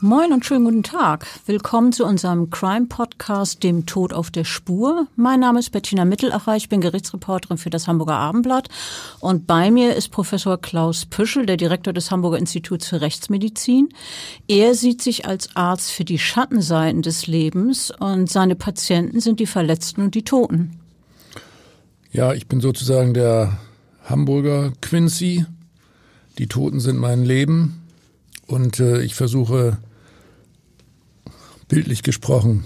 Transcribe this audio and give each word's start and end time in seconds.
Moin 0.00 0.32
und 0.32 0.46
schönen 0.46 0.64
guten 0.64 0.84
Tag. 0.84 1.26
Willkommen 1.46 1.90
zu 1.90 2.04
unserem 2.04 2.50
Crime-Podcast 2.50 3.64
Dem 3.64 3.84
Tod 3.84 4.12
auf 4.12 4.30
der 4.30 4.44
Spur. 4.44 5.08
Mein 5.16 5.40
Name 5.40 5.58
ist 5.58 5.72
Bettina 5.72 6.04
Mittelacher, 6.04 6.54
ich 6.54 6.68
bin 6.68 6.80
Gerichtsreporterin 6.80 7.58
für 7.58 7.70
das 7.70 7.88
Hamburger 7.88 8.14
Abendblatt 8.14 8.68
und 9.18 9.48
bei 9.48 9.72
mir 9.72 9.96
ist 9.96 10.10
Professor 10.10 10.56
Klaus 10.56 11.04
Püschel, 11.04 11.46
der 11.46 11.56
Direktor 11.56 11.92
des 11.92 12.12
Hamburger 12.12 12.38
Instituts 12.38 12.86
für 12.86 13.00
Rechtsmedizin. 13.00 13.88
Er 14.46 14.76
sieht 14.76 15.02
sich 15.02 15.26
als 15.26 15.56
Arzt 15.56 15.90
für 15.90 16.04
die 16.04 16.20
Schattenseiten 16.20 17.02
des 17.02 17.26
Lebens 17.26 17.90
und 17.90 18.30
seine 18.30 18.54
Patienten 18.54 19.18
sind 19.18 19.40
die 19.40 19.46
Verletzten 19.46 20.02
und 20.02 20.14
die 20.14 20.22
Toten. 20.22 20.78
Ja, 22.12 22.34
ich 22.34 22.46
bin 22.46 22.60
sozusagen 22.60 23.14
der 23.14 23.58
Hamburger 24.04 24.72
Quincy. 24.80 25.44
Die 26.38 26.46
Toten 26.46 26.78
sind 26.78 26.98
mein 26.98 27.24
Leben 27.24 27.82
und 28.46 28.78
äh, 28.78 29.02
ich 29.02 29.16
versuche 29.16 29.78
bildlich 31.68 32.02
gesprochen, 32.02 32.64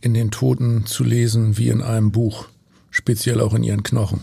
in 0.00 0.14
den 0.14 0.30
Toten 0.30 0.86
zu 0.86 1.04
lesen 1.04 1.56
wie 1.56 1.68
in 1.68 1.82
einem 1.82 2.12
Buch, 2.12 2.46
speziell 2.90 3.40
auch 3.40 3.54
in 3.54 3.62
ihren 3.62 3.82
Knochen. 3.82 4.22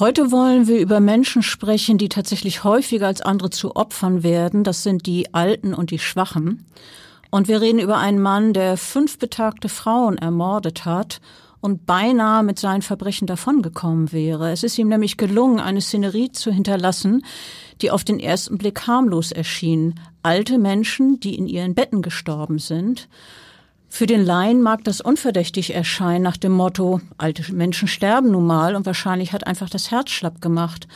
Heute 0.00 0.32
wollen 0.32 0.66
wir 0.66 0.80
über 0.80 0.98
Menschen 0.98 1.42
sprechen, 1.42 1.98
die 1.98 2.08
tatsächlich 2.08 2.64
häufiger 2.64 3.06
als 3.06 3.20
andere 3.20 3.50
zu 3.50 3.76
Opfern 3.76 4.24
werden. 4.24 4.64
Das 4.64 4.82
sind 4.82 5.06
die 5.06 5.32
Alten 5.32 5.72
und 5.72 5.92
die 5.92 6.00
Schwachen. 6.00 6.66
Und 7.30 7.46
wir 7.46 7.60
reden 7.60 7.78
über 7.78 7.98
einen 7.98 8.20
Mann, 8.20 8.52
der 8.52 8.76
fünf 8.76 9.18
betagte 9.18 9.68
Frauen 9.68 10.18
ermordet 10.18 10.84
hat 10.84 11.20
und 11.60 11.86
beinahe 11.86 12.42
mit 12.42 12.58
seinen 12.58 12.82
Verbrechen 12.82 13.26
davongekommen 13.26 14.12
wäre. 14.12 14.50
Es 14.50 14.64
ist 14.64 14.76
ihm 14.78 14.88
nämlich 14.88 15.16
gelungen, 15.16 15.60
eine 15.60 15.80
Szenerie 15.80 16.32
zu 16.32 16.50
hinterlassen, 16.50 17.24
die 17.80 17.90
auf 17.90 18.02
den 18.04 18.18
ersten 18.18 18.58
Blick 18.58 18.86
harmlos 18.86 19.32
erschien. 19.32 19.94
Alte 20.24 20.58
Menschen, 20.58 21.20
die 21.20 21.34
in 21.34 21.46
ihren 21.46 21.74
Betten 21.74 22.00
gestorben 22.00 22.58
sind. 22.58 23.08
Für 23.90 24.06
den 24.06 24.24
Laien 24.24 24.62
mag 24.62 24.82
das 24.82 25.00
unverdächtig 25.00 25.74
erscheinen 25.74 26.24
nach 26.24 26.38
dem 26.38 26.52
Motto, 26.52 27.00
alte 27.18 27.52
Menschen 27.54 27.86
sterben 27.86 28.32
nun 28.32 28.46
mal 28.46 28.74
und 28.74 28.86
wahrscheinlich 28.86 29.32
hat 29.32 29.46
einfach 29.46 29.68
das 29.68 29.90
Herz 29.90 30.10
schlapp 30.10 30.40
gemacht. 30.40 30.88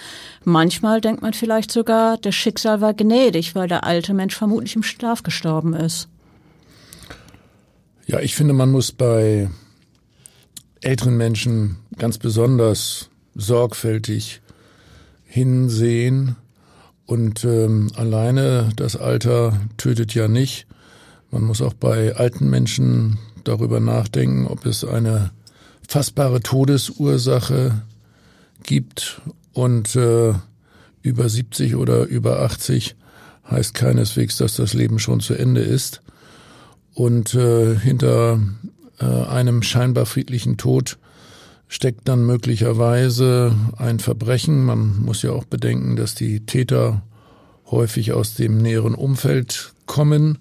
Manchmal 0.45 1.01
denkt 1.03 1.21
man 1.23 1.35
vielleicht 1.35 1.71
sogar, 1.71 2.17
das 2.17 2.35
Schicksal 2.35 2.81
war 2.81 2.95
gnädig, 2.95 3.55
weil 3.55 3.69
der 3.69 3.85
alte 3.85 4.15
Mensch 4.15 4.35
vermutlich 4.35 4.75
im 4.75 4.83
Schlaf 4.83 5.23
gestorben 5.23 5.75
ist. 5.75 6.09
Ja, 8.07 8.21
ich 8.21 8.35
finde, 8.35 8.55
man 8.55 8.73
muss 8.73 8.93
bei 8.93 9.51
älteren 10.81 11.19
Menschen 11.19 11.77
ganz 11.99 12.17
besonders 12.17 13.11
sorgfältig 13.35 14.41
hinsehen. 15.25 16.37
Und 17.09 17.43
ähm, 17.45 17.91
alleine 17.97 18.69
das 18.77 18.95
Alter 18.95 19.59
tötet 19.79 20.13
ja 20.13 20.29
nicht. 20.29 20.67
Man 21.31 21.43
muss 21.43 21.63
auch 21.63 21.73
bei 21.73 22.15
alten 22.15 22.51
Menschen 22.51 23.17
darüber 23.45 23.81
nachdenken, 23.81 24.47
ob 24.47 24.67
es 24.67 24.85
eine 24.85 25.31
fassbare 25.89 26.41
Todesursache 26.41 27.81
gibt. 28.63 29.23
Und 29.55 29.97
äh, 29.97 30.35
über 31.01 31.31
70 31.31 31.77
oder 31.77 32.05
über 32.05 32.43
80 32.43 32.95
heißt 33.51 33.73
keineswegs, 33.73 34.37
dass 34.37 34.57
das 34.57 34.75
Leben 34.75 34.99
schon 34.99 35.21
zu 35.21 35.33
Ende 35.33 35.63
ist. 35.63 36.03
Und 36.93 37.35
äh, 37.35 37.75
hinter 37.75 38.39
äh, 39.01 39.07
einem 39.07 39.63
scheinbar 39.63 40.05
friedlichen 40.05 40.59
Tod 40.59 40.99
steckt 41.69 42.09
dann 42.09 42.25
möglicherweise 42.25 43.55
ein 43.77 44.01
Verbrechen. 44.01 44.65
Man 44.65 45.01
muss 45.03 45.23
ja 45.23 45.33
auch 45.33 45.45
bedenken, 45.45 45.97
dass 45.97 46.15
die 46.15 46.41
Täter 46.47 47.03
häufig 47.71 48.13
aus 48.13 48.35
dem 48.35 48.59
näheren 48.59 48.95
Umfeld 48.95 49.73
kommen 49.87 50.39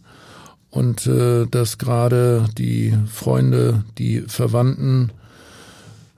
und 0.70 1.06
äh, 1.06 1.46
dass 1.46 1.78
gerade 1.78 2.48
die 2.58 2.94
Freunde, 3.12 3.84
die 3.98 4.22
Verwandten 4.22 5.12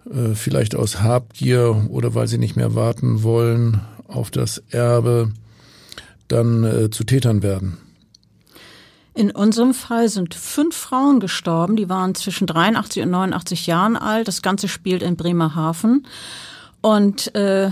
äh, 0.10 0.36
vielleicht 0.36 0.76
aus 0.76 1.02
Habgier 1.02 1.88
oder 1.90 2.14
weil 2.16 2.28
sie 2.28 2.38
nicht 2.38 2.56
mehr 2.56 2.76
warten 2.76 3.24
wollen 3.24 3.82
auf 4.08 4.32
das 4.32 4.64
Erbe 4.70 5.32
dann 6.28 6.64
äh, 6.64 6.90
zu 6.90 7.04
Tätern 7.04 7.42
werden. 7.42 7.78
In 9.14 9.32
unserem 9.32 9.74
Fall 9.74 10.08
sind 10.08 10.36
fünf 10.36 10.76
Frauen 10.76 11.20
gestorben, 11.20 11.76
die 11.76 11.90
waren 11.90 12.16
zwischen 12.16 12.48
83 12.48 13.04
und 13.04 13.10
89 13.12 13.68
Jahren 13.68 13.98
alt. 13.98 14.28
Das 14.28 14.42
Ganze 14.42 14.68
spielt 14.68 15.02
in 15.02 15.16
Bremerhaven. 15.16 16.06
Und 16.82 17.34
äh, 17.36 17.72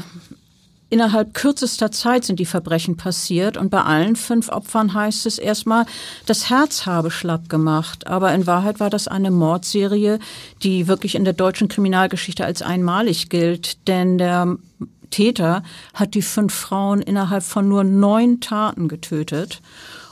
innerhalb 0.90 1.34
kürzester 1.34 1.92
Zeit 1.92 2.26
sind 2.26 2.40
die 2.40 2.46
Verbrechen 2.46 2.98
passiert. 2.98 3.56
Und 3.56 3.70
bei 3.70 3.84
allen 3.84 4.16
fünf 4.16 4.50
Opfern 4.50 4.94
heißt 4.94 5.26
es 5.26 5.38
erstmal, 5.38 5.86
das 6.26 6.50
Herz 6.50 6.86
habe 6.86 7.12
schlapp 7.12 7.50
gemacht. 7.50 8.08
Aber 8.08 8.34
in 8.34 8.48
Wahrheit 8.48 8.80
war 8.80 8.90
das 8.90 9.08
eine 9.08 9.32
Mordserie, 9.32 10.20
die 10.64 10.88
wirklich 10.88 11.16
in 11.16 11.24
der 11.24 11.34
deutschen 11.34 11.68
Kriminalgeschichte 11.68 12.46
als 12.46 12.62
einmalig 12.62 13.30
gilt. 13.30 13.88
Denn 13.88 14.18
der 14.18 14.58
Täter 15.12 15.64
hat 15.94 16.16
die 16.16 16.22
fünf 16.22 16.54
Frauen 16.54 17.02
innerhalb 17.02 17.44
von 17.44 17.70
nur 17.70 17.84
neun 17.84 18.42
Taten 18.42 18.88
getötet. 18.88 19.62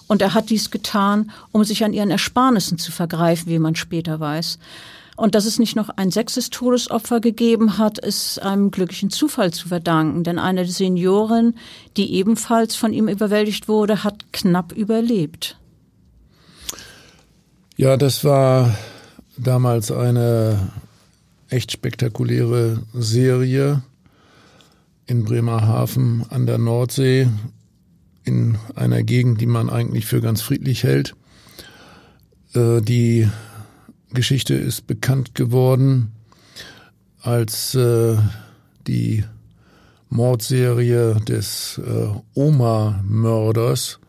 Und 0.07 0.21
er 0.21 0.33
hat 0.33 0.49
dies 0.49 0.71
getan, 0.71 1.31
um 1.51 1.63
sich 1.63 1.83
an 1.83 1.93
ihren 1.93 2.11
Ersparnissen 2.11 2.77
zu 2.77 2.91
vergreifen, 2.91 3.51
wie 3.51 3.59
man 3.59 3.75
später 3.75 4.19
weiß. 4.19 4.59
Und 5.15 5.33
dass 5.33 5.45
es 5.45 5.59
nicht 5.59 5.75
noch 5.75 5.89
ein 5.89 6.11
sechstes 6.11 6.49
Todesopfer 6.49 7.21
gegeben 7.21 7.77
hat, 7.77 7.99
ist 7.99 8.41
einem 8.41 8.69
glücklichen 8.69 9.09
Zufall 9.09 9.51
zu 9.51 9.69
verdanken. 9.69 10.23
Denn 10.23 10.37
eine 10.37 10.65
Seniorin, 10.65 11.55
die 11.95 12.13
ebenfalls 12.13 12.75
von 12.75 12.91
ihm 12.91 13.07
überwältigt 13.07 13.67
wurde, 13.67 14.03
hat 14.03 14.33
knapp 14.33 14.73
überlebt. 14.73 15.57
Ja, 17.77 17.97
das 17.97 18.23
war 18.23 18.75
damals 19.37 19.91
eine 19.91 20.71
echt 21.49 21.71
spektakuläre 21.71 22.81
Serie 22.93 23.83
in 25.07 25.23
Bremerhaven 25.23 26.25
an 26.29 26.45
der 26.45 26.57
Nordsee 26.57 27.29
in 28.25 28.57
einer 28.75 29.03
Gegend, 29.03 29.39
die 29.39 29.45
man 29.45 29.69
eigentlich 29.69 30.05
für 30.05 30.19
ganz 30.19 30.41
friedlich 30.41 30.83
hält. 30.83 31.15
Äh, 32.53 32.81
die 32.81 33.29
Geschichte 34.13 34.55
ist 34.55 34.87
bekannt 34.87 35.35
geworden, 35.35 36.11
als 37.21 37.75
äh, 37.75 38.17
die 38.87 39.23
Mordserie 40.09 41.15
des 41.27 41.79
äh, 41.85 42.07
Oma-Mörders, 42.33 43.99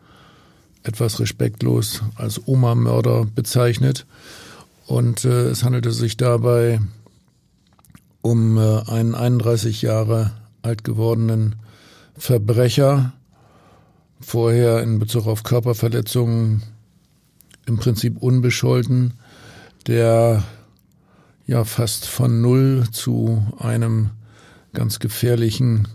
etwas 0.83 1.19
respektlos 1.19 2.01
als 2.15 2.47
Oma-Mörder 2.47 3.25
bezeichnet. 3.25 4.05
Und 4.85 5.25
äh, 5.25 5.49
es 5.49 5.63
handelte 5.63 5.91
sich 5.91 6.15
dabei 6.15 6.79
um 8.21 8.57
äh, 8.57 8.81
einen 8.87 9.15
31 9.15 9.81
Jahre 9.81 10.31
alt 10.61 10.83
gewordenen 10.83 11.55
Verbrecher, 12.17 13.13
vorher 14.19 14.81
in 14.83 14.99
Bezug 14.99 15.27
auf 15.27 15.43
Körperverletzungen 15.43 16.63
im 17.65 17.77
Prinzip 17.77 18.17
unbescholten, 18.17 19.13
der 19.87 20.43
ja 21.45 21.63
fast 21.63 22.05
von 22.05 22.41
null 22.41 22.85
zu 22.91 23.45
einem 23.59 24.11
ganz 24.73 24.99
gefährlichen 24.99 25.87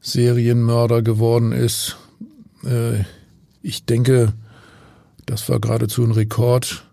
Serienmörder 0.00 1.02
geworden 1.02 1.52
ist. 1.52 1.96
Äh, 2.64 3.04
ich 3.62 3.84
denke, 3.84 4.32
das 5.26 5.48
war 5.48 5.60
geradezu 5.60 6.02
ein 6.02 6.12
Rekord. 6.12 6.84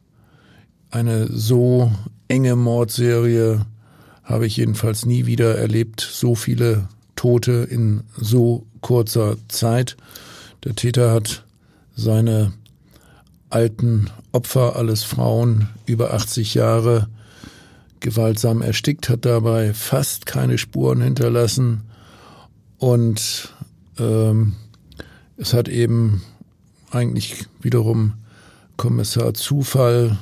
Eine 0.92 1.28
so 1.28 1.92
enge 2.28 2.56
Mordserie 2.56 3.66
habe 4.24 4.48
ich 4.48 4.58
jedenfalls 4.58 5.06
nie 5.06 5.26
wieder 5.26 5.58
erlebt, 5.58 6.02
so 6.02 6.36
viele 6.36 6.90
Tote 7.16 7.68
in 7.70 8.04
so 8.18 8.66
kurzer 8.86 9.38
Zeit. 9.48 9.98
Der 10.64 10.76
Täter 10.76 11.12
hat 11.12 11.44
seine 11.96 12.54
alten 13.50 14.12
Opfer, 14.32 14.76
alles 14.76 15.04
Frauen 15.04 15.70
über 15.88 16.14
80 16.14 16.54
Jahre, 16.54 17.08
gewaltsam 18.00 18.62
erstickt, 18.62 19.10
hat 19.10 19.26
dabei 19.26 19.74
fast 19.74 20.28
keine 20.28 20.60
Spuren 20.60 21.02
hinterlassen 21.02 21.82
und 22.78 23.56
ähm, 23.98 24.54
es 25.36 25.56
hat 25.56 25.68
eben 25.68 26.22
eigentlich 26.92 27.48
wiederum 27.62 28.14
Kommissar 28.78 29.34
Zufall 29.34 30.20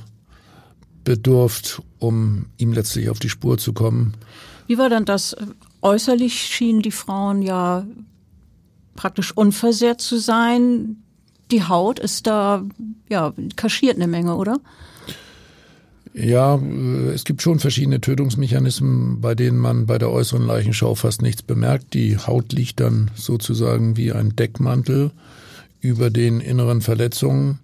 bedurft, 1.04 1.82
um 2.00 2.46
ihm 2.58 2.72
letztlich 2.72 3.10
auf 3.10 3.20
die 3.20 3.30
Spur 3.30 3.58
zu 3.58 3.74
kommen. 3.74 4.14
Wie 4.68 4.78
war 4.78 4.88
dann 4.88 5.04
das? 5.04 5.36
Äußerlich 5.82 6.40
schienen 6.44 6.82
die 6.82 6.92
Frauen 6.92 7.42
ja 7.42 7.86
praktisch 8.96 9.36
unversehrt 9.36 10.02
zu 10.02 10.18
sein. 10.18 10.98
Die 11.52 11.64
Haut 11.64 12.00
ist 12.00 12.28
da 12.28 12.64
ja 13.10 13.34
kaschiert 13.56 13.96
eine 13.96 14.08
Menge, 14.08 14.36
oder? 14.36 14.60
Ja, 16.16 16.60
es 17.12 17.24
gibt 17.24 17.42
schon 17.42 17.58
verschiedene 17.58 18.00
Tötungsmechanismen, 18.00 19.20
bei 19.20 19.34
denen 19.34 19.58
man 19.58 19.88
bei 19.88 19.98
der 19.98 20.12
äußeren 20.12 20.46
Leichenschau 20.46 20.94
fast 20.94 21.24
nichts 21.24 21.42
bemerkt. 21.42 21.96
Die 21.96 22.18
Haut 22.18 22.54
liegt 22.54 22.80
dann 22.80 23.10
sozusagen 23.16 23.98
wie 23.98 24.12
ein 24.12 24.36
Deckmantel 24.36 25.12
über 25.82 26.12
den 26.12 26.40
inneren 26.40 26.82
Verletzungen. 26.82 27.60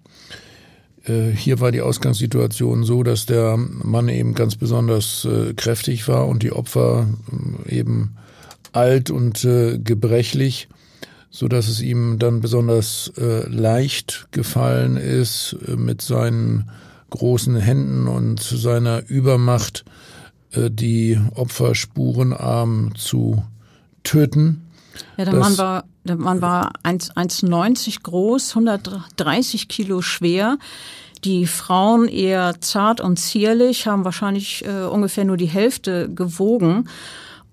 Äh, 1.04 1.30
hier 1.30 1.60
war 1.60 1.72
die 1.72 1.80
Ausgangssituation 1.80 2.84
so, 2.84 3.02
dass 3.02 3.26
der 3.26 3.56
Mann 3.56 4.08
eben 4.08 4.34
ganz 4.34 4.56
besonders 4.56 5.24
äh, 5.24 5.54
kräftig 5.54 6.06
war 6.08 6.26
und 6.26 6.42
die 6.42 6.52
Opfer 6.52 7.08
äh, 7.66 7.78
eben 7.78 8.16
alt 8.72 9.10
und 9.10 9.40
gebrechlich, 9.40 10.68
so 11.30 11.48
dass 11.48 11.68
es 11.68 11.80
ihm 11.80 12.18
dann 12.18 12.40
besonders 12.40 13.12
leicht 13.16 14.26
gefallen 14.32 14.96
ist, 14.96 15.56
mit 15.76 16.02
seinen 16.02 16.70
großen 17.10 17.56
Händen 17.56 18.08
und 18.08 18.40
seiner 18.40 19.08
Übermacht 19.08 19.84
die 20.54 21.20
Opfer 21.34 21.74
spurenarm 21.76 22.94
zu 22.96 23.44
töten. 24.02 24.66
Ja, 25.16 25.24
der 25.24 25.34
das, 25.34 25.42
Mann 25.42 25.58
war, 25.58 25.84
der 26.04 26.16
Mann 26.16 26.42
war 26.42 26.72
1,90 26.84 28.02
groß, 28.02 28.50
130 28.56 29.68
Kilo 29.68 30.02
schwer. 30.02 30.58
Die 31.24 31.46
Frauen 31.46 32.08
eher 32.08 32.60
zart 32.60 33.00
und 33.00 33.18
zierlich, 33.18 33.86
haben 33.86 34.04
wahrscheinlich 34.04 34.64
äh, 34.64 34.84
ungefähr 34.84 35.24
nur 35.24 35.36
die 35.36 35.46
Hälfte 35.46 36.08
gewogen. 36.08 36.88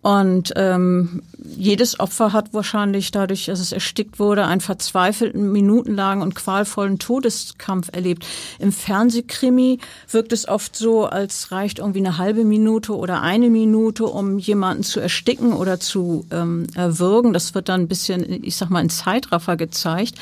Und 0.07 0.53
ähm, 0.55 1.21
jedes 1.43 1.99
Opfer 1.99 2.31
hat 2.31 2.53
wahrscheinlich 2.53 3.11
dadurch, 3.11 3.47
dass 3.47 3.59
es 3.59 3.73
erstickt 3.73 4.19
wurde, 4.19 4.45
einen 4.45 4.61
verzweifelten, 4.61 5.51
minutenlangen 5.51 6.21
und 6.21 6.33
qualvollen 6.33 6.97
Todeskampf 6.97 7.89
erlebt. 7.91 8.25
Im 8.57 8.71
Fernsehkrimi 8.71 9.79
wirkt 10.09 10.31
es 10.31 10.47
oft 10.47 10.77
so, 10.77 11.07
als 11.07 11.51
reicht 11.51 11.79
irgendwie 11.79 11.99
eine 11.99 12.17
halbe 12.17 12.45
Minute 12.45 12.95
oder 12.95 13.21
eine 13.21 13.49
Minute, 13.49 14.05
um 14.05 14.39
jemanden 14.39 14.83
zu 14.83 15.01
ersticken 15.01 15.51
oder 15.51 15.77
zu 15.77 16.25
ähm, 16.31 16.67
erwürgen. 16.73 17.33
Das 17.33 17.53
wird 17.53 17.67
dann 17.67 17.81
ein 17.81 17.87
bisschen, 17.89 18.45
ich 18.45 18.55
sag 18.55 18.69
mal, 18.69 18.79
in 18.79 18.89
Zeitraffer 18.89 19.57
gezeigt. 19.57 20.15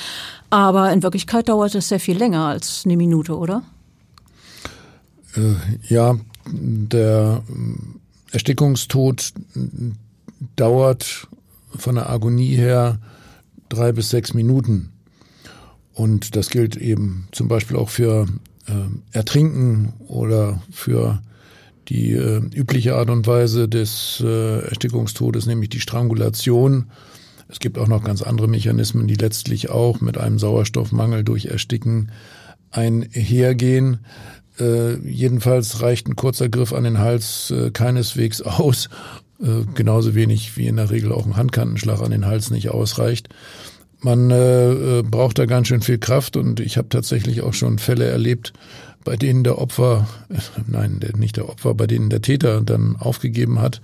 Aber 0.50 0.92
in 0.92 1.04
Wirklichkeit 1.04 1.48
dauert 1.48 1.76
es 1.76 1.90
sehr 1.90 2.00
viel 2.00 2.18
länger 2.18 2.48
als 2.48 2.86
eine 2.86 2.98
Minute, 2.98 3.38
oder? 3.38 3.62
Äh, 5.36 5.54
ja, 5.94 6.16
der 6.48 7.44
Erstickungstod 8.36 9.32
dauert 10.58 11.30
von 11.70 11.96
der 11.96 12.10
Agonie 12.10 12.54
her 12.56 13.00
drei 13.70 13.94
bis 13.94 14.10
sechs 14.10 14.34
Minuten. 14.34 14.92
Und 15.94 16.36
das 16.36 16.50
gilt 16.50 16.76
eben 16.76 17.30
zum 17.32 17.48
Beispiel 17.48 17.78
auch 17.78 17.88
für 17.88 18.28
äh, 18.68 18.74
Ertrinken 19.18 19.94
oder 20.10 20.62
für 20.70 21.22
die 21.88 22.12
äh, 22.12 22.42
übliche 22.54 22.96
Art 22.96 23.10
und 23.10 23.26
Weise 23.26 23.70
des 23.70 24.22
äh, 24.22 24.60
Erstickungstodes, 24.68 25.46
nämlich 25.46 25.70
die 25.70 25.80
Strangulation. 25.80 26.92
Es 27.48 27.60
gibt 27.60 27.78
auch 27.78 27.88
noch 27.88 28.04
ganz 28.04 28.22
andere 28.22 28.50
Mechanismen, 28.50 29.08
die 29.08 29.16
letztlich 29.16 29.70
auch 29.70 30.02
mit 30.02 30.18
einem 30.18 30.40
Sauerstoffmangel 30.40 31.24
durch 31.24 31.46
Ersticken 31.46 32.12
einhergehen. 32.70 34.00
Äh, 34.60 34.98
jedenfalls 35.00 35.82
reicht 35.82 36.08
ein 36.08 36.16
kurzer 36.16 36.50
Griff 36.50 36.74
an 36.74 36.84
den 36.84 37.00
Hals 37.00 37.52
äh, 37.52 37.72
keineswegs 37.72 38.42
aus, 38.42 38.90
äh, 39.42 39.66
genauso 39.74 40.16
wenig 40.16 40.56
wie 40.58 40.68
in 40.68 40.78
der 40.78 40.92
Regel 40.92 41.12
auch 41.12 41.26
ein 41.26 41.36
Handkantenschlag 41.36 42.02
an 42.02 42.12
den 42.12 42.26
Hals 42.26 42.52
nicht 42.52 42.70
ausreicht. 42.70 43.30
Man 44.00 44.32
äh, 44.32 45.00
äh 45.00 45.04
braucht 45.04 45.40
da 45.40 45.46
ganz 45.46 45.68
schön 45.68 45.82
viel 45.82 45.98
Kraft 45.98 46.38
und 46.38 46.60
ich 46.60 46.78
habe 46.78 46.90
tatsächlich 46.90 47.42
auch 47.42 47.54
schon 47.54 47.80
Fälle 47.80 48.06
erlebt, 48.06 48.54
bei 49.04 49.18
denen 49.18 49.44
der 49.44 49.58
Opfer, 49.60 50.08
nein, 50.68 51.00
der, 51.00 51.18
nicht 51.18 51.38
der 51.38 51.50
Opfer, 51.50 51.74
bei 51.74 51.88
denen 51.88 52.10
der 52.10 52.22
Täter 52.22 52.62
dann 52.62 52.96
aufgegeben 52.96 53.60
hat, 53.60 53.82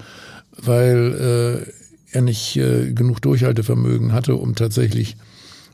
weil 0.57 1.65
er 2.11 2.21
nicht 2.21 2.55
genug 2.55 3.21
Durchhaltevermögen 3.21 4.11
hatte, 4.11 4.35
um 4.35 4.53
tatsächlich 4.53 5.15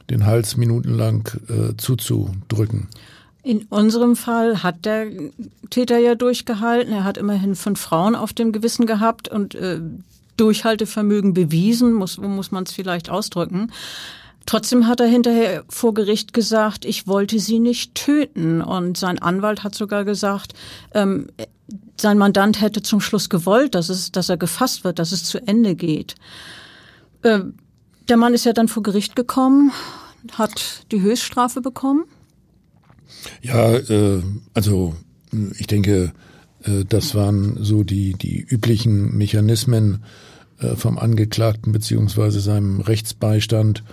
den 0.09 0.25
Hals 0.25 0.55
minutenlang 0.55 1.27
zuzudrücken. 1.77 2.88
In 3.47 3.63
unserem 3.69 4.17
Fall 4.17 4.61
hat 4.61 4.83
der 4.83 5.07
Täter 5.69 5.97
ja 5.99 6.15
durchgehalten. 6.15 6.91
Er 6.91 7.05
hat 7.05 7.17
immerhin 7.17 7.55
fünf 7.55 7.79
Frauen 7.79 8.13
auf 8.13 8.33
dem 8.33 8.51
Gewissen 8.51 8.85
gehabt 8.85 9.29
und 9.29 9.55
äh, 9.55 9.79
Durchhaltevermögen 10.35 11.33
bewiesen, 11.33 11.94
muss, 11.94 12.17
muss 12.17 12.51
man 12.51 12.65
es 12.65 12.73
vielleicht 12.73 13.09
ausdrücken. 13.09 13.71
Trotzdem 14.45 14.85
hat 14.85 14.99
er 14.99 15.07
hinterher 15.07 15.63
vor 15.69 15.94
Gericht 15.94 16.33
gesagt, 16.33 16.83
ich 16.83 17.07
wollte 17.07 17.39
sie 17.39 17.59
nicht 17.59 17.95
töten. 17.95 18.61
Und 18.61 18.97
sein 18.97 19.17
Anwalt 19.17 19.63
hat 19.63 19.75
sogar 19.75 20.03
gesagt, 20.03 20.53
ähm, 20.94 21.27
sein 21.95 22.17
Mandant 22.17 22.59
hätte 22.59 22.81
zum 22.81 22.99
Schluss 22.99 23.29
gewollt, 23.29 23.75
dass, 23.75 23.88
es, 23.88 24.11
dass 24.11 24.27
er 24.27 24.35
gefasst 24.35 24.83
wird, 24.83 24.99
dass 24.99 25.13
es 25.13 25.23
zu 25.23 25.38
Ende 25.47 25.75
geht. 25.75 26.15
Äh, 27.21 27.39
der 28.09 28.17
Mann 28.17 28.33
ist 28.33 28.44
ja 28.44 28.51
dann 28.51 28.67
vor 28.67 28.83
Gericht 28.83 29.15
gekommen, 29.15 29.71
hat 30.33 30.83
die 30.91 30.99
Höchststrafe 30.99 31.61
bekommen. 31.61 32.03
Ja, 33.42 33.75
äh, 33.75 34.21
also 34.54 34.95
ich 35.57 35.68
denke, 35.68 36.13
äh, 36.63 36.86
das 36.88 37.15
waren 37.15 37.57
so 37.64 37.83
die, 37.83 38.14
die 38.14 38.40
üblichen 38.40 39.18
Mechanismen 39.18 40.04
äh, 40.59 40.76
vom 40.76 40.97
Angeklagten 40.97 41.71
beziehungsweise 41.71 42.40
seinem 42.40 42.81
Rechtsbeistand, 42.81 43.83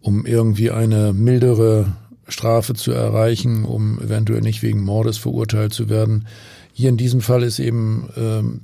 um 0.00 0.26
irgendwie 0.26 0.70
eine 0.70 1.12
mildere 1.12 1.96
Strafe 2.28 2.74
zu 2.74 2.92
erreichen, 2.92 3.64
um 3.64 4.00
eventuell 4.00 4.40
nicht 4.40 4.62
wegen 4.62 4.82
Mordes 4.82 5.18
verurteilt 5.18 5.72
zu 5.72 5.88
werden. 5.88 6.26
Hier 6.72 6.88
in 6.88 6.96
diesem 6.96 7.20
Fall 7.20 7.42
ist 7.42 7.58
eben 7.58 8.08
ähm, 8.16 8.60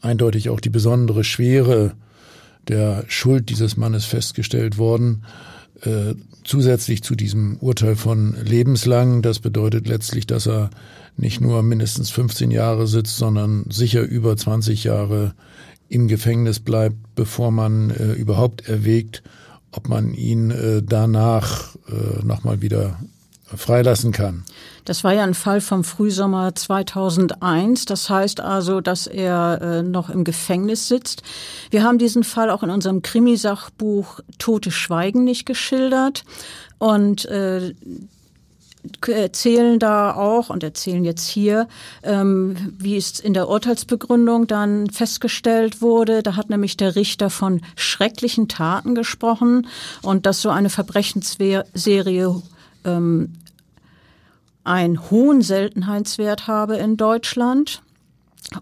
eindeutig 0.00 0.48
auch 0.50 0.60
die 0.60 0.70
besondere 0.70 1.24
Schwere 1.24 1.94
der 2.68 3.04
Schuld 3.08 3.48
dieses 3.48 3.76
Mannes 3.76 4.04
festgestellt 4.04 4.78
worden. 4.78 5.24
Äh, 5.82 6.14
zusätzlich 6.44 7.02
zu 7.02 7.14
diesem 7.14 7.56
Urteil 7.58 7.94
von 7.94 8.34
lebenslang. 8.42 9.22
Das 9.22 9.38
bedeutet 9.38 9.86
letztlich, 9.86 10.26
dass 10.26 10.46
er 10.46 10.70
nicht 11.16 11.40
nur 11.40 11.62
mindestens 11.62 12.10
15 12.10 12.50
Jahre 12.50 12.86
sitzt, 12.86 13.16
sondern 13.16 13.64
sicher 13.68 14.02
über 14.02 14.36
20 14.36 14.84
Jahre 14.84 15.34
im 15.88 16.08
Gefängnis 16.08 16.60
bleibt, 16.60 16.96
bevor 17.14 17.50
man 17.50 17.90
äh, 17.90 18.12
überhaupt 18.12 18.68
erwägt, 18.68 19.22
ob 19.72 19.88
man 19.88 20.14
ihn 20.14 20.50
äh, 20.50 20.82
danach 20.82 21.76
äh, 21.88 22.24
nochmal 22.24 22.62
wieder 22.62 22.98
freilassen 23.44 24.12
kann. 24.12 24.44
Das 24.88 25.04
war 25.04 25.12
ja 25.12 25.22
ein 25.22 25.34
Fall 25.34 25.60
vom 25.60 25.84
Frühsommer 25.84 26.54
2001. 26.54 27.84
Das 27.84 28.08
heißt 28.08 28.40
also, 28.40 28.80
dass 28.80 29.06
er 29.06 29.60
äh, 29.60 29.82
noch 29.82 30.08
im 30.08 30.24
Gefängnis 30.24 30.88
sitzt. 30.88 31.22
Wir 31.70 31.82
haben 31.82 31.98
diesen 31.98 32.24
Fall 32.24 32.48
auch 32.48 32.62
in 32.62 32.70
unserem 32.70 33.02
Krimisachbuch 33.02 34.20
Tote 34.38 34.70
Schweigen 34.70 35.24
nicht 35.24 35.44
geschildert 35.44 36.24
und 36.78 37.26
äh, 37.26 37.74
erzählen 39.06 39.78
da 39.78 40.14
auch 40.14 40.48
und 40.48 40.62
erzählen 40.62 41.04
jetzt 41.04 41.28
hier, 41.28 41.68
ähm, 42.02 42.56
wie 42.78 42.96
es 42.96 43.20
in 43.20 43.34
der 43.34 43.50
Urteilsbegründung 43.50 44.46
dann 44.46 44.88
festgestellt 44.88 45.82
wurde. 45.82 46.22
Da 46.22 46.34
hat 46.34 46.48
nämlich 46.48 46.78
der 46.78 46.96
Richter 46.96 47.28
von 47.28 47.60
schrecklichen 47.76 48.48
Taten 48.48 48.94
gesprochen 48.94 49.66
und 50.00 50.24
dass 50.24 50.40
so 50.40 50.48
eine 50.48 50.70
Verbrechensserie 50.70 52.42
ähm, 52.86 53.34
einen 54.68 55.10
hohen 55.10 55.42
Seltenheitswert 55.42 56.46
habe 56.46 56.76
in 56.76 56.96
Deutschland. 56.96 57.82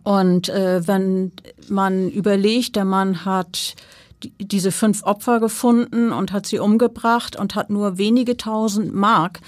Und 0.03 0.49
äh, 0.49 0.87
wenn 0.87 1.33
man 1.69 2.09
überlegt, 2.11 2.77
der 2.77 2.85
Mann 2.85 3.25
hat 3.25 3.75
diese 4.41 4.73
fünf 4.73 5.03
Opfer 5.03 5.41
gefunden 5.41 6.13
und 6.13 6.33
hat 6.33 6.47
sie 6.47 6.59
umgebracht 6.59 7.37
und 7.37 7.55
hat 7.55 7.71
nur 7.71 7.99
wenige 7.99 8.37
tausend 8.37 8.95
Mark 8.95 9.41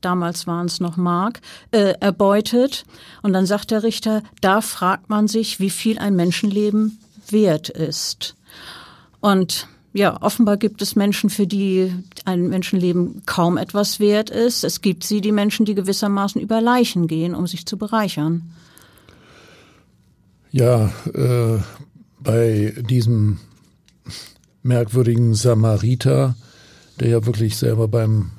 damals 0.00 0.46
waren 0.46 0.66
es 0.66 0.80
noch 0.80 0.96
Mark, 0.96 1.40
äh, 1.70 1.94
erbeutet. 2.00 2.84
Und 3.22 3.32
dann 3.32 3.46
sagt 3.46 3.70
der 3.70 3.82
Richter, 3.82 4.22
da 4.40 4.60
fragt 4.60 5.08
man 5.08 5.28
sich, 5.28 5.60
wie 5.60 5.70
viel 5.70 5.98
ein 5.98 6.16
Menschenleben 6.16 6.98
wert 7.28 7.68
ist. 7.68 8.34
Und 9.20 9.68
ja, 9.94 10.20
offenbar 10.22 10.56
gibt 10.56 10.80
es 10.80 10.96
Menschen, 10.96 11.28
für 11.28 11.46
die 11.46 11.92
ein 12.24 12.48
Menschenleben 12.48 13.22
kaum 13.26 13.58
etwas 13.58 14.00
wert 14.00 14.30
ist. 14.30 14.64
Es 14.64 14.80
gibt 14.80 15.04
sie, 15.04 15.20
die 15.20 15.32
Menschen, 15.32 15.66
die 15.66 15.74
gewissermaßen 15.74 16.40
über 16.40 16.60
Leichen 16.60 17.06
gehen, 17.06 17.34
um 17.34 17.46
sich 17.46 17.66
zu 17.66 17.76
bereichern. 17.76 18.42
Ja, 20.50 20.92
äh, 21.14 21.58
bei 22.20 22.74
diesem 22.88 23.38
merkwürdigen 24.62 25.34
Samariter, 25.34 26.36
der 27.00 27.08
ja 27.08 27.26
wirklich 27.26 27.56
selber 27.56 27.88
beim 27.88 28.30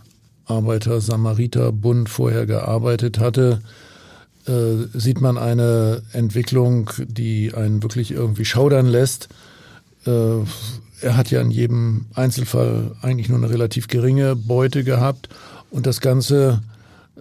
Arbeiter-Samariter-Bund 0.46 2.10
vorher 2.10 2.46
gearbeitet 2.46 3.20
hatte, 3.20 3.62
äh, 4.46 4.88
sieht 4.94 5.22
man 5.22 5.38
eine 5.38 6.04
Entwicklung, 6.14 6.90
die 7.00 7.54
einen 7.54 7.84
wirklich 7.84 8.12
irgendwie 8.12 8.46
schaudern 8.46 8.88
lässt. 8.88 9.30
Äh, 10.06 10.40
er 11.04 11.18
hat 11.18 11.30
ja 11.32 11.42
in 11.42 11.52
jedem 11.52 12.06
Einzelfall 12.14 12.96
eigentlich 13.02 13.30
nur 13.30 13.38
eine 13.38 13.50
relativ 13.50 13.88
geringe 13.88 14.36
Beute 14.36 14.84
gehabt 14.84 15.30
und 15.70 15.86
das 15.86 16.02
Ganze 16.02 16.62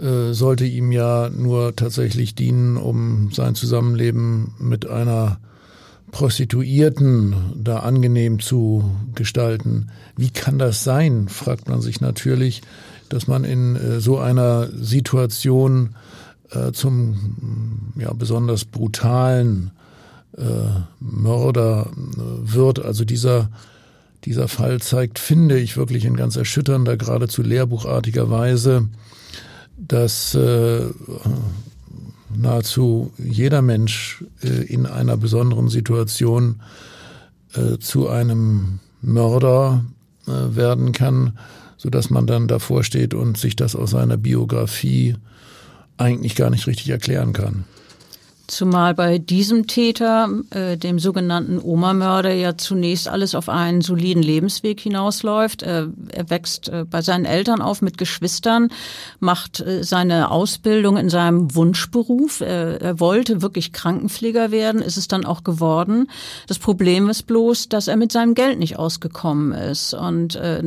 äh, 0.00 0.32
sollte 0.32 0.64
ihm 0.64 0.92
ja 0.92 1.28
nur 1.30 1.76
tatsächlich 1.76 2.34
dienen, 2.34 2.76
um 2.76 3.30
sein 3.32 3.54
Zusammenleben 3.54 4.54
mit 4.58 4.88
einer 4.88 5.38
Prostituierten 6.12 7.34
da 7.56 7.80
angenehm 7.80 8.38
zu 8.38 8.90
gestalten. 9.14 9.88
Wie 10.16 10.30
kann 10.30 10.58
das 10.58 10.84
sein, 10.84 11.28
fragt 11.28 11.68
man 11.68 11.80
sich 11.80 12.00
natürlich, 12.00 12.62
dass 13.08 13.26
man 13.26 13.44
in 13.44 13.76
äh, 13.76 14.00
so 14.00 14.18
einer 14.18 14.68
Situation 14.68 15.94
äh, 16.50 16.72
zum 16.72 17.92
ja, 17.96 18.12
besonders 18.12 18.64
brutalen 18.64 19.70
äh, 20.36 20.42
Mörder 21.00 21.88
äh, 21.90 22.54
wird. 22.54 22.84
Also 22.84 23.04
dieser 23.04 23.50
dieser 24.24 24.48
Fall 24.48 24.80
zeigt, 24.80 25.18
finde 25.18 25.58
ich, 25.58 25.76
wirklich 25.76 26.04
in 26.04 26.16
ganz 26.16 26.36
erschütternder, 26.36 26.96
geradezu 26.96 27.42
lehrbuchartiger 27.42 28.30
Weise, 28.30 28.88
dass 29.76 30.34
äh, 30.34 30.86
nahezu 32.34 33.12
jeder 33.18 33.62
Mensch 33.62 34.24
äh, 34.42 34.48
in 34.48 34.86
einer 34.86 35.16
besonderen 35.16 35.68
Situation 35.68 36.60
äh, 37.54 37.78
zu 37.78 38.08
einem 38.08 38.80
Mörder 39.00 39.84
äh, 40.26 40.56
werden 40.56 40.92
kann, 40.92 41.38
so 41.76 41.90
dass 41.90 42.10
man 42.10 42.26
dann 42.26 42.46
davor 42.46 42.84
steht 42.84 43.14
und 43.14 43.36
sich 43.36 43.56
das 43.56 43.74
aus 43.74 43.90
seiner 43.90 44.16
Biografie 44.16 45.16
eigentlich 45.96 46.36
gar 46.36 46.50
nicht 46.50 46.66
richtig 46.66 46.88
erklären 46.90 47.32
kann. 47.32 47.64
Zumal 48.52 48.92
bei 48.92 49.16
diesem 49.16 49.66
Täter, 49.66 50.28
äh, 50.50 50.76
dem 50.76 50.98
sogenannten 50.98 51.58
Oma-Mörder, 51.58 52.34
ja 52.34 52.58
zunächst 52.58 53.08
alles 53.08 53.34
auf 53.34 53.48
einen 53.48 53.80
soliden 53.80 54.22
Lebensweg 54.22 54.78
hinausläuft. 54.78 55.62
Äh, 55.62 55.86
er 56.10 56.28
wächst 56.28 56.68
äh, 56.68 56.84
bei 56.84 57.00
seinen 57.00 57.24
Eltern 57.24 57.62
auf 57.62 57.80
mit 57.80 57.96
Geschwistern, 57.96 58.68
macht 59.20 59.60
äh, 59.60 59.82
seine 59.82 60.30
Ausbildung 60.30 60.98
in 60.98 61.08
seinem 61.08 61.54
Wunschberuf. 61.54 62.42
er 62.42 63.00
wollte 63.00 63.40
wirklich 63.40 63.72
Krankenpfleger 63.72 64.50
werden, 64.50 64.82
ist 64.82 64.98
es 64.98 65.08
dann 65.08 65.24
auch 65.24 65.44
geworden. 65.44 66.10
Das 66.46 66.58
Problem 66.58 67.08
ist 67.08 67.22
bloß, 67.22 67.70
dass 67.70 67.88
er 67.88 67.96
mit 67.96 68.12
seinem 68.12 68.34
Geld 68.34 68.58
nicht 68.58 68.78
ausgekommen 68.78 69.52
ist. 69.52 69.94
Und 69.94 70.36
äh, 70.36 70.62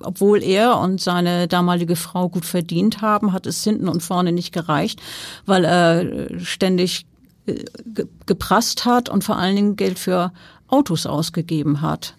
obwohl 0.00 0.42
er 0.42 0.78
und 0.78 1.02
seine 1.02 1.48
damalige 1.48 1.96
Frau 1.96 2.30
gut 2.30 2.46
verdient 2.46 3.02
haben, 3.02 3.34
hat 3.34 3.44
es 3.46 3.62
hinten 3.62 3.88
und 3.88 4.02
vorne 4.02 4.32
nicht 4.32 4.54
gereicht, 4.54 5.02
weil 5.44 5.66
er 5.66 6.40
ständig 6.42 7.04
geprasst 8.26 8.84
hat 8.84 9.08
und 9.08 9.24
vor 9.24 9.36
allen 9.36 9.56
Dingen 9.56 9.76
Geld 9.76 9.98
für 9.98 10.32
Autos 10.68 11.06
ausgegeben 11.06 11.80
hat. 11.80 12.14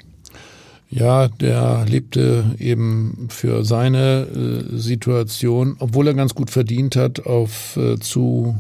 Ja, 0.90 1.28
der 1.28 1.86
lebte 1.86 2.56
eben 2.60 3.28
für 3.30 3.66
seine 3.66 4.22
äh, 4.22 4.78
Situation, 4.78 5.76
obwohl 5.80 6.08
er 6.08 6.14
ganz 6.14 6.34
gut 6.34 6.50
verdient 6.50 6.96
hat, 6.96 7.26
auf 7.26 7.76
äh, 7.76 8.00
zu 8.00 8.56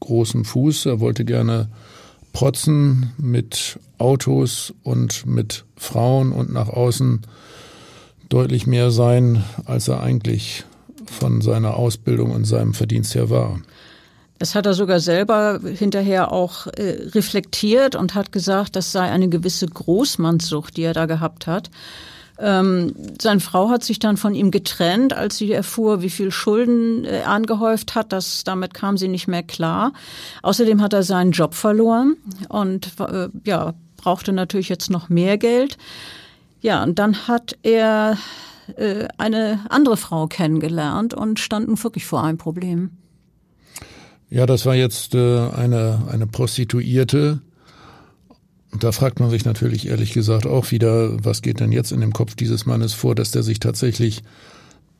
großem 0.00 0.44
Fuß. 0.44 0.86
Er 0.86 0.98
wollte 0.98 1.24
gerne 1.24 1.68
protzen 2.32 3.12
mit 3.16 3.78
Autos 3.98 4.74
und 4.82 5.24
mit 5.26 5.64
Frauen 5.76 6.32
und 6.32 6.52
nach 6.52 6.68
außen 6.68 7.20
deutlich 8.28 8.66
mehr 8.66 8.90
sein, 8.90 9.44
als 9.64 9.86
er 9.86 10.02
eigentlich 10.02 10.64
von 11.06 11.42
seiner 11.42 11.76
Ausbildung 11.76 12.32
und 12.32 12.44
seinem 12.44 12.74
Verdienst 12.74 13.14
her 13.14 13.30
war. 13.30 13.60
Das 14.42 14.56
hat 14.56 14.66
er 14.66 14.74
sogar 14.74 14.98
selber 14.98 15.60
hinterher 15.62 16.32
auch 16.32 16.66
äh, 16.66 17.10
reflektiert 17.14 17.94
und 17.94 18.16
hat 18.16 18.32
gesagt, 18.32 18.74
das 18.74 18.90
sei 18.90 19.08
eine 19.08 19.28
gewisse 19.28 19.68
Großmannssucht, 19.68 20.76
die 20.76 20.82
er 20.82 20.94
da 20.94 21.06
gehabt 21.06 21.46
hat. 21.46 21.70
Ähm, 22.40 22.92
seine 23.20 23.38
Frau 23.38 23.70
hat 23.70 23.84
sich 23.84 24.00
dann 24.00 24.16
von 24.16 24.34
ihm 24.34 24.50
getrennt, 24.50 25.12
als 25.12 25.38
sie 25.38 25.52
erfuhr, 25.52 26.02
wie 26.02 26.10
viel 26.10 26.32
Schulden 26.32 27.04
er 27.04 27.28
angehäuft 27.28 27.94
hat. 27.94 28.12
Das, 28.12 28.42
damit 28.42 28.74
kam 28.74 28.96
sie 28.96 29.06
nicht 29.06 29.28
mehr 29.28 29.44
klar. 29.44 29.92
Außerdem 30.42 30.82
hat 30.82 30.92
er 30.92 31.04
seinen 31.04 31.30
Job 31.30 31.54
verloren 31.54 32.16
und 32.48 32.98
äh, 32.98 33.28
ja, 33.44 33.74
brauchte 33.96 34.32
natürlich 34.32 34.68
jetzt 34.68 34.90
noch 34.90 35.08
mehr 35.08 35.38
Geld. 35.38 35.78
Ja, 36.62 36.82
und 36.82 36.98
dann 36.98 37.28
hat 37.28 37.56
er 37.62 38.18
äh, 38.74 39.06
eine 39.18 39.60
andere 39.68 39.96
Frau 39.96 40.26
kennengelernt 40.26 41.14
und 41.14 41.38
stand 41.38 41.68
nun 41.68 41.80
wirklich 41.80 42.06
vor 42.06 42.24
einem 42.24 42.38
Problem. 42.38 42.90
Ja, 44.32 44.46
das 44.46 44.64
war 44.64 44.74
jetzt 44.74 45.14
äh, 45.14 45.50
eine, 45.50 46.04
eine 46.10 46.26
Prostituierte. 46.26 47.40
Und 48.70 48.82
da 48.82 48.90
fragt 48.90 49.20
man 49.20 49.28
sich 49.28 49.44
natürlich 49.44 49.88
ehrlich 49.88 50.14
gesagt 50.14 50.46
auch 50.46 50.70
wieder, 50.70 51.22
was 51.22 51.42
geht 51.42 51.60
denn 51.60 51.70
jetzt 51.70 51.92
in 51.92 52.00
dem 52.00 52.14
Kopf 52.14 52.34
dieses 52.34 52.64
Mannes 52.64 52.94
vor, 52.94 53.14
dass 53.14 53.30
der 53.30 53.42
sich 53.42 53.60
tatsächlich 53.60 54.22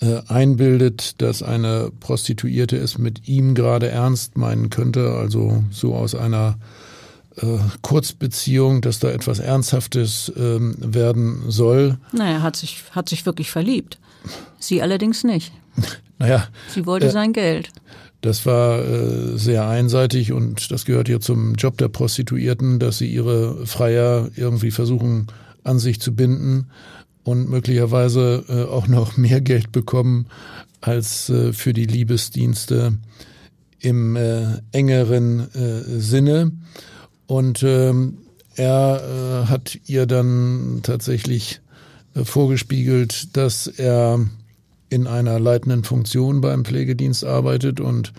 äh, 0.02 0.20
einbildet, 0.28 1.22
dass 1.22 1.42
eine 1.42 1.90
Prostituierte 1.98 2.76
es 2.76 2.98
mit 2.98 3.26
ihm 3.26 3.54
gerade 3.54 3.88
ernst 3.88 4.36
meinen 4.36 4.68
könnte, 4.68 5.12
also 5.12 5.64
so 5.70 5.94
aus 5.94 6.14
einer 6.14 6.58
äh, 7.36 7.56
Kurzbeziehung, 7.80 8.82
dass 8.82 8.98
da 8.98 9.08
etwas 9.08 9.38
Ernsthaftes 9.38 10.30
ähm, 10.36 10.76
werden 10.78 11.44
soll. 11.48 11.96
Naja, 12.12 12.32
er 12.32 12.42
hat 12.42 12.56
sich, 12.56 12.82
hat 12.90 13.08
sich 13.08 13.24
wirklich 13.24 13.50
verliebt. 13.50 13.98
Sie 14.58 14.82
allerdings 14.82 15.24
nicht. 15.24 15.52
Naja. 16.18 16.46
Sie 16.68 16.86
wollte 16.86 17.06
äh, 17.06 17.10
sein 17.10 17.32
Geld. 17.32 17.70
Das 18.22 18.46
war 18.46 18.78
äh, 18.78 19.36
sehr 19.36 19.68
einseitig 19.68 20.32
und 20.32 20.70
das 20.70 20.84
gehört 20.84 21.08
ja 21.08 21.18
zum 21.18 21.56
Job 21.56 21.76
der 21.76 21.88
Prostituierten, 21.88 22.78
dass 22.78 22.98
sie 22.98 23.12
ihre 23.12 23.66
Freier 23.66 24.30
irgendwie 24.36 24.70
versuchen 24.70 25.26
an 25.64 25.80
sich 25.80 26.00
zu 26.00 26.14
binden 26.14 26.68
und 27.24 27.50
möglicherweise 27.50 28.44
äh, 28.48 28.62
auch 28.62 28.86
noch 28.86 29.16
mehr 29.16 29.40
Geld 29.40 29.72
bekommen 29.72 30.26
als 30.80 31.30
äh, 31.30 31.52
für 31.52 31.72
die 31.72 31.84
Liebesdienste 31.84 32.96
im 33.80 34.14
äh, 34.14 34.58
engeren 34.70 35.52
äh, 35.54 36.00
Sinne. 36.00 36.52
Und 37.26 37.64
ähm, 37.64 38.18
er 38.54 39.02
äh, 39.02 39.48
hat 39.48 39.78
ihr 39.86 40.06
dann 40.06 40.80
tatsächlich 40.84 41.60
äh, 42.14 42.24
vorgespiegelt, 42.24 43.36
dass 43.36 43.66
er 43.66 44.26
in 44.92 45.06
einer 45.06 45.40
leitenden 45.40 45.84
Funktion 45.84 46.40
beim 46.40 46.64
Pflegedienst 46.64 47.24
arbeitet 47.24 47.80
und 47.80 48.12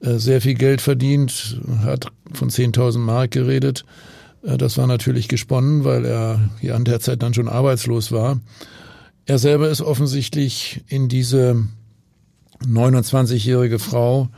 äh, 0.00 0.18
sehr 0.18 0.40
viel 0.40 0.54
Geld 0.54 0.80
verdient, 0.80 1.60
hat 1.82 2.08
von 2.32 2.50
10.000 2.50 2.98
Mark 2.98 3.30
geredet. 3.30 3.84
Äh, 4.42 4.58
das 4.58 4.78
war 4.78 4.86
natürlich 4.86 5.28
gesponnen, 5.28 5.84
weil 5.84 6.04
er 6.04 6.50
ja 6.60 6.74
an 6.74 6.84
der 6.84 7.00
Zeit 7.00 7.22
dann 7.22 7.34
schon 7.34 7.48
arbeitslos 7.48 8.12
war. 8.12 8.40
Er 9.26 9.38
selber 9.38 9.68
ist 9.68 9.82
offensichtlich 9.82 10.82
in 10.88 11.08
diese 11.08 11.64
29-jährige 12.64 13.78
Frau 13.78 14.28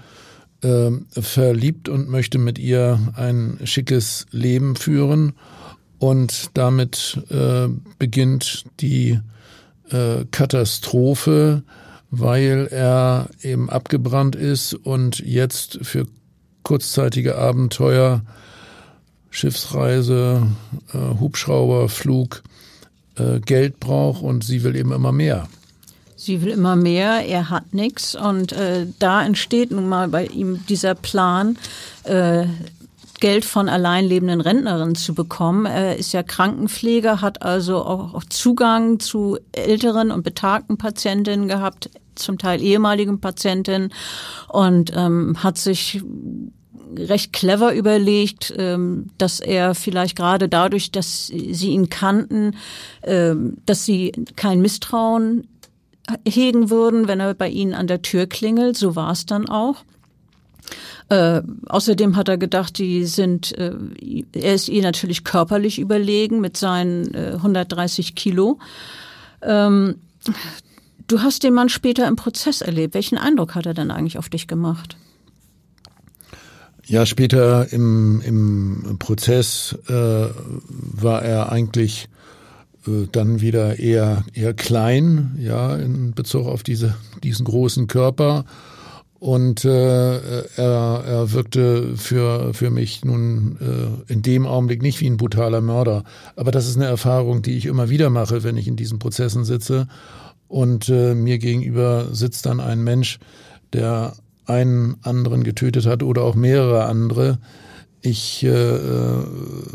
äh, 0.62 0.90
verliebt 1.12 1.88
und 1.88 2.08
möchte 2.08 2.38
mit 2.38 2.58
ihr 2.58 2.98
ein 3.14 3.58
schickes 3.64 4.26
Leben 4.30 4.76
führen. 4.76 5.32
Und 5.98 6.50
damit 6.54 7.22
äh, 7.28 7.68
beginnt 7.98 8.64
die 8.80 9.20
äh, 9.90 10.24
Katastrophe, 10.30 11.62
weil 12.10 12.68
er 12.70 13.28
eben 13.42 13.70
abgebrannt 13.70 14.34
ist 14.36 14.74
und 14.74 15.20
jetzt 15.20 15.78
für 15.82 16.06
kurzzeitige 16.62 17.36
Abenteuer, 17.36 18.22
Schiffsreise, 19.30 20.46
äh, 20.92 21.20
Hubschrauberflug 21.20 22.42
äh, 23.16 23.40
Geld 23.40 23.80
braucht 23.80 24.22
und 24.22 24.44
sie 24.44 24.62
will 24.64 24.76
eben 24.76 24.92
immer 24.92 25.12
mehr. 25.12 25.48
Sie 26.16 26.42
will 26.42 26.50
immer 26.50 26.76
mehr, 26.76 27.26
er 27.26 27.48
hat 27.48 27.72
nichts 27.72 28.14
und 28.14 28.52
äh, 28.52 28.86
da 28.98 29.24
entsteht 29.24 29.70
nun 29.70 29.88
mal 29.88 30.08
bei 30.08 30.26
ihm 30.26 30.66
dieser 30.68 30.94
Plan, 30.94 31.56
äh, 32.04 32.44
Geld 33.20 33.44
von 33.44 33.68
allein 33.68 34.06
lebenden 34.06 34.40
Rentnerinnen 34.40 34.94
zu 34.94 35.14
bekommen. 35.14 35.66
Er 35.66 35.96
ist 35.96 36.12
ja 36.12 36.22
Krankenpfleger, 36.22 37.20
hat 37.20 37.42
also 37.42 37.84
auch 37.84 38.24
Zugang 38.24 38.98
zu 38.98 39.38
älteren 39.52 40.10
und 40.10 40.22
betagten 40.22 40.78
Patientinnen 40.78 41.48
gehabt, 41.48 41.90
zum 42.14 42.38
Teil 42.38 42.62
ehemaligen 42.62 43.20
Patientinnen 43.20 43.92
und 44.48 44.92
ähm, 44.94 45.42
hat 45.42 45.58
sich 45.58 46.02
recht 46.96 47.32
clever 47.32 47.74
überlegt, 47.74 48.52
ähm, 48.56 49.10
dass 49.18 49.40
er 49.40 49.74
vielleicht 49.74 50.16
gerade 50.16 50.48
dadurch, 50.48 50.90
dass 50.90 51.28
sie 51.28 51.70
ihn 51.70 51.88
kannten, 51.88 52.56
ähm, 53.02 53.58
dass 53.66 53.84
sie 53.84 54.12
kein 54.36 54.60
Misstrauen 54.60 55.46
hegen 56.26 56.70
würden, 56.70 57.08
wenn 57.08 57.20
er 57.20 57.34
bei 57.34 57.48
ihnen 57.48 57.74
an 57.74 57.86
der 57.86 58.02
Tür 58.02 58.26
klingelt. 58.26 58.76
So 58.76 58.96
war 58.96 59.12
es 59.12 59.26
dann 59.26 59.48
auch. 59.48 59.84
Äh, 61.10 61.42
außerdem 61.66 62.14
hat 62.14 62.28
er 62.28 62.38
gedacht, 62.38 62.78
die 62.78 63.04
sind, 63.04 63.58
äh, 63.58 63.72
er 64.32 64.54
ist 64.54 64.68
ihr 64.68 64.82
natürlich 64.82 65.24
körperlich 65.24 65.80
überlegen 65.80 66.40
mit 66.40 66.56
seinen 66.56 67.12
äh, 67.12 67.32
130 67.34 68.14
Kilo. 68.14 68.60
Ähm, 69.42 69.96
du 71.08 71.20
hast 71.20 71.42
den 71.42 71.52
Mann 71.52 71.68
später 71.68 72.06
im 72.06 72.14
Prozess 72.14 72.60
erlebt. 72.60 72.94
Welchen 72.94 73.18
Eindruck 73.18 73.56
hat 73.56 73.66
er 73.66 73.74
denn 73.74 73.90
eigentlich 73.90 74.18
auf 74.18 74.28
dich 74.28 74.46
gemacht? 74.46 74.96
Ja, 76.86 77.04
später 77.06 77.72
im, 77.72 78.20
im 78.20 78.96
Prozess 79.00 79.76
äh, 79.88 79.92
war 79.92 81.22
er 81.22 81.50
eigentlich 81.50 82.08
äh, 82.86 83.08
dann 83.10 83.40
wieder 83.40 83.80
eher 83.80 84.24
eher 84.32 84.54
klein, 84.54 85.36
ja, 85.40 85.74
in 85.74 86.14
Bezug 86.14 86.46
auf 86.46 86.62
diese 86.62 86.94
diesen 87.22 87.46
großen 87.46 87.88
Körper 87.88 88.44
und 89.20 89.64
äh, 89.66 90.40
er, 90.56 91.04
er 91.06 91.32
wirkte 91.32 91.96
für 91.96 92.54
für 92.54 92.70
mich 92.70 93.04
nun 93.04 93.58
äh, 93.60 94.12
in 94.12 94.22
dem 94.22 94.46
Augenblick 94.46 94.82
nicht 94.82 95.00
wie 95.00 95.08
ein 95.08 95.18
brutaler 95.18 95.60
Mörder, 95.60 96.04
aber 96.36 96.50
das 96.50 96.66
ist 96.66 96.76
eine 96.76 96.86
Erfahrung, 96.86 97.42
die 97.42 97.56
ich 97.56 97.66
immer 97.66 97.90
wieder 97.90 98.10
mache, 98.10 98.42
wenn 98.42 98.56
ich 98.56 98.66
in 98.66 98.76
diesen 98.76 98.98
Prozessen 98.98 99.44
sitze 99.44 99.86
und 100.48 100.88
äh, 100.88 101.14
mir 101.14 101.38
gegenüber 101.38 102.08
sitzt 102.12 102.46
dann 102.46 102.60
ein 102.60 102.82
Mensch, 102.82 103.20
der 103.72 104.14
einen 104.46 104.96
anderen 105.02 105.44
getötet 105.44 105.86
hat 105.86 106.02
oder 106.02 106.22
auch 106.22 106.34
mehrere 106.34 106.86
andere. 106.86 107.38
Ich 108.00 108.42
äh, 108.42 108.48
äh 108.48 109.24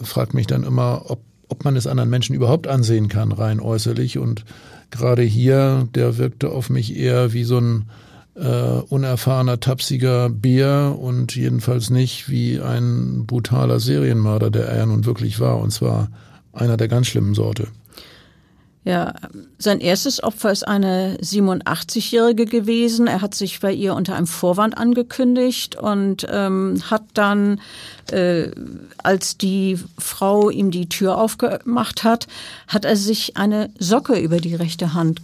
frage 0.04 0.36
mich 0.36 0.48
dann 0.48 0.64
immer, 0.64 1.04
ob, 1.08 1.22
ob 1.48 1.64
man 1.64 1.78
es 1.78 1.88
anderen 1.88 2.10
Menschen 2.10 2.36
überhaupt 2.36 2.68
ansehen 2.68 3.08
kann, 3.08 3.32
rein 3.32 3.62
äußerlich. 3.62 4.18
Und 4.18 4.44
gerade 4.92 5.22
hier, 5.22 5.88
der 5.96 6.18
wirkte 6.18 6.50
auf 6.50 6.70
mich 6.70 6.98
eher 6.98 7.32
wie 7.32 7.46
so 7.46 7.58
ein 7.58 7.86
äh, 8.36 8.82
unerfahrener, 8.90 9.60
tapsiger 9.60 10.30
Bär 10.30 10.98
und 11.00 11.36
jedenfalls 11.36 11.90
nicht 11.90 12.30
wie 12.30 12.60
ein 12.60 13.26
brutaler 13.26 13.80
Serienmörder, 13.80 14.52
der 14.52 14.68
er 14.68 14.86
nun 14.86 15.06
wirklich 15.06 15.40
war. 15.40 15.60
Und 15.60 15.72
zwar 15.72 16.10
einer 16.54 16.78
der 16.78 16.88
ganz 16.88 17.08
schlimmen 17.08 17.34
Sorte. 17.34 17.68
Ja, 18.86 19.16
sein 19.58 19.80
erstes 19.80 20.24
Opfer 20.24 20.52
ist 20.52 20.68
eine 20.68 21.18
87-Jährige 21.18 22.46
gewesen. 22.46 23.08
Er 23.08 23.22
hat 23.22 23.34
sich 23.34 23.60
bei 23.60 23.74
ihr 23.74 23.96
unter 23.96 24.16
einem 24.16 24.28
Vorwand 24.28 24.78
angekündigt 24.78 25.76
und 25.76 26.28
ähm, 26.30 26.84
hat 26.92 27.02
dann, 27.16 27.60
äh, 28.12 28.52
als 29.02 29.40
die 29.40 29.80
Frau 29.98 30.52
ihm 30.52 30.70
die 30.70 30.88
Tür 30.88 31.18
aufgemacht 31.18 32.04
hat, 32.04 32.28
hat 32.68 32.86
er 32.86 32.96
sich 32.96 33.38
eine 33.38 33.72
Socke 33.80 34.20
über 34.20 34.40
die 34.40 34.54
rechte 34.54 34.94
Hand 34.94 35.24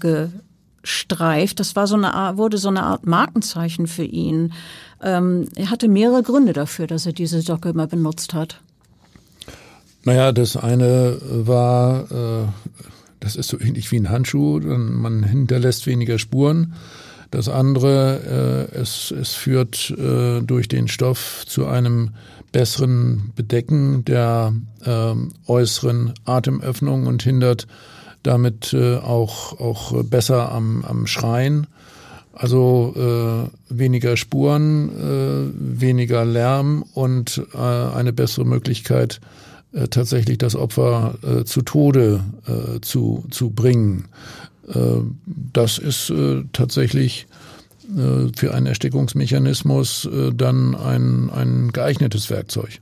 gestreift. 0.81 1.59
Das 1.59 1.75
war 1.75 1.87
so 1.87 1.95
eine 1.95 2.13
Art, 2.13 2.37
wurde 2.37 2.57
so 2.57 2.69
eine 2.69 2.83
Art 2.83 3.05
Markenzeichen 3.05 3.87
für 3.87 4.03
ihn. 4.03 4.53
Ähm, 5.01 5.47
er 5.55 5.69
hatte 5.69 5.87
mehrere 5.87 6.23
Gründe 6.23 6.53
dafür, 6.53 6.87
dass 6.87 7.05
er 7.05 7.13
diese 7.13 7.41
Socke 7.41 7.69
immer 7.69 7.87
benutzt 7.87 8.33
hat. 8.33 8.61
Naja, 10.03 10.31
das 10.31 10.57
eine 10.57 11.17
war 11.21 12.11
äh 12.11 12.45
das 13.21 13.35
ist 13.35 13.47
so 13.47 13.59
ähnlich 13.59 13.89
wie 13.91 13.97
ein 13.97 14.09
Handschuh, 14.09 14.59
man 14.59 15.23
hinterlässt 15.23 15.85
weniger 15.87 16.19
Spuren. 16.19 16.73
Das 17.29 17.47
andere, 17.47 18.67
äh, 18.73 18.75
es, 18.75 19.11
es 19.11 19.33
führt 19.35 19.91
äh, 19.91 20.41
durch 20.41 20.67
den 20.67 20.89
Stoff 20.89 21.45
zu 21.47 21.65
einem 21.67 22.09
besseren 22.51 23.31
Bedecken 23.35 24.03
der 24.03 24.53
äh, 24.83 25.13
äußeren 25.47 26.13
Atemöffnung 26.25 27.05
und 27.05 27.23
hindert 27.23 27.67
damit 28.23 28.73
äh, 28.73 28.97
auch, 28.97 29.59
auch 29.59 30.03
besser 30.03 30.51
am, 30.51 30.83
am 30.85 31.07
Schreien. 31.07 31.67
Also 32.33 32.93
äh, 32.95 33.75
weniger 33.77 34.15
Spuren, 34.15 34.89
äh, 34.89 35.81
weniger 35.81 36.23
Lärm 36.23 36.83
und 36.93 37.41
äh, 37.53 37.57
eine 37.57 38.13
bessere 38.13 38.45
Möglichkeit, 38.45 39.19
äh, 39.73 39.87
tatsächlich 39.87 40.37
das 40.37 40.55
Opfer 40.55 41.15
äh, 41.23 41.43
zu 41.43 41.61
Tode 41.61 42.23
äh, 42.47 42.79
zu, 42.81 43.25
zu 43.29 43.49
bringen. 43.49 44.07
Äh, 44.67 45.01
das 45.53 45.77
ist 45.77 46.09
äh, 46.09 46.43
tatsächlich 46.53 47.27
äh, 47.95 48.31
für 48.35 48.53
einen 48.53 48.65
Erstickungsmechanismus 48.65 50.05
äh, 50.05 50.31
dann 50.33 50.75
ein, 50.75 51.29
ein 51.29 51.71
geeignetes 51.71 52.29
Werkzeug. 52.29 52.79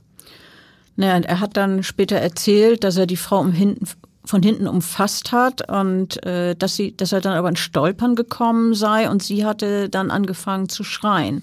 Naja, 0.96 1.16
und 1.16 1.26
er 1.26 1.40
hat 1.40 1.56
dann 1.56 1.82
später 1.82 2.16
erzählt, 2.16 2.84
dass 2.84 2.96
er 2.96 3.06
die 3.06 3.16
Frau 3.16 3.40
um 3.40 3.52
hinten, 3.52 3.86
von 4.24 4.42
hinten 4.42 4.66
umfasst 4.66 5.32
hat 5.32 5.68
und 5.70 6.24
äh, 6.26 6.54
dass 6.54 6.76
sie, 6.76 6.96
dass 6.96 7.12
er 7.12 7.20
dann 7.20 7.32
aber 7.32 7.48
in 7.48 7.56
Stolpern 7.56 8.14
gekommen 8.14 8.74
sei 8.74 9.08
und 9.08 9.22
sie 9.22 9.44
hatte 9.44 9.88
dann 9.88 10.10
angefangen 10.10 10.68
zu 10.68 10.84
schreien. 10.84 11.42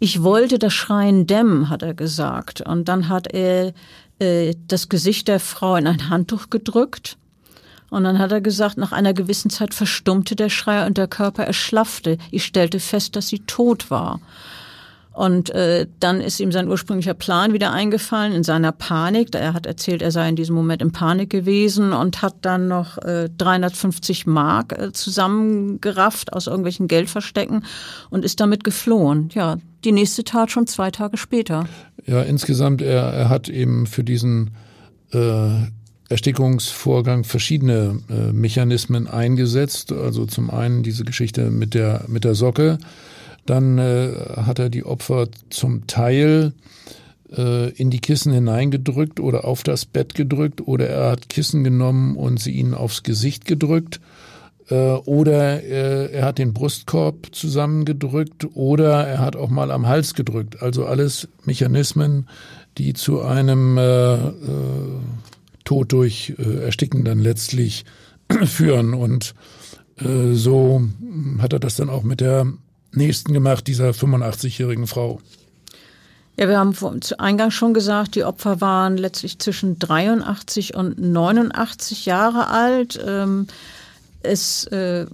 Ich 0.00 0.22
wollte 0.22 0.58
das 0.58 0.72
Schreien 0.72 1.26
dämmen, 1.26 1.70
hat 1.70 1.82
er 1.82 1.94
gesagt. 1.94 2.60
Und 2.60 2.88
dann 2.88 3.08
hat 3.08 3.32
er 3.32 3.72
äh, 4.20 4.54
das 4.68 4.88
Gesicht 4.88 5.26
der 5.26 5.40
Frau 5.40 5.74
in 5.76 5.88
ein 5.88 6.08
Handtuch 6.08 6.50
gedrückt. 6.50 7.16
Und 7.90 8.04
dann 8.04 8.18
hat 8.18 8.30
er 8.30 8.40
gesagt, 8.40 8.76
nach 8.76 8.92
einer 8.92 9.14
gewissen 9.14 9.50
Zeit 9.50 9.74
verstummte 9.74 10.36
der 10.36 10.50
Schrei 10.50 10.86
und 10.86 10.98
der 10.98 11.08
Körper 11.08 11.44
erschlaffte. 11.44 12.18
Ich 12.30 12.44
stellte 12.44 12.80
fest, 12.80 13.16
dass 13.16 13.28
sie 13.28 13.40
tot 13.40 13.90
war. 13.90 14.20
Und 15.18 15.50
äh, 15.50 15.88
dann 15.98 16.20
ist 16.20 16.38
ihm 16.38 16.52
sein 16.52 16.68
ursprünglicher 16.68 17.12
Plan 17.12 17.52
wieder 17.52 17.72
eingefallen 17.72 18.32
in 18.32 18.44
seiner 18.44 18.70
Panik. 18.70 19.34
Er 19.34 19.52
hat 19.52 19.66
erzählt, 19.66 20.00
er 20.00 20.12
sei 20.12 20.28
in 20.28 20.36
diesem 20.36 20.54
Moment 20.54 20.80
in 20.80 20.92
Panik 20.92 21.28
gewesen 21.28 21.92
und 21.92 22.22
hat 22.22 22.36
dann 22.42 22.68
noch 22.68 22.98
äh, 22.98 23.28
350 23.36 24.28
Mark 24.28 24.78
äh, 24.78 24.92
zusammengerafft 24.92 26.32
aus 26.32 26.46
irgendwelchen 26.46 26.86
Geldverstecken 26.86 27.64
und 28.10 28.24
ist 28.24 28.38
damit 28.38 28.62
geflohen. 28.62 29.30
Ja, 29.34 29.56
die 29.82 29.90
nächste 29.90 30.22
Tat 30.22 30.52
schon 30.52 30.68
zwei 30.68 30.92
Tage 30.92 31.16
später. 31.16 31.66
Ja, 32.06 32.22
insgesamt, 32.22 32.80
er, 32.80 33.02
er 33.02 33.28
hat 33.28 33.48
eben 33.48 33.86
für 33.86 34.04
diesen 34.04 34.52
äh, 35.10 35.48
Erstickungsvorgang 36.08 37.24
verschiedene 37.24 37.98
äh, 38.08 38.32
Mechanismen 38.32 39.08
eingesetzt. 39.08 39.90
Also 39.90 40.26
zum 40.26 40.48
einen 40.50 40.84
diese 40.84 41.02
Geschichte 41.02 41.50
mit 41.50 41.74
der, 41.74 42.04
mit 42.06 42.22
der 42.22 42.36
Socke. 42.36 42.78
Dann 43.48 43.78
äh, 43.78 44.12
hat 44.36 44.58
er 44.58 44.68
die 44.68 44.84
Opfer 44.84 45.28
zum 45.48 45.86
Teil 45.86 46.52
äh, 47.34 47.70
in 47.70 47.88
die 47.88 48.00
Kissen 48.00 48.32
hineingedrückt 48.32 49.20
oder 49.20 49.46
auf 49.46 49.62
das 49.62 49.86
Bett 49.86 50.14
gedrückt 50.14 50.66
oder 50.66 50.86
er 50.86 51.10
hat 51.12 51.30
Kissen 51.30 51.64
genommen 51.64 52.16
und 52.16 52.38
sie 52.40 52.52
ihnen 52.52 52.74
aufs 52.74 53.02
Gesicht 53.02 53.46
gedrückt 53.46 54.00
äh, 54.68 54.74
oder 54.74 55.62
äh, 55.62 56.12
er 56.12 56.26
hat 56.26 56.38
den 56.38 56.52
Brustkorb 56.52 57.28
zusammengedrückt 57.32 58.46
oder 58.54 59.06
er 59.06 59.20
hat 59.20 59.34
auch 59.34 59.48
mal 59.48 59.70
am 59.70 59.86
Hals 59.86 60.12
gedrückt. 60.12 60.62
Also 60.62 60.84
alles 60.84 61.28
Mechanismen, 61.44 62.28
die 62.76 62.92
zu 62.92 63.22
einem 63.22 63.78
äh, 63.78 64.14
äh, 64.14 64.28
Tod 65.64 65.92
durch 65.92 66.34
äh, 66.38 66.64
Ersticken 66.64 67.04
dann 67.04 67.18
letztlich 67.18 67.86
führen. 68.44 68.92
Und 68.92 69.34
äh, 69.96 70.34
so 70.34 70.82
hat 71.38 71.54
er 71.54 71.60
das 71.60 71.76
dann 71.76 71.88
auch 71.88 72.02
mit 72.02 72.20
der 72.20 72.52
nächsten 72.92 73.32
gemacht, 73.32 73.66
dieser 73.66 73.90
85-jährigen 73.90 74.86
Frau. 74.86 75.20
Ja, 76.38 76.48
wir 76.48 76.58
haben 76.58 77.02
zu 77.02 77.18
Eingang 77.18 77.50
schon 77.50 77.74
gesagt, 77.74 78.14
die 78.14 78.22
Opfer 78.22 78.60
waren 78.60 78.96
letztlich 78.96 79.40
zwischen 79.40 79.78
83 79.80 80.74
und 80.76 80.98
89 80.98 82.06
Jahre 82.06 82.48
alt. 82.48 82.98
Ähm, 83.04 83.48
es 84.22 84.64
äh, 84.66 85.06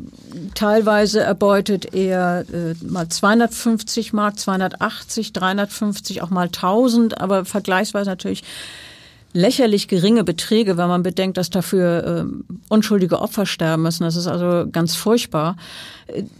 teilweise 0.55 1.21
erbeutet 1.21 1.95
er 1.95 2.45
äh, 2.53 2.75
mal 2.85 3.09
250 3.09 4.13
Mark, 4.13 4.39
280, 4.39 5.33
350, 5.33 6.23
auch 6.23 6.31
mal 6.31 6.47
1000, 6.47 7.21
aber 7.21 7.45
vergleichsweise 7.45 8.11
natürlich 8.11 8.45
lächerlich 9.35 9.89
geringe 9.89 10.25
Beträge, 10.25 10.79
wenn 10.79 10.89
man 10.89 11.03
bedenkt, 11.03 11.37
dass 11.37 11.51
dafür 11.51 12.27
äh, 12.27 12.55
unschuldige 12.69 13.21
Opfer 13.21 13.45
sterben 13.45 13.83
müssen. 13.83 14.05
Das 14.05 14.17
ist 14.17 14.29
also 14.29 14.71
ganz 14.71 14.95
furchtbar. 14.95 15.57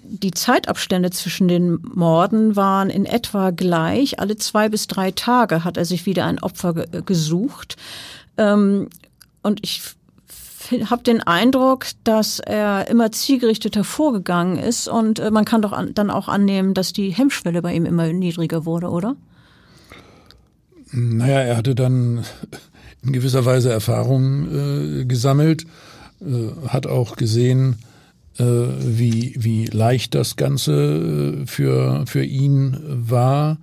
Die 0.05 0.31
Zeitabstände 0.31 1.11
zwischen 1.11 1.49
den 1.49 1.81
Morden 1.83 2.55
waren 2.55 2.91
in 2.91 3.05
etwa 3.05 3.51
gleich. 3.51 4.21
Alle 4.21 4.37
zwei 4.37 4.69
bis 4.69 4.87
drei 4.87 5.11
Tage 5.11 5.65
hat 5.65 5.77
er 5.77 5.85
sich 5.85 6.07
wieder 6.07 6.25
ein 6.25 6.39
Opfer 6.39 6.73
ge 6.73 7.03
gesucht. 7.05 7.77
Ähm, 8.39 8.89
und 9.43 9.61
ich 9.63 9.83
habe 10.87 11.03
den 11.03 11.21
Eindruck, 11.21 11.87
dass 12.05 12.39
er 12.39 12.89
immer 12.89 13.11
zielgerichteter 13.11 13.83
vorgegangen 13.83 14.57
ist 14.57 14.89
und 14.89 15.19
äh, 15.19 15.33
man 15.33 15.45
kann 15.45 15.63
doch 15.63 15.73
an, 15.73 15.95
dann 15.95 16.11
auch 16.11 16.29
annehmen, 16.29 16.75
dass 16.75 16.93
die 16.93 17.11
Hemmschwelle 17.11 17.61
bei 17.61 17.75
ihm 17.75 17.87
immer 17.87 18.13
niedriger 18.13 18.65
wurde, 18.65 18.89
oder? 18.89 19.17
Naja, 20.93 21.41
er 21.41 21.57
hatte 21.57 21.75
dann 21.75 22.25
in 23.05 23.13
gewisser 23.13 23.45
Weise 23.45 23.71
Erfahrungen 23.71 25.03
äh, 25.03 25.05
gesammelt, 25.05 25.67
äh, 26.21 26.69
hat 26.69 26.87
auch 26.87 27.17
gesehen, 27.17 27.77
äh, 28.39 28.45
wie, 28.45 29.35
wie 29.39 29.67
leicht 29.67 30.15
das 30.15 30.37
Ganze 30.37 31.43
äh, 31.43 31.47
für, 31.47 32.05
für 32.07 32.25
ihn 32.25 32.77
war 32.85 33.59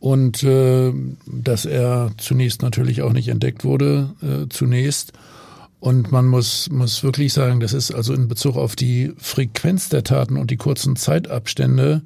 und 0.00 0.42
äh, 0.42 0.92
dass 1.26 1.64
er 1.64 2.10
zunächst 2.16 2.62
natürlich 2.62 3.02
auch 3.02 3.12
nicht 3.12 3.28
entdeckt 3.28 3.64
wurde, 3.64 4.14
äh, 4.22 4.48
zunächst. 4.48 5.12
Und 5.78 6.12
man 6.12 6.26
muss, 6.26 6.70
muss 6.70 7.02
wirklich 7.02 7.32
sagen, 7.32 7.60
das 7.60 7.72
ist 7.72 7.92
also 7.92 8.12
in 8.14 8.28
Bezug 8.28 8.56
auf 8.56 8.76
die 8.76 9.12
Frequenz 9.18 9.88
der 9.88 10.04
Taten 10.04 10.36
und 10.36 10.50
die 10.50 10.56
kurzen 10.56 10.96
Zeitabstände 10.96 12.02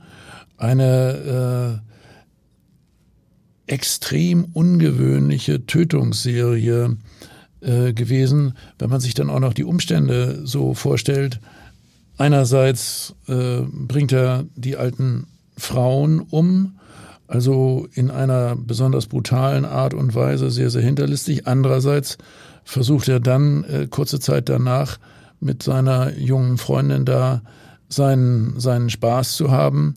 eine 0.58 1.82
extrem 3.66 4.44
ungewöhnliche 4.52 5.66
Tötungsserie 5.66 6.96
äh, 7.60 7.92
gewesen, 7.92 8.54
wenn 8.78 8.90
man 8.90 9.00
sich 9.00 9.14
dann 9.14 9.30
auch 9.30 9.40
noch 9.40 9.54
die 9.54 9.64
Umstände 9.64 10.40
so 10.44 10.74
vorstellt. 10.74 11.40
Einerseits 12.18 13.14
äh, 13.28 13.60
bringt 13.62 14.12
er 14.12 14.44
die 14.54 14.76
alten 14.76 15.26
Frauen 15.56 16.20
um, 16.20 16.78
also 17.28 17.88
in 17.94 18.10
einer 18.10 18.56
besonders 18.56 19.06
brutalen 19.06 19.64
Art 19.64 19.94
und 19.94 20.14
Weise, 20.14 20.50
sehr, 20.50 20.70
sehr 20.70 20.82
hinterlistig. 20.82 21.46
Andererseits 21.46 22.18
versucht 22.64 23.08
er 23.08 23.20
dann 23.20 23.64
äh, 23.64 23.86
kurze 23.88 24.20
Zeit 24.20 24.48
danach 24.48 24.98
mit 25.40 25.62
seiner 25.62 26.16
jungen 26.16 26.58
Freundin 26.58 27.04
da 27.04 27.42
seinen, 27.88 28.58
seinen 28.58 28.90
Spaß 28.90 29.36
zu 29.36 29.50
haben. 29.50 29.96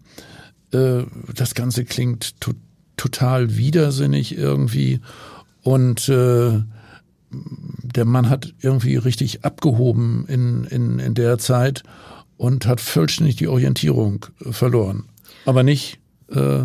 Äh, 0.71 1.03
das 1.35 1.55
Ganze 1.55 1.85
klingt 1.85 2.39
to 2.41 2.53
total 2.99 3.55
widersinnig 3.55 4.37
irgendwie 4.37 4.99
und 5.61 6.09
äh, 6.09 6.61
der 7.31 8.05
Mann 8.05 8.29
hat 8.29 8.53
irgendwie 8.61 8.97
richtig 8.97 9.45
abgehoben 9.45 10.25
in, 10.27 10.65
in, 10.65 10.99
in 10.99 11.13
der 11.13 11.37
Zeit 11.37 11.83
und 12.37 12.65
hat 12.65 12.81
vollständig 12.81 13.35
die 13.37 13.47
Orientierung 13.47 14.25
verloren. 14.51 15.05
Aber 15.45 15.63
nicht 15.63 15.99
äh, 16.29 16.63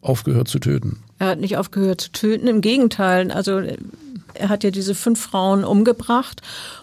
aufgehört 0.00 0.48
zu 0.48 0.60
töten. 0.60 1.00
Er 1.18 1.28
hat 1.28 1.40
nicht 1.40 1.56
aufgehört 1.56 2.00
zu 2.00 2.12
töten, 2.12 2.46
im 2.46 2.60
Gegenteil. 2.60 3.30
Also 3.30 3.60
er 4.34 4.48
hat 4.48 4.64
ja 4.64 4.70
diese 4.70 4.94
fünf 4.94 5.20
Frauen 5.20 5.64
umgebracht 5.64 6.42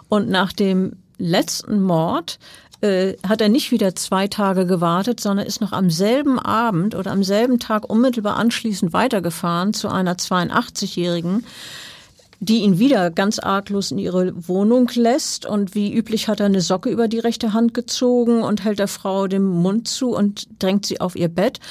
und 0.10 0.29
nach 0.29 0.53
dem 0.53 0.93
letzten 1.17 1.82
Mord 1.82 2.39
äh, 2.84 3.15
hat 3.26 3.39
er 3.39 3.48
nicht 3.48 3.72
wieder 3.72 3.96
zwei 3.96 4.28
Tage 4.28 4.65
gewartet, 4.65 5.22
sondern 5.22 5.48
ist 5.48 5.62
noch 5.62 5.72
am 5.72 5.89
selben 5.89 6.38
Abend 6.38 6.96
oder 6.96 7.12
am 7.12 7.24
selben 7.24 7.58
Tag 7.58 7.89
unmittelbar 7.89 8.36
anschließend 8.36 8.91
weitergefahren 8.91 9.74
zu 9.74 9.88
einer 9.88 10.15
82-Jährigen, 10.15 11.46
die 12.41 12.58
ihn 12.58 12.80
wieder 12.80 13.10
ganz 13.10 13.39
arglos 13.39 13.91
in 13.91 14.00
ihre 14.00 14.34
Wohnung 14.50 14.91
lässt. 14.96 15.46
Und 15.46 15.76
wie 15.76 15.93
üblich 15.93 16.28
hat 16.28 16.41
er 16.41 16.48
eine 16.48 16.60
Socke 16.60 16.89
über 16.89 17.08
die 17.08 17.19
rechte 17.19 17.54
Hand 17.54 17.74
gezogen 17.74 18.43
und 18.43 18.65
hält 18.65 18.80
der 18.80 18.89
Frau 18.89 19.28
den 19.28 19.46
Mund 19.46 19.88
zu 19.88 20.10
und 20.13 20.48
drängt 20.60 20.86
sie 20.86 21.00
auf 21.00 21.15
ihr 21.15 21.30
Bett 21.30 21.62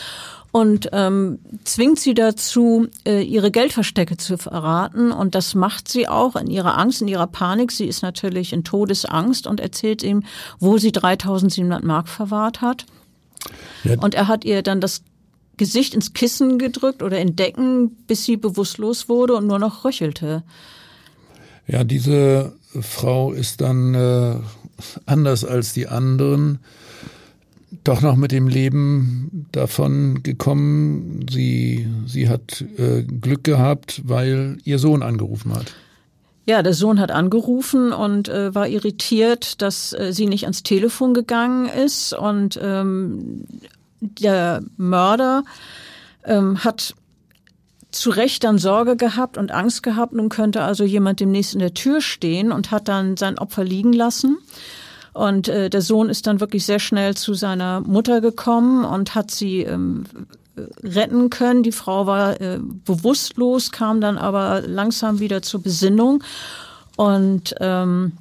und 0.53 0.91
ähm, 0.93 1.39
zwingt 1.65 1.99
sie 1.99 2.13
dazu, 2.13 2.87
äh, 3.07 3.23
ihre 3.23 3.51
Geldverstecke 3.51 4.19
zu 4.19 4.37
verraten. 4.37 5.11
Und 5.11 5.35
das 5.35 5.55
macht 5.55 5.89
sie 5.89 6.09
auch 6.09 6.37
in 6.37 6.47
ihrer 6.47 6.77
Angst, 6.77 7.01
in 7.01 7.09
ihrer 7.09 7.27
Panik. 7.27 7.73
Sie 7.73 7.87
ist 7.87 8.03
natürlich 8.03 8.53
in 8.53 8.63
Todesangst 8.63 9.47
und 9.47 9.61
erzählt 9.61 10.03
ihm, 10.03 10.25
wo 10.59 10.77
sie 10.77 10.93
3700 10.93 11.83
Mark 11.83 12.07
verwahrt 12.09 12.61
hat. 12.61 12.85
Ja. 13.83 13.99
Und 13.99 14.15
er 14.15 14.29
hat 14.29 14.45
ihr 14.45 14.63
dann 14.63 14.83
das 14.83 15.03
Gesicht 15.57 15.95
ins 15.95 16.13
Kissen 16.13 16.59
gedrückt 16.59 17.03
oder 17.03 17.19
in 17.19 17.35
Decken, 17.35 17.97
bis 18.07 18.27
sie 18.27 18.37
bewusstlos 18.37 19.09
wurde 19.09 19.35
und 19.35 19.47
nur 19.47 19.59
noch 19.59 19.87
röchelte. 19.87 20.43
Ja, 21.67 21.83
diese 21.83 22.53
Frau 22.79 23.33
ist 23.33 23.63
dann 23.63 23.95
äh, 23.95 24.37
anders 25.07 25.47
als 25.47 25.73
die 25.73 25.89
anderen 25.89 26.59
doch 27.85 28.01
noch 28.01 28.17
mit 28.17 28.33
dem 28.33 28.49
Leben 28.49 29.47
davon 29.53 30.23
gekommen. 30.23 31.27
Sie, 31.31 31.89
sie 32.07 32.29
hat 32.29 32.65
äh, 32.77 33.03
Glück 33.03 33.45
gehabt, 33.45 34.03
weil 34.05 34.59
ihr 34.65 34.79
Sohn 34.79 35.03
angerufen 35.03 35.55
hat. 35.55 35.75
Ja, 36.45 36.63
der 36.63 36.75
Sohn 36.75 36.99
hat 36.99 37.11
angerufen 37.11 37.93
und 37.93 38.29
äh, 38.29 38.55
war 38.55 38.69
irritiert, 38.69 39.63
dass 39.63 39.93
äh, 39.93 40.13
sie 40.13 40.27
nicht 40.27 40.45
ans 40.45 40.63
Telefon 40.63 41.15
gegangen 41.15 41.69
ist. 41.69 42.13
Und 42.13 42.59
ähm, 42.61 43.47
der 44.01 44.63
Mörder 44.77 45.45
ähm, 46.25 46.65
hat 46.65 46.95
zu 47.93 48.11
Recht 48.11 48.43
dann 48.45 48.59
Sorge 48.59 48.97
gehabt 48.97 49.39
und 49.39 49.53
Angst 49.53 49.83
gehabt. 49.83 50.15
Nun 50.15 50.31
könnte 50.31 50.63
also 50.63 50.83
jemand 50.85 51.21
demnächst 51.21 51.55
in 51.55 51.61
der 51.61 51.75
Tür 51.75 52.01
stehen 52.01 52.51
und 52.51 52.71
hat 52.71 52.89
dann 52.89 53.17
sein 53.17 53.39
Opfer 53.39 53.65
liegen 53.65 53.93
lassen. 53.93 54.39
Und 55.13 55.49
äh, 55.49 55.69
der 55.69 55.83
Sohn 55.83 56.09
ist 56.09 56.27
dann 56.27 56.41
wirklich 56.41 56.65
sehr 56.65 56.79
schnell 56.79 57.15
zu 57.17 57.35
seiner 57.35 57.81
Mutter 57.81 58.21
gekommen 58.21 58.85
und 58.85 59.15
hat 59.15 59.31
sie 59.31 59.61
ähm, 59.61 60.05
retten 60.83 61.31
können. 61.31 61.63
Die 61.63 61.73
Frau 61.73 62.07
war 62.07 62.41
äh, 62.41 62.59
bewusstlos, 62.61 63.73
kam 63.73 64.01
dann 64.01 64.19
aber 64.19 64.63
langsam 64.63 65.21
wieder 65.21 65.43
zur 65.43 65.63
Besinnung. 65.63 66.23
Und 66.97 67.55
ähm, 67.61 68.13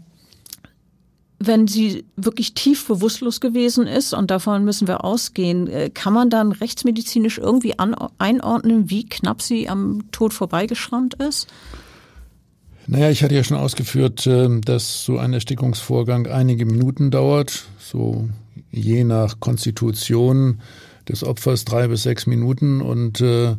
wenn 1.40 1.68
sie 1.68 2.06
wirklich 2.18 2.54
tief 2.54 2.88
bewusstlos 2.88 3.42
gewesen 3.42 3.88
ist, 3.88 4.14
und 4.14 4.30
davon 4.30 4.64
müssen 4.64 4.88
wir 4.88 5.04
ausgehen, 5.04 5.68
äh, 5.68 5.90
kann 5.90 6.14
man 6.14 6.30
dann 6.30 6.52
rechtsmedizinisch 6.52 7.38
irgendwie 7.38 7.76
einordnen, 8.20 8.90
wie 8.90 9.06
knapp 9.06 9.42
sie 9.42 9.68
am 9.68 10.12
Tod 10.12 10.34
vorbeigeschrammt 10.34 11.16
ist? 11.16 11.48
Naja, 12.92 13.10
ich 13.10 13.24
hatte 13.24 13.36
ja 13.36 13.44
schon 13.46 13.56
ausgeführt, 13.56 14.28
ähm, 14.28 14.60
dass 14.60 15.06
so 15.06 15.18
ein 15.18 15.32
Erstickungsvorgang 15.32 16.28
einige 16.28 16.66
Minuten 16.66 17.10
dauert, 17.10 17.64
so 17.80 18.28
je 18.70 19.06
nach 19.06 19.40
Konstitution 19.40 20.60
des 21.08 21.24
Opfers 21.24 21.64
drei 21.64 21.88
bis 21.88 22.04
sechs 22.04 22.28
Minuten 22.28 22.82
und 22.82 23.22
äh, 23.22 23.56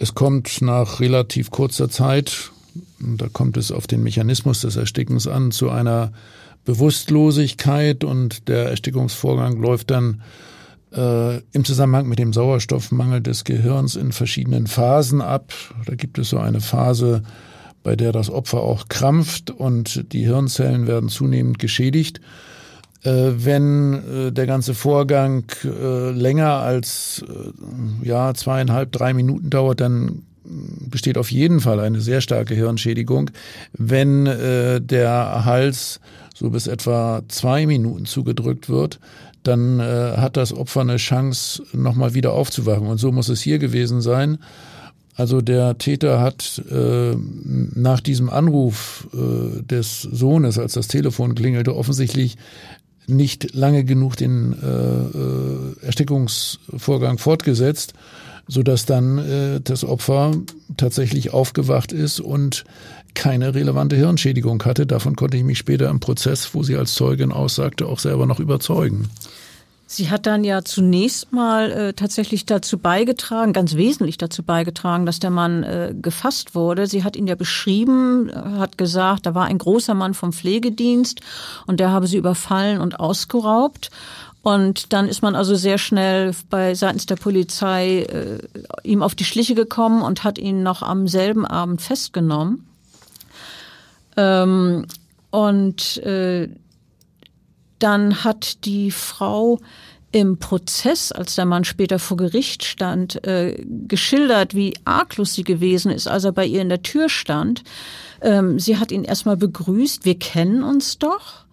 es 0.00 0.16
kommt 0.16 0.62
nach 0.62 0.98
relativ 0.98 1.52
kurzer 1.52 1.88
Zeit, 1.88 2.50
da 2.98 3.28
kommt 3.28 3.56
es 3.56 3.70
auf 3.70 3.86
den 3.86 4.02
Mechanismus 4.02 4.62
des 4.62 4.74
Erstickens 4.74 5.28
an, 5.28 5.52
zu 5.52 5.70
einer 5.70 6.10
Bewusstlosigkeit 6.64 8.02
und 8.02 8.48
der 8.48 8.70
Erstickungsvorgang 8.70 9.62
läuft 9.62 9.92
dann 9.92 10.22
äh, 10.92 11.36
im 11.52 11.64
Zusammenhang 11.64 12.08
mit 12.08 12.18
dem 12.18 12.32
Sauerstoffmangel 12.32 13.20
des 13.20 13.44
Gehirns 13.44 13.94
in 13.94 14.10
verschiedenen 14.10 14.66
Phasen 14.66 15.20
ab. 15.20 15.52
Da 15.86 15.94
gibt 15.94 16.18
es 16.18 16.30
so 16.30 16.38
eine 16.38 16.60
Phase, 16.60 17.22
bei 17.86 17.94
der 17.94 18.10
das 18.10 18.30
Opfer 18.30 18.64
auch 18.64 18.88
krampft 18.88 19.52
und 19.52 20.12
die 20.12 20.24
Hirnzellen 20.24 20.88
werden 20.88 21.08
zunehmend 21.08 21.60
geschädigt. 21.60 22.20
Äh, 23.04 23.34
wenn 23.36 23.94
äh, 23.94 24.32
der 24.32 24.46
ganze 24.48 24.74
Vorgang 24.74 25.44
äh, 25.62 26.10
länger 26.10 26.54
als 26.54 27.24
ja 28.02 28.34
zweieinhalb, 28.34 28.90
drei 28.90 29.14
Minuten 29.14 29.50
dauert, 29.50 29.80
dann 29.80 30.22
besteht 30.90 31.16
auf 31.16 31.30
jeden 31.30 31.60
Fall 31.60 31.78
eine 31.78 32.00
sehr 32.00 32.20
starke 32.20 32.54
Hirnschädigung. 32.54 33.30
Wenn 33.72 34.26
der 34.26 35.44
Hals 35.44 36.00
so 36.34 36.50
bis 36.50 36.68
etwa 36.68 37.22
zwei 37.26 37.66
Minuten 37.66 38.04
zugedrückt 38.04 38.68
wird, 38.68 39.00
dann 39.42 39.82
hat 39.82 40.36
das 40.36 40.52
Opfer 40.52 40.82
eine 40.82 40.98
Chance, 40.98 41.64
nochmal 41.72 42.14
wieder 42.14 42.32
aufzuwachen. 42.32 42.86
Und 42.86 42.98
so 42.98 43.10
muss 43.10 43.28
es 43.28 43.40
hier 43.40 43.58
gewesen 43.58 44.00
sein. 44.00 44.38
Also 45.16 45.40
der 45.40 45.78
Täter 45.78 46.20
hat 46.20 46.62
äh, 46.70 47.16
nach 47.16 48.00
diesem 48.00 48.28
Anruf 48.28 49.08
äh, 49.14 49.62
des 49.62 50.02
Sohnes, 50.02 50.58
als 50.58 50.74
das 50.74 50.88
Telefon 50.88 51.34
klingelte, 51.34 51.74
offensichtlich 51.74 52.36
nicht 53.06 53.54
lange 53.54 53.84
genug 53.84 54.16
den 54.16 54.52
äh, 54.52 54.66
äh, 54.66 55.86
Erstickungsvorgang 55.86 57.16
fortgesetzt, 57.18 57.94
so 58.46 58.62
dass 58.62 58.84
dann 58.84 59.18
äh, 59.18 59.60
das 59.62 59.84
Opfer 59.84 60.32
tatsächlich 60.76 61.32
aufgewacht 61.32 61.92
ist 61.92 62.20
und 62.20 62.64
keine 63.14 63.54
relevante 63.54 63.96
Hirnschädigung 63.96 64.62
hatte. 64.64 64.86
Davon 64.86 65.16
konnte 65.16 65.38
ich 65.38 65.44
mich 65.44 65.56
später 65.56 65.88
im 65.88 66.00
Prozess, 66.00 66.52
wo 66.52 66.62
sie 66.62 66.76
als 66.76 66.94
Zeugin 66.94 67.32
aussagte, 67.32 67.86
auch 67.86 68.00
selber 68.00 68.26
noch 68.26 68.40
überzeugen. 68.40 69.08
Sie 69.88 70.10
hat 70.10 70.26
dann 70.26 70.42
ja 70.42 70.64
zunächst 70.64 71.32
mal 71.32 71.70
äh, 71.70 71.92
tatsächlich 71.92 72.44
dazu 72.44 72.76
beigetragen, 72.76 73.52
ganz 73.52 73.76
wesentlich 73.76 74.18
dazu 74.18 74.42
beigetragen, 74.42 75.06
dass 75.06 75.20
der 75.20 75.30
Mann 75.30 75.62
äh, 75.62 75.94
gefasst 76.00 76.56
wurde. 76.56 76.88
Sie 76.88 77.04
hat 77.04 77.14
ihn 77.14 77.28
ja 77.28 77.36
beschrieben, 77.36 78.32
hat 78.58 78.78
gesagt, 78.78 79.26
da 79.26 79.36
war 79.36 79.44
ein 79.44 79.58
großer 79.58 79.94
Mann 79.94 80.14
vom 80.14 80.32
Pflegedienst 80.32 81.20
und 81.66 81.78
der 81.78 81.92
habe 81.92 82.08
sie 82.08 82.16
überfallen 82.16 82.80
und 82.80 82.98
ausgeraubt. 82.98 83.90
Und 84.42 84.92
dann 84.92 85.08
ist 85.08 85.22
man 85.22 85.34
also 85.34 85.54
sehr 85.54 85.78
schnell 85.78 86.32
bei 86.50 86.74
seitens 86.74 87.06
der 87.06 87.16
Polizei 87.16 88.02
äh, 88.02 88.38
ihm 88.82 89.02
auf 89.02 89.14
die 89.14 89.24
Schliche 89.24 89.54
gekommen 89.54 90.02
und 90.02 90.24
hat 90.24 90.38
ihn 90.38 90.64
noch 90.64 90.82
am 90.82 91.06
selben 91.06 91.46
Abend 91.46 91.80
festgenommen. 91.80 92.66
Ähm, 94.16 94.86
und 95.30 95.98
äh, 95.98 96.48
dann 97.78 98.24
hat 98.24 98.64
die 98.64 98.90
Frau 98.90 99.58
im 100.12 100.38
Prozess, 100.38 101.12
als 101.12 101.34
der 101.34 101.44
Mann 101.44 101.64
später 101.64 101.98
vor 101.98 102.16
Gericht 102.16 102.64
stand, 102.64 103.22
äh, 103.26 103.62
geschildert, 103.86 104.54
wie 104.54 104.74
arglos 104.84 105.34
sie 105.34 105.44
gewesen 105.44 105.90
ist, 105.90 106.06
als 106.06 106.24
er 106.24 106.32
bei 106.32 106.46
ihr 106.46 106.62
in 106.62 106.68
der 106.68 106.82
Tür 106.82 107.08
stand. 107.08 107.64
Ähm, 108.22 108.58
sie 108.58 108.78
hat 108.78 108.92
ihn 108.92 109.04
erstmal 109.04 109.36
begrüßt, 109.36 110.04
wir 110.04 110.18
kennen 110.18 110.62
uns 110.62 110.98
doch. 110.98 111.44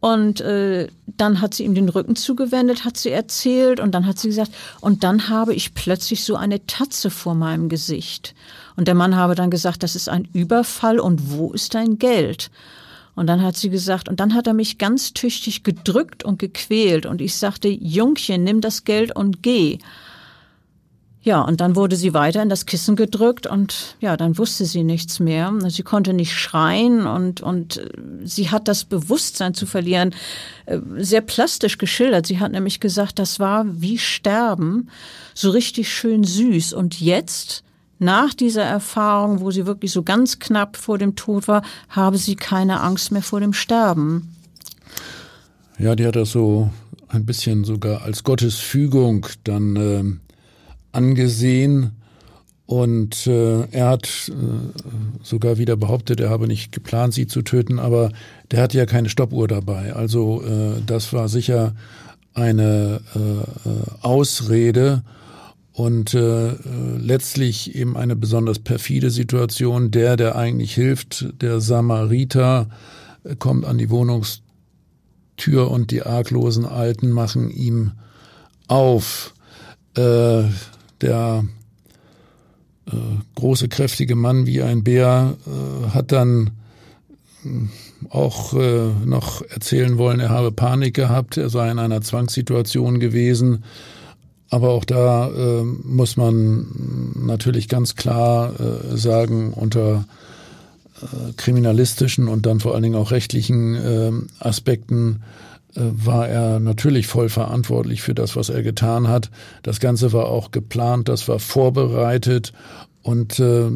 Und 0.00 0.42
äh, 0.42 0.88
dann 1.06 1.40
hat 1.40 1.54
sie 1.54 1.64
ihm 1.64 1.74
den 1.74 1.88
Rücken 1.88 2.14
zugewendet, 2.14 2.84
hat 2.84 2.98
sie 2.98 3.10
erzählt 3.10 3.80
und 3.80 3.92
dann 3.92 4.06
hat 4.06 4.18
sie 4.18 4.28
gesagt, 4.28 4.50
und 4.82 5.02
dann 5.02 5.30
habe 5.30 5.54
ich 5.54 5.72
plötzlich 5.72 6.24
so 6.24 6.36
eine 6.36 6.66
Tatze 6.66 7.08
vor 7.08 7.34
meinem 7.34 7.70
Gesicht. 7.70 8.34
Und 8.76 8.86
der 8.86 8.94
Mann 8.94 9.16
habe 9.16 9.34
dann 9.34 9.50
gesagt, 9.50 9.82
das 9.82 9.96
ist 9.96 10.10
ein 10.10 10.28
Überfall 10.32 10.98
und 10.98 11.32
wo 11.32 11.52
ist 11.52 11.74
dein 11.74 11.98
Geld? 11.98 12.50
Und 13.14 13.26
dann 13.28 13.42
hat 13.42 13.56
sie 13.56 13.70
gesagt, 13.70 14.08
und 14.08 14.20
dann 14.20 14.34
hat 14.34 14.46
er 14.46 14.54
mich 14.54 14.78
ganz 14.78 15.12
tüchtig 15.12 15.62
gedrückt 15.62 16.24
und 16.24 16.38
gequält. 16.38 17.06
Und 17.06 17.20
ich 17.20 17.36
sagte, 17.36 17.68
Jungchen, 17.68 18.42
nimm 18.42 18.60
das 18.60 18.84
Geld 18.84 19.14
und 19.14 19.42
geh. 19.42 19.78
Ja, 21.24 21.40
und 21.40 21.62
dann 21.62 21.74
wurde 21.74 21.96
sie 21.96 22.12
weiter 22.12 22.42
in 22.42 22.50
das 22.50 22.66
Kissen 22.66 22.96
gedrückt 22.96 23.46
und 23.46 23.96
ja, 23.98 24.14
dann 24.18 24.36
wusste 24.36 24.66
sie 24.66 24.84
nichts 24.84 25.20
mehr. 25.20 25.50
Sie 25.68 25.82
konnte 25.82 26.12
nicht 26.12 26.34
schreien 26.34 27.06
und, 27.06 27.40
und 27.40 27.78
äh, 27.78 27.88
sie 28.24 28.50
hat 28.50 28.68
das 28.68 28.84
Bewusstsein 28.84 29.54
zu 29.54 29.64
verlieren 29.64 30.14
äh, 30.66 30.80
sehr 30.98 31.22
plastisch 31.22 31.78
geschildert. 31.78 32.26
Sie 32.26 32.40
hat 32.40 32.52
nämlich 32.52 32.78
gesagt, 32.78 33.18
das 33.18 33.40
war 33.40 33.64
wie 33.66 33.96
Sterben, 33.96 34.90
so 35.32 35.48
richtig 35.48 35.90
schön 35.90 36.24
süß. 36.24 36.74
Und 36.74 37.00
jetzt 37.00 37.64
nach 37.98 38.34
dieser 38.34 38.64
Erfahrung, 38.64 39.40
wo 39.40 39.50
sie 39.50 39.66
wirklich 39.66 39.92
so 39.92 40.02
ganz 40.02 40.38
knapp 40.38 40.76
vor 40.76 40.98
dem 40.98 41.16
Tod 41.16 41.48
war, 41.48 41.62
habe 41.88 42.18
sie 42.18 42.36
keine 42.36 42.80
Angst 42.80 43.12
mehr 43.12 43.22
vor 43.22 43.40
dem 43.40 43.52
Sterben. 43.52 44.34
Ja, 45.78 45.96
die 45.96 46.06
hat 46.06 46.16
das 46.16 46.30
so 46.30 46.70
ein 47.08 47.26
bisschen 47.26 47.64
sogar 47.64 48.02
als 48.02 48.24
Gottes 48.24 48.56
Fügung 48.56 49.26
dann 49.44 49.76
äh, 49.76 50.04
angesehen. 50.92 51.92
Und 52.66 53.26
äh, 53.26 53.66
er 53.72 53.88
hat 53.88 54.30
äh, 54.30 54.32
sogar 55.22 55.58
wieder 55.58 55.76
behauptet, 55.76 56.20
er 56.20 56.30
habe 56.30 56.46
nicht 56.46 56.72
geplant, 56.72 57.12
sie 57.12 57.26
zu 57.26 57.42
töten, 57.42 57.78
aber 57.78 58.10
der 58.50 58.62
hatte 58.62 58.78
ja 58.78 58.86
keine 58.86 59.10
Stoppuhr 59.10 59.48
dabei. 59.48 59.92
Also 59.94 60.42
äh, 60.42 60.80
das 60.86 61.12
war 61.12 61.28
sicher 61.28 61.74
eine 62.32 63.00
äh, 63.14 63.18
äh 63.18 63.84
Ausrede 64.00 65.02
und 65.74 66.14
äh, 66.14 66.52
letztlich 66.98 67.74
eben 67.74 67.96
eine 67.96 68.14
besonders 68.14 68.60
perfide 68.60 69.10
Situation. 69.10 69.90
Der, 69.90 70.16
der 70.16 70.36
eigentlich 70.36 70.72
hilft, 70.72 71.42
der 71.42 71.60
Samariter, 71.60 72.68
äh, 73.24 73.34
kommt 73.34 73.64
an 73.64 73.76
die 73.76 73.90
Wohnungstür 73.90 75.70
und 75.70 75.90
die 75.90 76.04
arglosen 76.04 76.64
Alten 76.64 77.10
machen 77.10 77.50
ihm 77.50 77.90
auf. 78.68 79.34
Äh, 79.96 80.44
der 81.00 81.44
äh, 82.86 82.92
große, 83.34 83.68
kräftige 83.68 84.14
Mann 84.14 84.46
wie 84.46 84.62
ein 84.62 84.84
Bär 84.84 85.36
äh, 85.44 85.90
hat 85.90 86.12
dann 86.12 86.52
äh, 87.44 87.48
auch 88.10 88.54
äh, 88.54 88.90
noch 89.04 89.42
erzählen 89.42 89.98
wollen, 89.98 90.20
er 90.20 90.28
habe 90.28 90.52
Panik 90.52 90.94
gehabt, 90.94 91.36
er 91.36 91.48
sei 91.48 91.68
in 91.68 91.80
einer 91.80 92.00
Zwangssituation 92.00 93.00
gewesen 93.00 93.64
aber 94.54 94.70
auch 94.70 94.84
da 94.84 95.30
äh, 95.30 95.64
muss 95.64 96.16
man 96.16 96.66
natürlich 97.16 97.68
ganz 97.68 97.96
klar 97.96 98.52
äh, 98.60 98.96
sagen, 98.96 99.52
unter 99.52 100.04
äh, 101.02 101.32
kriminalistischen 101.36 102.28
und 102.28 102.46
dann 102.46 102.60
vor 102.60 102.72
allen 102.72 102.84
Dingen 102.84 102.94
auch 102.94 103.10
rechtlichen 103.10 103.74
äh, 103.74 104.12
Aspekten 104.38 105.24
äh, 105.74 105.80
war 105.80 106.28
er 106.28 106.60
natürlich 106.60 107.08
voll 107.08 107.30
verantwortlich 107.30 108.00
für 108.02 108.14
das, 108.14 108.36
was 108.36 108.48
er 108.48 108.62
getan 108.62 109.08
hat. 109.08 109.28
Das 109.64 109.80
Ganze 109.80 110.12
war 110.12 110.26
auch 110.26 110.52
geplant, 110.52 111.08
das 111.08 111.26
war 111.26 111.40
vorbereitet 111.40 112.52
und 113.02 113.40
äh, 113.40 113.66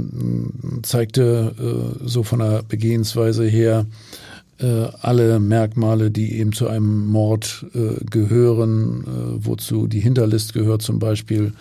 zeigte 0.84 1.56
äh, 1.58 2.06
so 2.06 2.22
von 2.22 2.38
der 2.38 2.62
Begehensweise 2.62 3.44
her 3.46 3.84
alle 4.60 5.38
Merkmale, 5.38 6.10
die 6.10 6.38
eben 6.38 6.52
zu 6.52 6.66
einem 6.66 7.06
Mord 7.06 7.64
äh, 7.74 8.04
gehören, 8.04 9.04
äh, 9.04 9.46
wozu 9.46 9.86
die 9.86 10.00
Hinterlist 10.00 10.52
gehört 10.52 10.82
zum 10.82 10.98
Beispiel 10.98 11.52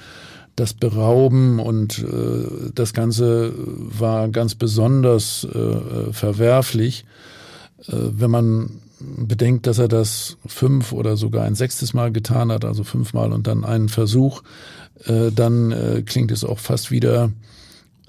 das 0.55 0.73
Berauben 0.73 1.59
und 1.59 1.99
äh, 1.99 2.71
das 2.73 2.93
Ganze 2.93 3.53
war 3.55 4.27
ganz 4.29 4.55
besonders 4.55 5.43
äh, 5.45 6.11
verwerflich, 6.11 7.05
äh, 7.87 7.93
wenn 7.93 8.31
man 8.31 8.69
bedenkt, 8.99 9.67
dass 9.67 9.77
er 9.77 9.87
das 9.87 10.37
fünf 10.47 10.91
oder 10.91 11.15
sogar 11.17 11.45
ein 11.45 11.53
sechstes 11.53 11.93
Mal 11.93 12.11
getan 12.11 12.51
hat, 12.51 12.65
also 12.65 12.83
fünfmal 12.83 13.31
und 13.31 13.45
dann 13.45 13.63
einen 13.63 13.89
Versuch, 13.89 14.41
äh, 15.05 15.31
dann 15.31 15.71
äh, 15.71 16.01
klingt 16.03 16.31
es 16.31 16.43
auch 16.43 16.57
fast 16.57 16.89
wieder 16.89 17.31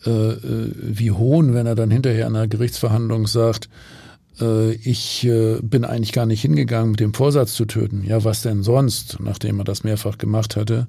äh, 0.07 0.11
äh 0.11 0.73
wie 0.81 1.11
Hohn, 1.11 1.53
wenn 1.53 1.67
er 1.67 1.75
dann 1.75 1.91
hinterher 1.91 2.27
in 2.27 2.35
einer 2.35 2.49
Gerichtsverhandlung 2.49 3.27
sagt, 3.27 3.67
äh, 3.67 3.98
ich 4.73 5.25
äh, 5.27 5.59
bin 5.63 5.85
eigentlich 5.85 6.13
gar 6.13 6.27
nicht 6.27 6.43
hingegangen 6.43 6.93
mit 6.93 7.01
dem 7.01 7.15
Vorsatz 7.15 7.55
zu 7.55 7.65
töten. 7.65 8.05
Ja, 8.05 8.25
was 8.25 8.43
denn 8.43 8.63
sonst, 8.63 9.19
nachdem 9.21 9.59
er 9.59 9.65
das 9.65 9.85
mehrfach 9.85 10.19
gemacht 10.19 10.57
hatte. 10.57 10.87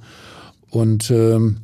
Und 0.70 1.10
ähm, 1.12 1.58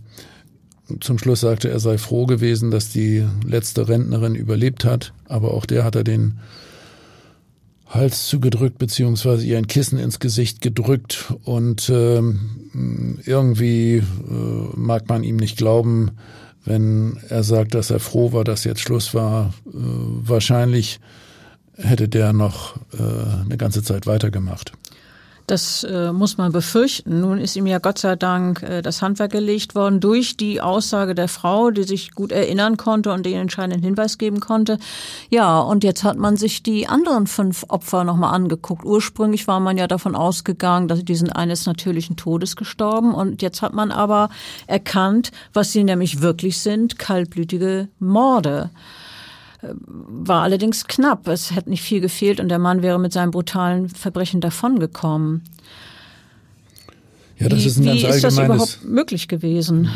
zum 1.00 1.18
Schluss 1.18 1.42
sagte 1.42 1.70
er, 1.70 1.80
sei 1.80 1.98
froh 1.98 2.26
gewesen, 2.26 2.72
dass 2.72 2.90
die 2.90 3.26
letzte 3.46 3.88
Rentnerin 3.88 4.36
überlebt 4.36 4.86
hat, 4.86 5.14
aber 5.28 5.54
auch 5.54 5.66
der 5.66 5.84
hat 5.84 5.96
er 5.96 6.04
den 6.04 6.40
Hals 7.88 8.28
zugedrückt, 8.28 8.78
beziehungsweise 8.78 9.46
ihr 9.46 9.58
ein 9.58 9.68
Kissen 9.68 10.00
ins 10.00 10.20
Gesicht 10.20 10.62
gedrückt. 10.62 11.34
Und 11.44 11.90
ähm, 11.90 13.20
irgendwie 13.26 13.98
äh, 13.98 14.04
mag 14.76 15.08
man 15.08 15.24
ihm 15.24 15.38
nicht 15.38 15.58
glauben, 15.58 16.12
wenn 16.66 17.18
er 17.30 17.44
sagt, 17.44 17.74
dass 17.74 17.92
er 17.92 18.00
froh 18.00 18.34
war, 18.34 18.44
dass 18.44 18.64
jetzt 18.64 18.82
Schluss 18.82 19.14
war. 19.14 19.54
Äh, 19.68 19.72
wahrscheinlich 19.74 21.00
hätte 21.78 22.08
der 22.08 22.34
noch 22.34 22.76
äh, 22.94 23.44
eine 23.44 23.58
ganze 23.58 23.84
Zeit 23.84 24.08
weitergemacht. 24.08 24.72
Das 25.48 25.84
äh, 25.84 26.12
muss 26.12 26.40
man 26.40 26.52
befürchten. 26.52 27.22
Nun 27.22 27.38
ist 27.38 27.56
ihm 27.56 27.68
ja 27.68 27.78
Gott 27.78 28.00
sei 28.00 28.16
Dank 28.16 28.64
äh, 28.64 28.82
das 28.82 29.04
Handwerk 29.04 29.32
gelegt 29.32 29.76
worden 29.76 30.00
durch 30.00 30.38
die 30.38 30.60
Aussage 30.60 31.14
der 31.14 31.28
Frau, 31.28 31.70
die 31.70 31.84
sich 31.84 32.14
gut 32.14 32.32
erinnern 32.32 32.78
konnte 32.78 33.12
und 33.14 33.28
den 33.28 33.38
entscheidenden 33.38 33.84
Hinweis 33.84 34.18
geben 34.18 34.40
konnte. 34.40 34.80
Ja, 35.30 35.60
und 35.60 35.84
jetzt 35.84 36.04
hat 36.04 36.18
man 36.18 36.36
sich 36.36 36.64
die 36.64 36.88
anderen 36.88 37.28
fünf 37.28 37.64
Opfer 37.68 38.04
nochmal 38.04 38.34
angeguckt. 38.34 38.86
Ursprünglich 38.86 39.48
war 39.48 39.60
man 39.60 39.78
ja 39.78 39.86
davon 39.86 40.16
ausgegangen, 40.16 40.88
dass 40.88 41.06
die 41.06 41.16
sind 41.16 41.36
eines 41.36 41.68
natürlichen 41.68 42.16
Todes 42.16 42.56
gestorben. 42.56 43.14
Und 43.14 43.44
jetzt 43.44 43.62
hat 43.62 43.74
man 43.74 43.92
aber 43.92 44.30
erkannt, 44.66 45.32
was 45.54 45.72
sie 45.72 45.84
nämlich 45.84 46.22
wirklich 46.22 46.58
sind, 46.60 46.98
kaltblütige 46.98 47.88
Morde 48.00 48.72
war 49.80 50.44
allerdings 50.44 50.86
knapp. 50.88 51.28
Es 51.28 51.56
hätte 51.56 51.70
nicht 51.70 51.82
viel 51.82 52.02
gefehlt 52.02 52.40
und 52.40 52.50
der 52.50 52.60
Mann 52.60 52.82
wäre 52.82 53.00
mit 53.00 53.14
seinem 53.14 53.32
brutalen 53.32 53.90
Verbrechen 53.90 54.42
davongekommen. 54.42 55.44
Ja, 57.38 57.50
das 57.50 57.60
wie, 57.60 57.66
ist 57.66 57.78
ein 57.78 57.86
ganz 57.86 58.02
wie 58.02 58.06
ist 58.06 58.24
das 58.24 58.38
überhaupt 58.38 58.80
möglich 58.84 59.28
gewesen? 59.28 59.90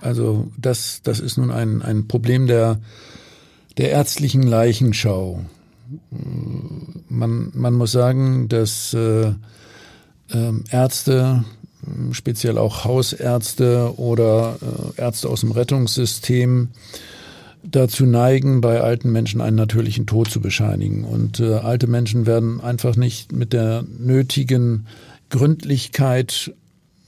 Also 0.00 0.48
das, 0.58 1.00
das 1.02 1.20
ist 1.20 1.38
nun 1.38 1.50
ein, 1.50 1.82
ein 1.82 2.08
Problem 2.08 2.46
der, 2.46 2.78
der 3.78 3.90
ärztlichen 3.90 4.42
Leichenschau. 4.42 5.40
Man, 7.08 7.52
man 7.54 7.74
muss 7.74 7.92
sagen, 7.92 8.48
dass 8.48 8.94
äh, 8.94 9.32
äh, 10.30 10.52
Ärzte, 10.70 11.44
speziell 12.12 12.58
auch 12.58 12.84
Hausärzte 12.84 13.94
oder 13.96 14.56
äh, 14.96 15.00
Ärzte 15.00 15.28
aus 15.28 15.40
dem 15.40 15.52
Rettungssystem, 15.52 16.70
dazu 17.70 18.06
neigen, 18.06 18.60
bei 18.60 18.80
alten 18.80 19.10
Menschen 19.10 19.40
einen 19.40 19.56
natürlichen 19.56 20.06
Tod 20.06 20.30
zu 20.30 20.40
bescheinigen. 20.40 21.04
Und 21.04 21.40
äh, 21.40 21.54
alte 21.54 21.86
Menschen 21.86 22.26
werden 22.26 22.60
einfach 22.60 22.96
nicht 22.96 23.32
mit 23.32 23.52
der 23.52 23.84
nötigen 23.98 24.86
Gründlichkeit 25.30 26.52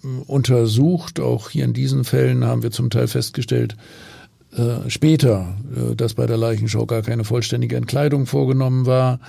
äh, 0.02 0.06
untersucht. 0.26 1.20
Auch 1.20 1.50
hier 1.50 1.64
in 1.64 1.72
diesen 1.72 2.04
Fällen 2.04 2.44
haben 2.44 2.62
wir 2.62 2.70
zum 2.70 2.90
Teil 2.90 3.08
festgestellt, 3.08 3.76
äh, 4.56 4.88
später, 4.88 5.56
äh, 5.74 5.94
dass 5.94 6.14
bei 6.14 6.26
der 6.26 6.38
Leichenschau 6.38 6.86
gar 6.86 7.02
keine 7.02 7.24
vollständige 7.24 7.76
Entkleidung 7.76 8.26
vorgenommen 8.26 8.86
war. 8.86 9.20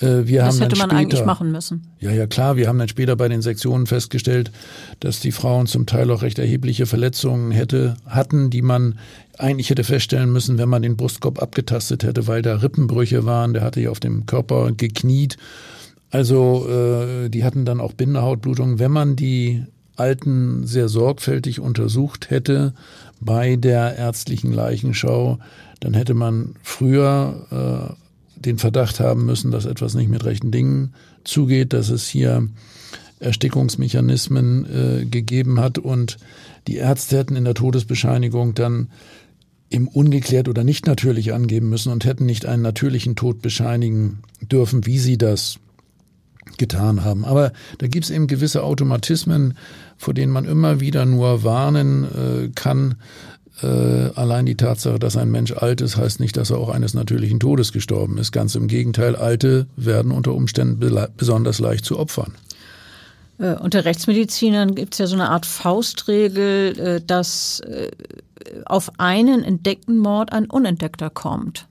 Äh, 0.00 0.26
wir 0.26 0.40
das 0.42 0.60
hätte 0.60 0.76
man 0.76 0.88
später, 0.88 1.00
eigentlich 1.00 1.24
machen 1.24 1.52
müssen. 1.52 1.82
Ja, 2.00 2.10
ja, 2.10 2.26
klar. 2.26 2.56
Wir 2.56 2.68
haben 2.68 2.78
dann 2.78 2.88
später 2.88 3.16
bei 3.16 3.28
den 3.28 3.42
Sektionen 3.42 3.86
festgestellt, 3.86 4.50
dass 5.00 5.20
die 5.20 5.32
Frauen 5.32 5.66
zum 5.66 5.86
Teil 5.86 6.10
auch 6.10 6.22
recht 6.22 6.38
erhebliche 6.38 6.86
Verletzungen 6.86 7.50
hätte, 7.50 7.96
hatten, 8.06 8.50
die 8.50 8.62
man 8.62 8.98
eigentlich 9.38 9.70
hätte 9.70 9.84
feststellen 9.84 10.32
müssen, 10.32 10.58
wenn 10.58 10.68
man 10.68 10.82
den 10.82 10.96
Brustkorb 10.96 11.40
abgetastet 11.42 12.02
hätte, 12.02 12.26
weil 12.26 12.42
da 12.42 12.56
Rippenbrüche 12.56 13.24
waren. 13.24 13.52
Der 13.52 13.62
hatte 13.62 13.80
ja 13.80 13.90
auf 13.90 14.00
dem 14.00 14.26
Körper 14.26 14.72
gekniet. 14.72 15.36
Also 16.10 16.68
äh, 16.68 17.28
die 17.28 17.44
hatten 17.44 17.64
dann 17.64 17.80
auch 17.80 17.92
Bindehautblutungen. 17.92 18.78
Wenn 18.78 18.90
man 18.90 19.16
die 19.16 19.64
Alten 19.96 20.66
sehr 20.66 20.88
sorgfältig 20.88 21.60
untersucht 21.60 22.30
hätte 22.30 22.74
bei 23.20 23.56
der 23.56 23.96
ärztlichen 23.96 24.52
Leichenschau, 24.52 25.38
dann 25.80 25.94
hätte 25.94 26.14
man 26.14 26.54
früher 26.62 27.90
äh, 27.90 28.09
den 28.40 28.58
Verdacht 28.58 29.00
haben 29.00 29.24
müssen, 29.26 29.50
dass 29.50 29.66
etwas 29.66 29.94
nicht 29.94 30.08
mit 30.08 30.24
rechten 30.24 30.50
Dingen 30.50 30.94
zugeht, 31.24 31.72
dass 31.72 31.90
es 31.90 32.08
hier 32.08 32.48
Erstickungsmechanismen 33.20 34.64
äh, 35.02 35.04
gegeben 35.04 35.60
hat 35.60 35.78
und 35.78 36.16
die 36.66 36.76
Ärzte 36.76 37.18
hätten 37.18 37.36
in 37.36 37.44
der 37.44 37.54
Todesbescheinigung 37.54 38.54
dann 38.54 38.88
im 39.68 39.86
ungeklärt 39.86 40.48
oder 40.48 40.64
nicht 40.64 40.86
natürlich 40.86 41.32
angeben 41.32 41.68
müssen 41.68 41.92
und 41.92 42.04
hätten 42.04 42.26
nicht 42.26 42.44
einen 42.44 42.62
natürlichen 42.62 43.14
Tod 43.14 43.40
bescheinigen 43.40 44.20
dürfen, 44.40 44.84
wie 44.86 44.98
sie 44.98 45.16
das 45.16 45.58
getan 46.58 47.04
haben. 47.04 47.24
Aber 47.24 47.52
da 47.78 47.86
gibt 47.86 48.04
es 48.04 48.10
eben 48.10 48.26
gewisse 48.26 48.64
Automatismen, 48.64 49.54
vor 49.96 50.14
denen 50.14 50.32
man 50.32 50.44
immer 50.44 50.80
wieder 50.80 51.06
nur 51.06 51.44
warnen 51.44 52.04
äh, 52.04 52.48
kann. 52.54 52.96
Äh, 53.62 53.66
allein 54.14 54.46
die 54.46 54.56
Tatsache, 54.56 54.98
dass 54.98 55.16
ein 55.16 55.30
Mensch 55.30 55.52
alt 55.52 55.80
ist, 55.80 55.96
heißt 55.96 56.20
nicht, 56.20 56.36
dass 56.36 56.50
er 56.50 56.58
auch 56.58 56.68
eines 56.68 56.94
natürlichen 56.94 57.40
Todes 57.40 57.72
gestorben 57.72 58.18
ist. 58.18 58.32
Ganz 58.32 58.54
im 58.54 58.68
Gegenteil, 58.68 59.16
Alte 59.16 59.66
werden 59.76 60.12
unter 60.12 60.34
Umständen 60.34 60.78
besonders 61.16 61.58
leicht 61.58 61.84
zu 61.84 61.98
Opfern. 61.98 62.34
Äh, 63.38 63.54
unter 63.54 63.84
Rechtsmedizinern 63.84 64.74
gibt 64.74 64.94
es 64.94 64.98
ja 64.98 65.06
so 65.06 65.14
eine 65.14 65.30
Art 65.30 65.46
Faustregel, 65.46 66.78
äh, 66.78 67.00
dass 67.04 67.60
äh, 67.60 67.90
auf 68.66 68.90
einen 68.98 69.44
entdeckten 69.44 69.98
Mord 69.98 70.32
ein 70.32 70.46
unentdeckter 70.46 71.10
kommt. 71.10 71.66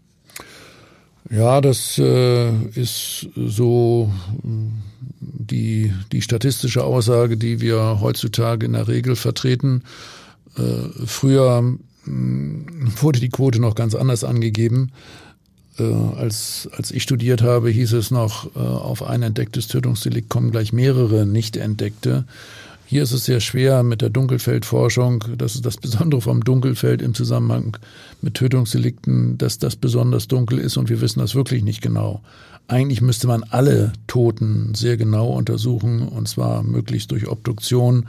Ja, 1.30 1.62
das 1.62 2.00
äh, 2.00 2.50
ist 2.74 3.28
so 3.36 4.12
die, 5.22 5.94
die 6.12 6.22
statistische 6.22 6.84
Aussage, 6.84 7.38
die 7.38 7.62
wir 7.62 8.00
heutzutage 8.02 8.66
in 8.66 8.74
der 8.74 8.88
Regel 8.88 9.16
vertreten. 9.16 9.84
Äh, 10.58 11.06
früher 11.06 11.62
mh, 12.06 13.02
wurde 13.02 13.20
die 13.20 13.30
Quote 13.30 13.60
noch 13.60 13.76
ganz 13.76 13.96
anders 13.96 14.24
angegeben. 14.24 14.92
Äh, 15.78 15.84
als, 15.84 16.70
als 16.76 16.92
ich 16.92 17.04
studiert 17.04 17.42
habe, 17.42 17.70
hieß 17.70 17.94
es 17.94 18.12
noch, 18.12 18.56
äh, 18.56 18.60
auf 18.60 19.04
ein 19.04 19.24
entdecktes 19.24 19.68
Tötungsdelikt 19.68 20.30
kommen 20.30 20.52
gleich 20.52 20.74
mehrere 20.74 21.26
nicht 21.26 21.58
entdeckte. 21.58 22.26
Hier 22.86 23.04
ist 23.04 23.12
es 23.12 23.26
sehr 23.26 23.40
schwer 23.40 23.84
mit 23.84 24.02
der 24.02 24.10
Dunkelfeldforschung. 24.10 25.24
Das 25.38 25.54
ist 25.54 25.64
das 25.64 25.78
Besondere 25.78 26.22
vom 26.22 26.44
Dunkelfeld 26.44 27.04
im 27.04 27.14
Zusammenhang 27.14 27.78
mit 28.24 28.34
Tötungsdelikten, 28.34 29.38
dass 29.38 29.60
das 29.60 29.76
besonders 29.76 30.28
dunkel 30.28 30.58
ist 30.58 30.76
und 30.76 30.90
wir 30.90 31.00
wissen 31.00 31.20
das 31.20 31.36
wirklich 31.36 31.64
nicht 31.64 31.82
genau. 31.82 32.22
Eigentlich 32.68 33.02
müsste 33.02 33.28
man 33.28 33.44
alle 33.44 33.94
Toten 34.08 34.74
sehr 34.74 34.98
genau 34.98 35.30
untersuchen 35.30 36.08
und 36.08 36.28
zwar 36.28 36.64
möglichst 36.64 37.12
durch 37.12 37.28
Obduktion, 37.28 38.08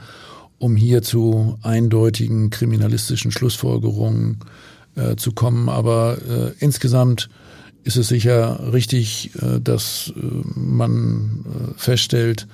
um 0.61 0.75
hier 0.75 1.01
zu 1.01 1.57
eindeutigen 1.63 2.51
kriminalistischen 2.51 3.31
Schlussfolgerungen 3.31 4.39
äh, 4.95 5.15
zu 5.15 5.31
kommen. 5.31 5.69
Aber 5.69 6.17
äh, 6.21 6.51
insgesamt 6.59 7.29
ist 7.83 7.97
es 7.97 8.09
sicher 8.09 8.71
richtig, 8.71 9.31
äh, 9.41 9.59
dass 9.59 10.13
äh, 10.15 10.21
man 10.55 11.45
äh, 11.45 11.79
feststellt, 11.79 12.47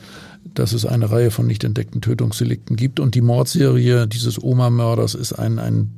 dass 0.53 0.71
es 0.71 0.85
eine 0.85 1.11
Reihe 1.11 1.31
von 1.31 1.47
nicht 1.47 1.65
entdeckten 1.65 1.99
Tötungsdelikten 1.99 2.77
gibt. 2.77 3.01
Und 3.01 3.13
die 3.13 3.21
Mordserie 3.21 4.07
dieses 4.07 4.41
Oma-Mörders 4.41 5.13
ist 5.13 5.33
ein, 5.33 5.59
ein 5.59 5.93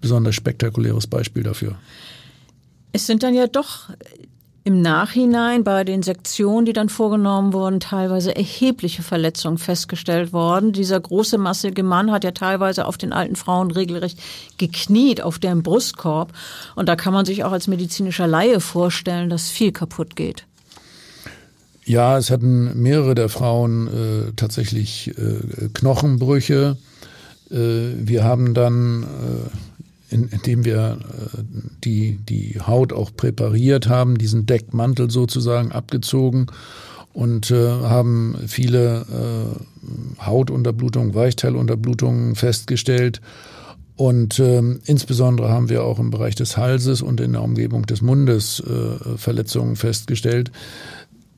besonders 0.00 0.34
spektakuläres 0.34 1.06
Beispiel 1.06 1.42
dafür. 1.42 1.76
Es 2.92 3.06
sind 3.06 3.22
dann 3.22 3.34
ja 3.34 3.48
doch 3.48 3.90
im 4.66 4.80
Nachhinein 4.80 5.62
bei 5.62 5.84
den 5.84 6.02
Sektionen, 6.02 6.64
die 6.64 6.72
dann 6.72 6.88
vorgenommen 6.88 7.52
wurden, 7.52 7.80
teilweise 7.80 8.34
erhebliche 8.34 9.02
Verletzungen 9.02 9.58
festgestellt 9.58 10.32
worden. 10.32 10.72
Dieser 10.72 10.98
große, 10.98 11.36
massige 11.36 11.82
Mann 11.82 12.10
hat 12.10 12.24
ja 12.24 12.30
teilweise 12.30 12.86
auf 12.86 12.96
den 12.96 13.12
alten 13.12 13.36
Frauen 13.36 13.70
regelrecht 13.70 14.18
gekniet, 14.56 15.20
auf 15.22 15.38
deren 15.38 15.62
Brustkorb. 15.62 16.32
Und 16.76 16.88
da 16.88 16.96
kann 16.96 17.12
man 17.12 17.26
sich 17.26 17.44
auch 17.44 17.52
als 17.52 17.68
medizinischer 17.68 18.26
Laie 18.26 18.58
vorstellen, 18.58 19.28
dass 19.28 19.50
viel 19.50 19.70
kaputt 19.70 20.16
geht. 20.16 20.46
Ja, 21.84 22.16
es 22.16 22.30
hatten 22.30 22.80
mehrere 22.80 23.14
der 23.14 23.28
Frauen 23.28 23.88
äh, 23.88 24.32
tatsächlich 24.34 25.12
äh, 25.18 25.68
Knochenbrüche. 25.74 26.78
Äh, 27.50 27.56
wir 27.56 28.24
haben 28.24 28.54
dann, 28.54 29.02
äh, 29.02 29.73
indem 30.10 30.64
wir 30.64 30.98
äh, 31.00 31.42
die, 31.84 32.18
die 32.28 32.60
Haut 32.60 32.92
auch 32.92 33.10
präpariert 33.16 33.88
haben, 33.88 34.18
diesen 34.18 34.46
Deckmantel 34.46 35.10
sozusagen 35.10 35.72
abgezogen 35.72 36.46
und 37.12 37.50
äh, 37.50 37.68
haben 37.68 38.36
viele 38.46 39.06
äh, 40.18 40.22
Hautunterblutungen, 40.22 41.14
Weichteilunterblutungen 41.14 42.34
festgestellt. 42.34 43.20
Und 43.96 44.40
ähm, 44.40 44.80
insbesondere 44.86 45.48
haben 45.50 45.68
wir 45.68 45.84
auch 45.84 46.00
im 46.00 46.10
Bereich 46.10 46.34
des 46.34 46.56
Halses 46.56 47.00
und 47.00 47.20
in 47.20 47.32
der 47.32 47.42
Umgebung 47.42 47.86
des 47.86 48.02
Mundes 48.02 48.60
äh, 48.60 49.16
Verletzungen 49.16 49.76
festgestellt. 49.76 50.50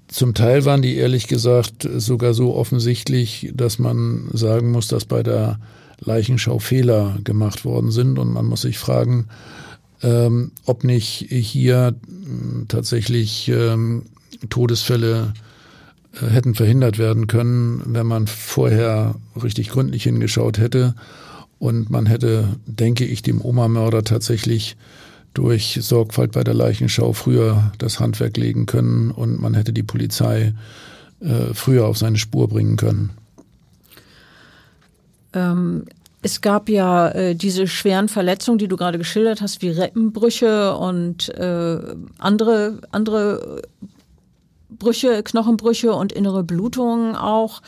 Zum 0.09 0.33
Teil 0.33 0.65
waren 0.65 0.81
die 0.81 0.97
ehrlich 0.97 1.27
gesagt 1.27 1.87
sogar 1.97 2.33
so 2.33 2.55
offensichtlich, 2.55 3.53
dass 3.55 3.79
man 3.79 4.29
sagen 4.33 4.71
muss, 4.71 4.89
dass 4.89 5.05
bei 5.05 5.23
der 5.23 5.59
Leichenschau 6.01 6.59
Fehler 6.59 7.19
gemacht 7.25 7.65
worden 7.65 7.91
sind. 7.91 8.19
Und 8.19 8.33
man 8.33 8.47
muss 8.47 8.63
sich 8.63 8.79
fragen, 8.79 9.27
ähm, 10.03 10.53
ob 10.65 10.85
nicht 10.85 11.27
hier 11.31 11.95
äh, 12.07 12.65
tatsächlich 12.69 13.49
ähm, 13.49 14.05
Todesfälle 14.51 15.33
äh, 16.15 16.27
hätten 16.27 16.55
verhindert 16.55 16.99
werden 16.99 17.27
können, 17.27 17.83
wenn 17.87 18.07
man 18.07 18.27
vorher 18.27 19.15
richtig 19.43 19.71
gründlich 19.71 20.05
hingeschaut 20.05 20.59
hätte. 20.59 20.95
Und 21.59 21.89
man 21.91 22.07
hätte, 22.07 22.57
denke 22.67 23.05
ich, 23.05 23.23
dem 23.23 23.41
Oma-Mörder 23.41 24.05
tatsächlich 24.05 24.77
durch 25.37 25.79
Sorgfalt 25.83 26.33
bei 26.33 26.45
der 26.45 26.55
Leichenschau 26.55 27.13
früher 27.13 27.73
das 27.79 28.01
Handwerk 28.01 28.37
legen 28.37 28.67
können 28.67 29.11
und 29.11 29.41
man 29.41 29.55
hätte 29.55 29.73
die 29.73 29.83
Polizei 29.83 30.55
äh, 31.21 31.53
früher 31.53 31.87
auf 31.87 31.99
seine 31.99 32.17
Spur 32.17 32.49
bringen 32.49 32.77
können. 32.77 33.11
Ähm, 35.37 35.85
es 36.23 36.41
gab 36.41 36.69
ja 36.69 37.09
äh, 37.11 37.35
diese 37.37 37.69
schweren 37.69 38.09
Verletzungen, 38.09 38.59
die 38.59 38.67
du 38.67 38.77
gerade 38.77 38.99
geschildert 38.99 39.41
hast, 39.41 39.63
wie 39.63 39.71
Reppenbrüche 39.71 40.77
und 40.77 41.29
äh, 41.29 41.79
andere, 42.19 42.81
andere 42.91 43.63
Brüche, 44.69 45.23
Knochenbrüche 45.23 45.95
und 45.95 46.13
innere 46.13 46.43
Blutungen 46.43 47.15
auch. 47.15 47.63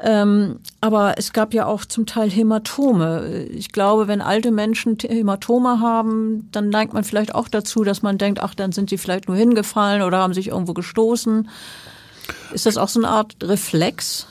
Ähm, 0.00 0.58
aber 0.80 1.14
es 1.16 1.32
gab 1.32 1.54
ja 1.54 1.66
auch 1.66 1.84
zum 1.84 2.06
Teil 2.06 2.28
Hämatome. 2.28 3.44
Ich 3.50 3.70
glaube, 3.70 4.08
wenn 4.08 4.20
alte 4.20 4.50
Menschen 4.50 4.98
Hämatome 5.00 5.78
haben, 5.78 6.48
dann 6.50 6.70
neigt 6.70 6.92
man 6.92 7.04
vielleicht 7.04 7.36
auch 7.36 7.46
dazu, 7.46 7.84
dass 7.84 8.02
man 8.02 8.18
denkt, 8.18 8.40
ach, 8.40 8.56
dann 8.56 8.72
sind 8.72 8.90
sie 8.90 8.98
vielleicht 8.98 9.28
nur 9.28 9.36
hingefallen 9.36 10.02
oder 10.02 10.18
haben 10.18 10.34
sich 10.34 10.48
irgendwo 10.48 10.74
gestoßen. 10.74 11.48
Ist 12.52 12.66
das 12.66 12.78
auch 12.78 12.88
so 12.88 12.98
eine 12.98 13.10
Art 13.10 13.36
Reflex? 13.42 14.26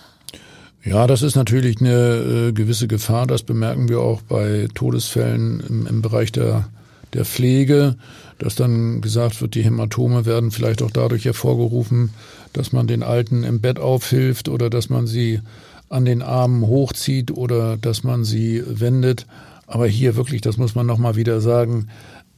Ja, 0.84 1.06
das 1.06 1.22
ist 1.22 1.36
natürlich 1.36 1.80
eine 1.80 2.48
äh, 2.48 2.52
gewisse 2.54 2.88
Gefahr. 2.88 3.28
Das 3.28 3.44
bemerken 3.44 3.88
wir 3.88 4.00
auch 4.00 4.22
bei 4.22 4.68
Todesfällen 4.74 5.62
im, 5.68 5.86
im 5.86 6.02
Bereich 6.02 6.32
der, 6.32 6.70
der 7.14 7.24
Pflege, 7.24 7.96
dass 8.40 8.56
dann 8.56 9.02
gesagt 9.02 9.42
wird, 9.42 9.54
die 9.54 9.62
Hämatome 9.62 10.26
werden 10.26 10.50
vielleicht 10.50 10.82
auch 10.82 10.90
dadurch 10.90 11.26
hervorgerufen, 11.26 12.12
dass 12.54 12.74
man 12.74 12.88
den 12.88 13.04
Alten 13.04 13.44
im 13.44 13.62
Bett 13.62 13.80
aufhilft 13.80 14.50
oder 14.50 14.72
dass 14.72 14.90
man 14.90 15.06
sie 15.06 15.42
an 15.90 16.06
den 16.06 16.24
Armen 16.24 16.66
hochzieht 16.66 17.32
oder 17.32 17.78
dass 17.78 18.04
man 18.04 18.24
sie 18.24 18.64
wendet. 18.66 19.28
Aber 19.68 19.88
hier 19.88 20.16
wirklich, 20.16 20.42
das 20.42 20.58
muss 20.58 20.74
man 20.74 20.88
nochmal 20.88 21.16
wieder 21.16 21.42
sagen, 21.42 21.90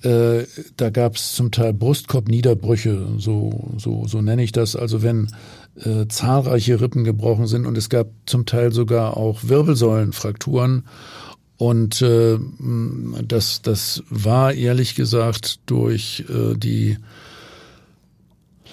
äh, 0.02 0.44
da 0.76 0.90
gab 0.90 1.16
es 1.16 1.32
zum 1.32 1.52
Teil 1.52 1.74
Brustkorbniederbrüche, 1.74 3.08
so, 3.20 3.72
so, 3.78 4.06
so 4.06 4.22
nenne 4.22 4.44
ich 4.44 4.52
das. 4.52 4.76
Also 4.76 5.02
wenn 5.02 5.30
äh, 5.76 6.08
zahlreiche 6.08 6.80
Rippen 6.82 7.04
gebrochen 7.04 7.48
sind 7.48 7.66
und 7.66 7.78
es 7.78 7.90
gab 7.90 8.08
zum 8.26 8.46
Teil 8.46 8.72
sogar 8.72 9.18
auch 9.18 9.40
Wirbelsäulenfrakturen. 9.44 10.86
Und 11.58 12.02
äh, 12.02 12.40
das, 13.28 13.62
das 13.62 14.04
war 14.10 14.54
ehrlich 14.54 14.96
gesagt 14.96 15.60
durch 15.68 16.26
äh, 16.30 16.56
die 16.58 16.98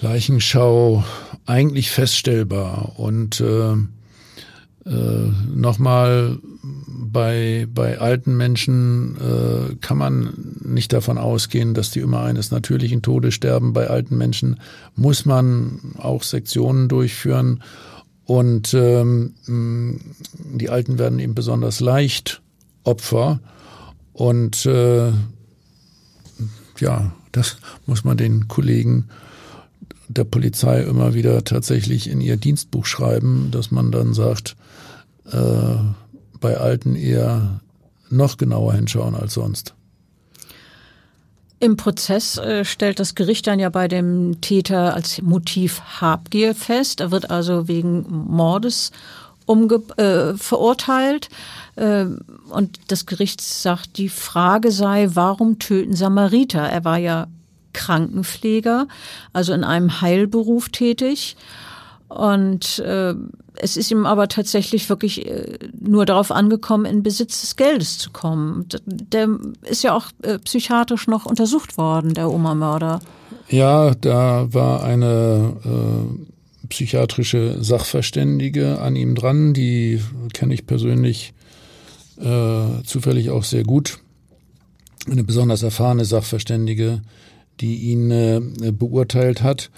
Leichenschau 0.01 1.03
eigentlich 1.45 1.91
feststellbar. 1.91 2.93
Und 2.97 3.39
äh, 3.39 3.73
äh, 4.85 5.31
nochmal, 5.53 6.39
bei, 7.11 7.67
bei 7.73 7.99
alten 7.99 8.37
Menschen 8.37 9.17
äh, 9.17 9.75
kann 9.81 9.97
man 9.97 10.33
nicht 10.63 10.93
davon 10.93 11.17
ausgehen, 11.17 11.73
dass 11.73 11.91
die 11.91 11.99
immer 11.99 12.21
eines 12.21 12.51
natürlichen 12.51 13.01
Todes 13.01 13.33
sterben. 13.33 13.73
Bei 13.73 13.87
alten 13.87 14.17
Menschen 14.17 14.59
muss 14.95 15.25
man 15.25 15.79
auch 15.97 16.23
Sektionen 16.23 16.87
durchführen. 16.87 17.63
Und 18.25 18.73
ähm, 18.73 19.33
die 20.57 20.69
Alten 20.69 20.99
werden 20.99 21.19
eben 21.19 21.35
besonders 21.35 21.79
leicht 21.79 22.41
Opfer. 22.83 23.39
Und 24.13 24.65
äh, 24.65 25.11
ja, 26.79 27.11
das 27.31 27.57
muss 27.85 28.03
man 28.03 28.17
den 28.17 28.47
Kollegen 28.47 29.09
der 30.07 30.23
Polizei 30.23 30.81
immer 30.81 31.13
wieder 31.13 31.43
tatsächlich 31.43 32.09
in 32.09 32.21
ihr 32.21 32.37
Dienstbuch 32.37 32.85
schreiben, 32.85 33.49
dass 33.51 33.71
man 33.71 33.91
dann 33.91 34.13
sagt, 34.13 34.55
äh, 35.31 35.75
bei 36.41 36.57
Alten 36.57 36.95
eher 36.95 37.61
noch 38.09 38.35
genauer 38.37 38.73
hinschauen 38.73 39.15
als 39.15 39.35
sonst. 39.35 39.73
Im 41.61 41.77
Prozess 41.77 42.37
äh, 42.37 42.65
stellt 42.65 42.99
das 42.99 43.13
Gericht 43.13 43.45
dann 43.45 43.59
ja 43.59 43.69
bei 43.69 43.87
dem 43.87 44.41
Täter 44.41 44.95
als 44.95 45.21
Motiv 45.21 45.79
Habgier 46.01 46.55
fest. 46.55 47.01
Er 47.01 47.11
wird 47.11 47.29
also 47.29 47.67
wegen 47.67 48.03
Mordes 48.09 48.91
umge 49.45 49.75
äh, 49.97 50.33
verurteilt. 50.35 51.29
Äh, 51.75 52.05
und 52.49 52.79
das 52.87 53.05
Gericht 53.05 53.41
sagt, 53.41 53.97
die 53.97 54.09
Frage 54.09 54.71
sei, 54.71 55.09
warum 55.13 55.59
töten 55.59 55.95
Samariter? 55.95 56.61
Er 56.61 56.83
war 56.83 56.97
ja 56.97 57.27
Krankenpfleger, 57.73 58.87
also 59.31 59.53
in 59.53 59.63
einem 59.63 60.01
Heilberuf 60.01 60.69
tätig. 60.69 61.35
Und 62.11 62.79
äh, 62.79 63.13
es 63.55 63.77
ist 63.77 63.89
ihm 63.89 64.05
aber 64.05 64.27
tatsächlich 64.27 64.89
wirklich 64.89 65.25
äh, 65.25 65.59
nur 65.79 66.05
darauf 66.05 66.29
angekommen, 66.31 66.85
in 66.85 67.03
Besitz 67.03 67.39
des 67.39 67.55
Geldes 67.55 67.99
zu 67.99 68.11
kommen. 68.11 68.65
Der 68.85 69.29
ist 69.63 69.83
ja 69.83 69.95
auch 69.95 70.07
äh, 70.21 70.37
psychiatrisch 70.39 71.07
noch 71.07 71.25
untersucht 71.25 71.77
worden, 71.77 72.13
der 72.13 72.29
Oma-Mörder. 72.29 72.99
Ja, 73.47 73.95
da 73.95 74.53
war 74.53 74.83
eine 74.83 75.55
äh, 75.63 76.67
psychiatrische 76.67 77.63
Sachverständige 77.63 78.81
an 78.81 78.97
ihm 78.97 79.15
dran, 79.15 79.53
die 79.53 80.01
kenne 80.33 80.53
ich 80.53 80.65
persönlich 80.65 81.33
äh, 82.19 82.83
zufällig 82.83 83.29
auch 83.29 83.45
sehr 83.45 83.63
gut. 83.63 83.99
Eine 85.09 85.23
besonders 85.23 85.63
erfahrene 85.63 86.03
Sachverständige, 86.03 87.01
die 87.61 87.75
ihn 87.91 88.11
äh, 88.11 88.41
beurteilt 88.71 89.43
hat. 89.43 89.71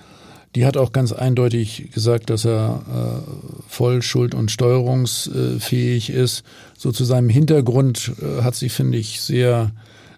Die 0.56 0.66
hat 0.66 0.78
auch 0.78 0.92
ganz 0.92 1.12
eindeutig 1.12 1.92
gesagt, 1.94 2.30
dass 2.30 2.46
er 2.46 2.84
äh, 2.88 3.32
voll 3.68 4.02
schuld- 4.04 4.36
und 4.36 4.52
steuerungsfähig 4.52 6.12
ist. 6.12 6.44
So 6.78 6.92
zu 6.92 7.06
seinem 7.06 7.30
Hintergrund 7.30 8.12
äh, 8.22 8.44
hat 8.44 8.56
sie, 8.56 8.70
finde 8.70 9.00
ich, 9.00 9.22
sehr, 9.22 9.72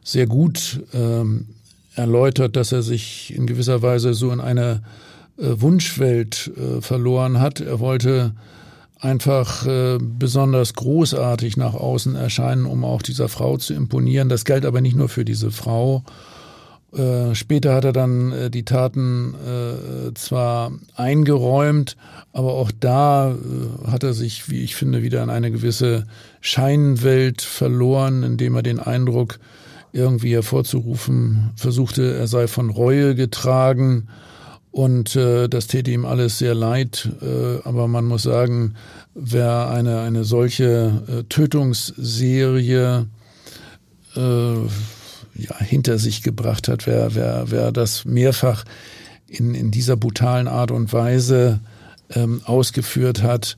sehr 0.04 0.28
gut 0.28 0.82
ähm, 0.94 1.48
erläutert, 1.96 2.58
dass 2.58 2.74
er 2.74 2.82
sich 2.82 3.34
in 3.34 3.48
gewisser 3.48 3.82
Weise 3.82 4.14
so 4.14 4.32
in 4.32 4.42
eine 4.42 4.82
äh, 5.38 5.62
Wunschwelt 5.62 6.52
äh, 6.58 6.82
verloren 6.82 7.40
hat. 7.40 7.62
Er 7.62 7.80
wollte 7.80 8.34
einfach 9.00 9.66
äh, 9.66 9.98
besonders 10.02 10.74
großartig 10.74 11.58
nach 11.58 11.74
außen 11.74 12.16
erscheinen, 12.16 12.66
um 12.66 12.84
auch 12.84 13.02
dieser 13.02 13.30
Frau 13.30 13.58
zu 13.58 13.74
imponieren. 13.74 14.30
Das 14.30 14.46
galt 14.46 14.66
aber 14.66 14.82
nicht 14.82 14.96
nur 14.96 15.10
für 15.10 15.24
diese 15.24 15.52
Frau. 15.52 16.04
Äh, 16.96 17.36
später 17.36 17.74
hat 17.74 17.84
er 17.84 17.92
dann 17.92 18.32
äh, 18.32 18.50
die 18.50 18.64
Taten 18.64 19.34
äh, 19.34 20.14
zwar 20.14 20.72
eingeräumt, 20.96 21.98
aber 22.32 22.54
auch 22.54 22.72
da 22.80 23.32
äh, 23.32 23.88
hat 23.88 24.04
er 24.04 24.14
sich, 24.14 24.50
wie 24.50 24.64
ich 24.64 24.76
finde, 24.76 25.04
wieder 25.04 25.22
in 25.22 25.30
eine 25.30 25.52
gewisse 25.52 26.06
Scheinwelt 26.40 27.42
verloren, 27.42 28.24
indem 28.24 28.56
er 28.56 28.64
den 28.64 28.80
Eindruck 28.80 29.40
irgendwie 29.92 30.34
hervorzurufen 30.34 31.52
versuchte, 31.56 32.16
er 32.16 32.28
sei 32.28 32.48
von 32.48 32.70
Reue 32.70 33.16
getragen 33.16 34.08
und 34.72 35.18
äh, 35.18 35.50
das 35.50 35.68
täte 35.68 35.92
ihm 35.92 36.06
alles 36.06 36.38
sehr 36.38 36.54
leid. 36.54 37.10
Aber 37.64 37.88
man 37.88 38.06
muss 38.06 38.24
sagen, 38.24 38.76
wer 39.14 39.70
eine, 39.70 40.02
eine 40.02 40.26
solche 40.26 41.26
Tötungsserie 41.30 43.08
ja, 45.36 45.58
hinter 45.60 45.98
sich 45.98 46.24
gebracht 46.24 46.68
hat, 46.68 46.88
wer, 46.88 47.16
wer, 47.16 47.52
wer 47.52 47.72
das 47.72 48.06
mehrfach 48.06 48.66
in, 49.28 49.54
in 49.56 49.72
dieser 49.72 49.98
brutalen 49.98 50.48
Art 50.48 50.72
und 50.72 50.94
Weise 50.94 51.60
ähm, 52.14 52.42
ausgeführt 52.46 53.22
hat, 53.24 53.58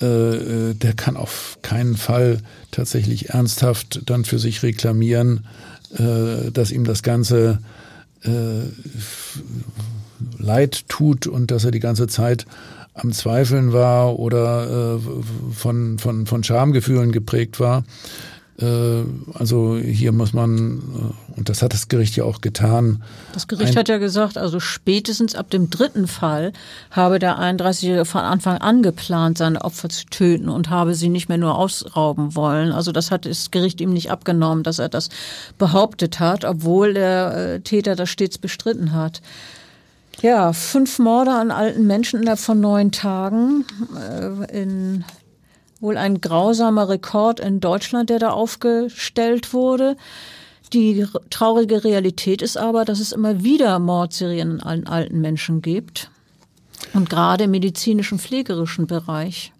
äh, 0.00 0.06
äh 0.06 0.74
der 0.74 0.92
kann 0.94 1.16
auf 1.16 1.58
keinen 1.62 1.96
Fall 1.96 2.38
tatsächlich 2.70 3.30
ernsthaft 3.30 4.02
dann 4.06 4.24
für 4.24 4.38
sich 4.38 4.62
reklamieren, 4.62 5.46
äh, 5.96 6.50
dass 6.50 6.70
ihm 6.70 6.84
das 6.84 7.02
Ganze 7.02 7.60
äh, 8.22 8.28
leid 10.38 10.88
tut 10.88 11.26
und 11.26 11.50
dass 11.50 11.64
er 11.64 11.70
die 11.70 11.80
ganze 11.80 12.06
Zeit 12.08 12.46
am 12.94 13.12
Zweifeln 13.12 13.72
war 13.72 14.18
oder 14.18 14.96
äh, 14.96 15.52
von, 15.54 15.98
von, 15.98 16.26
von 16.26 16.42
Schamgefühlen 16.42 17.12
geprägt 17.12 17.60
war. 17.60 17.84
Äh, 18.58 19.04
also 19.34 19.76
hier 19.76 20.12
muss 20.12 20.32
man, 20.32 20.78
äh, 20.78 21.38
und 21.38 21.48
das 21.48 21.62
hat 21.62 21.74
das 21.74 21.88
Gericht 21.88 22.16
ja 22.16 22.24
auch 22.24 22.40
getan. 22.40 23.02
Das 23.32 23.48
Gericht 23.48 23.76
hat 23.76 23.88
ja 23.88 23.98
gesagt, 23.98 24.38
also 24.38 24.60
spätestens 24.60 25.34
ab 25.34 25.50
dem 25.50 25.68
dritten 25.68 26.06
Fall 26.06 26.52
habe 26.90 27.18
der 27.18 27.38
31-Jährige 27.38 28.06
von 28.06 28.22
Anfang 28.22 28.58
an 28.58 28.82
geplant, 28.82 29.38
seine 29.38 29.62
Opfer 29.62 29.88
zu 29.90 30.06
töten 30.06 30.48
und 30.48 30.70
habe 30.70 30.94
sie 30.94 31.08
nicht 31.08 31.28
mehr 31.28 31.38
nur 31.38 31.56
ausrauben 31.56 32.34
wollen. 32.34 32.72
Also 32.72 32.92
das 32.92 33.10
hat 33.10 33.26
das 33.26 33.50
Gericht 33.50 33.80
ihm 33.80 33.92
nicht 33.92 34.10
abgenommen, 34.10 34.62
dass 34.62 34.78
er 34.78 34.88
das 34.88 35.10
behauptet 35.58 36.18
hat, 36.18 36.44
obwohl 36.44 36.94
der 36.94 37.36
äh, 37.36 37.60
Täter 37.60 37.94
das 37.94 38.08
stets 38.08 38.38
bestritten 38.38 38.92
hat. 38.92 39.20
Ja, 40.22 40.54
fünf 40.54 40.98
Morde 40.98 41.32
an 41.32 41.50
alten 41.50 41.86
Menschen 41.86 42.20
innerhalb 42.20 42.38
von 42.38 42.58
neun 42.58 42.90
Tagen. 42.90 43.66
In 44.50 45.04
wohl 45.80 45.96
ein 45.96 46.20
grausamer 46.20 46.88
Rekord 46.88 47.40
in 47.40 47.60
Deutschland, 47.60 48.10
der 48.10 48.18
da 48.18 48.30
aufgestellt 48.30 49.52
wurde. 49.52 49.96
Die 50.72 51.06
traurige 51.30 51.84
Realität 51.84 52.42
ist 52.42 52.56
aber, 52.56 52.84
dass 52.84 53.00
es 53.00 53.12
immer 53.12 53.44
wieder 53.44 53.78
Mordserien 53.78 54.60
an 54.60 54.86
alten 54.86 55.20
Menschen 55.20 55.62
gibt. 55.62 56.10
Und 56.92 57.08
gerade 57.08 57.44
im 57.44 57.52
medizinischen, 57.52 58.18
pflegerischen 58.18 58.86
Bereich. 58.86 59.52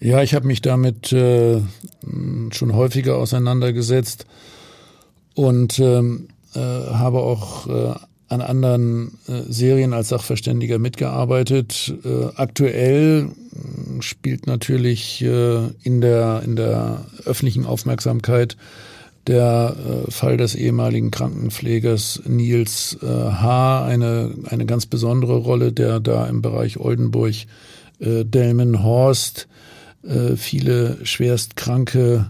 Ja, 0.00 0.22
ich 0.22 0.34
habe 0.34 0.46
mich 0.46 0.60
damit 0.60 1.12
äh, 1.12 1.60
schon 2.50 2.74
häufiger 2.74 3.16
auseinandergesetzt 3.16 4.26
und 5.34 5.78
ähm, 5.78 6.28
äh, 6.54 6.58
habe 6.58 7.20
auch 7.20 7.66
äh, 7.66 7.94
an 8.28 8.40
anderen 8.40 9.18
äh, 9.28 9.42
Serien 9.48 9.92
als 9.92 10.08
Sachverständiger 10.08 10.78
mitgearbeitet. 10.78 11.94
Äh, 12.04 12.26
aktuell 12.36 13.28
äh, 13.28 14.02
spielt 14.02 14.46
natürlich 14.46 15.22
äh, 15.22 15.68
in 15.82 16.00
der 16.00 16.42
in 16.44 16.56
der 16.56 17.04
öffentlichen 17.24 17.66
Aufmerksamkeit 17.66 18.56
der 19.26 19.74
äh, 19.76 20.10
Fall 20.10 20.36
des 20.36 20.54
ehemaligen 20.54 21.10
Krankenpflegers 21.10 22.22
Nils 22.26 22.98
H. 23.02 23.84
eine 23.84 24.32
eine 24.48 24.66
ganz 24.66 24.86
besondere 24.86 25.36
Rolle, 25.36 25.72
der 25.72 26.00
da 26.00 26.26
im 26.26 26.42
Bereich 26.42 26.78
Oldenburg 26.78 27.34
Delmenhorst 28.00 29.46
viele 30.36 30.98
schwerstkranke 31.04 32.26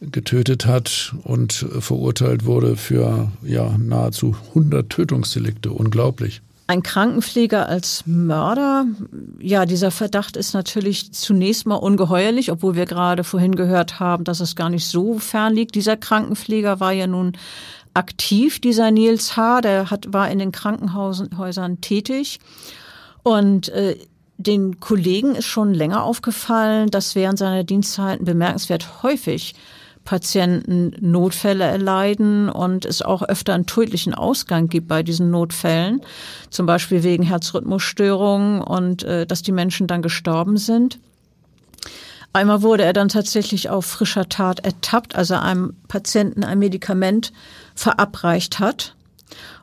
getötet 0.00 0.66
hat 0.66 1.14
und 1.24 1.52
verurteilt 1.52 2.46
wurde 2.46 2.76
für 2.76 3.30
ja 3.42 3.76
nahezu 3.78 4.34
100 4.50 4.88
Tötungsdelikte. 4.88 5.70
Unglaublich. 5.70 6.40
Ein 6.66 6.84
Krankenpfleger 6.84 7.68
als 7.68 8.04
Mörder, 8.06 8.86
ja, 9.40 9.66
dieser 9.66 9.90
Verdacht 9.90 10.36
ist 10.36 10.54
natürlich 10.54 11.12
zunächst 11.12 11.66
mal 11.66 11.74
ungeheuerlich, 11.74 12.52
obwohl 12.52 12.76
wir 12.76 12.86
gerade 12.86 13.24
vorhin 13.24 13.56
gehört 13.56 13.98
haben, 13.98 14.22
dass 14.22 14.38
es 14.38 14.54
gar 14.54 14.70
nicht 14.70 14.86
so 14.86 15.18
fern 15.18 15.52
liegt. 15.52 15.74
Dieser 15.74 15.96
Krankenpfleger 15.96 16.78
war 16.78 16.92
ja 16.92 17.08
nun 17.08 17.32
aktiv, 17.92 18.60
dieser 18.60 18.92
Nils 18.92 19.36
H., 19.36 19.62
der 19.62 19.90
hat, 19.90 20.12
war 20.12 20.30
in 20.30 20.38
den 20.38 20.52
Krankenhäusern 20.52 21.80
tätig. 21.80 22.38
Und 23.24 23.68
äh, 23.70 23.96
den 24.36 24.78
Kollegen 24.78 25.34
ist 25.34 25.46
schon 25.46 25.74
länger 25.74 26.04
aufgefallen, 26.04 26.88
dass 26.88 27.16
während 27.16 27.40
seiner 27.40 27.64
Dienstzeiten 27.64 28.24
bemerkenswert 28.24 29.02
häufig 29.02 29.56
Patienten 30.04 30.92
Notfälle 31.00 31.64
erleiden 31.64 32.48
und 32.48 32.84
es 32.84 33.02
auch 33.02 33.22
öfter 33.22 33.54
einen 33.54 33.66
tödlichen 33.66 34.14
Ausgang 34.14 34.68
gibt 34.68 34.88
bei 34.88 35.02
diesen 35.02 35.30
Notfällen, 35.30 36.00
zum 36.50 36.66
Beispiel 36.66 37.02
wegen 37.02 37.22
Herzrhythmusstörungen 37.22 38.62
und 38.62 39.02
äh, 39.02 39.26
dass 39.26 39.42
die 39.42 39.52
Menschen 39.52 39.86
dann 39.86 40.02
gestorben 40.02 40.56
sind. 40.56 40.98
Einmal 42.32 42.62
wurde 42.62 42.84
er 42.84 42.92
dann 42.92 43.08
tatsächlich 43.08 43.70
auf 43.70 43.86
frischer 43.86 44.28
Tat 44.28 44.60
ertappt, 44.60 45.16
als 45.16 45.30
er 45.30 45.42
einem 45.42 45.74
Patienten 45.88 46.44
ein 46.44 46.60
Medikament 46.60 47.32
verabreicht 47.74 48.60
hat. 48.60 48.94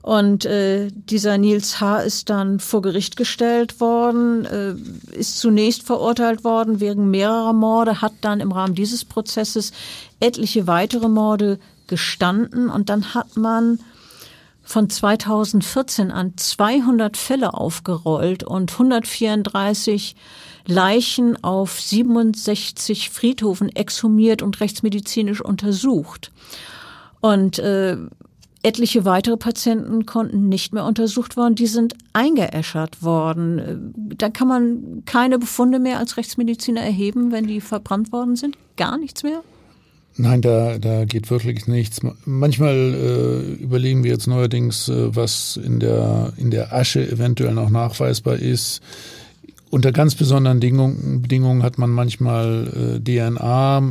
Und 0.08 0.46
äh, 0.46 0.88
dieser 0.90 1.38
Nils 1.38 1.82
H. 1.82 2.00
ist 2.00 2.30
dann 2.30 2.62
vor 2.62 2.82
Gericht 2.82 3.18
gestellt 3.18 3.82
worden, 3.82 4.46
äh, 4.46 4.74
ist 5.12 5.38
zunächst 5.38 5.84
verurteilt 5.84 6.46
worden 6.46 6.80
wegen 6.80 7.12
mehrerer 7.12 7.52
Morde, 7.52 8.02
hat 8.02 8.14
dann 8.22 8.40
im 8.40 8.54
Rahmen 8.54 8.74
dieses 8.74 9.04
Prozesses 9.04 9.74
etliche 10.22 10.66
weitere 10.66 11.10
Morde 11.10 11.60
gestanden 11.88 12.70
und 12.70 12.88
dann 12.88 13.16
hat 13.16 13.36
man 13.36 13.82
von 14.64 14.90
2014 14.90 16.10
an 16.10 16.38
200 16.38 17.18
Fälle 17.18 17.54
aufgerollt 17.54 18.44
und 18.44 18.72
134 18.72 20.16
Leichen 20.66 21.44
auf 21.44 21.82
67 21.82 23.10
Friedhofen 23.10 23.76
exhumiert 23.76 24.42
und 24.42 24.62
rechtsmedizinisch 24.62 25.42
untersucht. 25.42 26.32
Und 27.20 27.60
äh, 27.60 27.98
Etliche 28.68 29.06
weitere 29.06 29.38
Patienten 29.38 30.06
konnten 30.06 30.50
nicht 30.50 30.74
mehr 30.74 30.84
untersucht 30.84 31.38
worden, 31.38 31.56
die 31.56 31.68
sind 31.68 31.96
eingeäschert 32.12 33.02
worden. 33.02 33.94
Da 34.18 34.30
kann 34.30 34.50
man 34.50 35.04
keine 35.06 35.40
Befunde 35.40 35.80
mehr 35.80 36.00
als 36.00 36.18
Rechtsmediziner 36.18 36.82
erheben, 36.82 37.32
wenn 37.32 37.48
die 37.48 37.62
verbrannt 37.62 38.12
worden 38.12 38.36
sind? 38.36 38.58
Gar 38.76 38.98
nichts 38.98 39.24
mehr? 39.24 39.42
Nein, 40.18 40.42
da, 40.42 40.80
da 40.80 41.06
geht 41.06 41.30
wirklich 41.30 41.68
nichts. 41.68 42.02
Manchmal 42.26 42.76
äh, 42.76 43.64
überlegen 43.64 44.04
wir 44.04 44.12
jetzt 44.12 44.28
neuerdings, 44.28 44.90
äh, 44.90 45.16
was 45.16 45.58
in 45.64 45.80
der, 45.80 46.34
in 46.36 46.52
der 46.52 46.74
Asche 46.74 47.08
eventuell 47.10 47.54
noch 47.54 47.70
nachweisbar 47.70 48.36
ist. 48.36 48.82
Unter 49.70 49.92
ganz 49.92 50.16
besonderen 50.16 50.60
Bedingungen, 50.60 51.22
Bedingungen 51.22 51.64
hat 51.64 51.78
man 51.78 51.90
manchmal 51.90 52.68
äh, 52.68 53.00
DNA, 53.00 53.84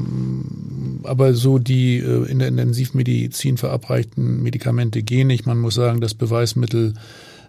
aber 1.05 1.35
so 1.35 1.59
die 1.59 1.99
äh, 1.99 2.31
in 2.31 2.39
der 2.39 2.49
Intensivmedizin 2.49 3.59
verabreichten 3.59 4.43
Medikamente 4.43 5.03
gehen 5.03 5.27
nicht. 5.27 5.47
Man 5.47 5.59
muss 5.59 5.75
sagen, 5.75 6.01
das 6.01 6.15
Beweismittel 6.15 6.95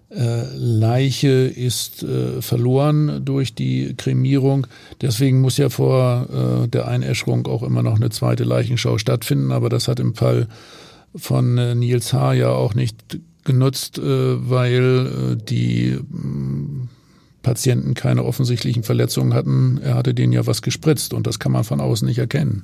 äh, 0.10 0.44
Leiche 0.56 1.28
ist 1.28 2.04
äh, 2.04 2.42
verloren 2.42 3.24
durch 3.26 3.56
die 3.56 3.94
Kremierung. 3.96 4.68
Deswegen 5.02 5.42
muss 5.42 5.58
ja 5.58 5.70
vor 5.70 6.28
äh, 6.64 6.68
der 6.68 6.88
Einäscherung 6.88 7.48
auch 7.48 7.64
immer 7.64 7.84
noch 7.84 7.96
eine 7.96 8.10
zweite 8.10 8.44
Leichenschau 8.44 8.98
stattfinden. 8.98 9.52
Aber 9.52 9.70
das 9.70 9.88
hat 9.88 10.00
im 10.00 10.16
Fall 10.16 10.48
von 11.16 11.58
äh, 11.58 11.76
Nils 11.76 12.14
H. 12.14 12.34
ja 12.34 12.50
auch 12.50 12.74
nicht 12.74 13.20
genutzt, 13.44 13.98
äh, 13.98 14.04
weil 14.50 15.34
äh, 15.34 15.44
die 15.44 15.98
Patienten 17.48 17.94
keine 17.94 18.26
offensichtlichen 18.26 18.84
Verletzungen 18.84 19.34
hatten. 19.34 19.80
Er 19.82 19.96
hatte 19.96 20.14
denen 20.14 20.34
ja 20.34 20.46
was 20.46 20.62
gespritzt 20.62 21.14
und 21.14 21.26
das 21.26 21.40
kann 21.40 21.54
man 21.54 21.64
von 21.64 21.80
außen 21.80 22.06
nicht 22.06 22.18
erkennen. 22.18 22.64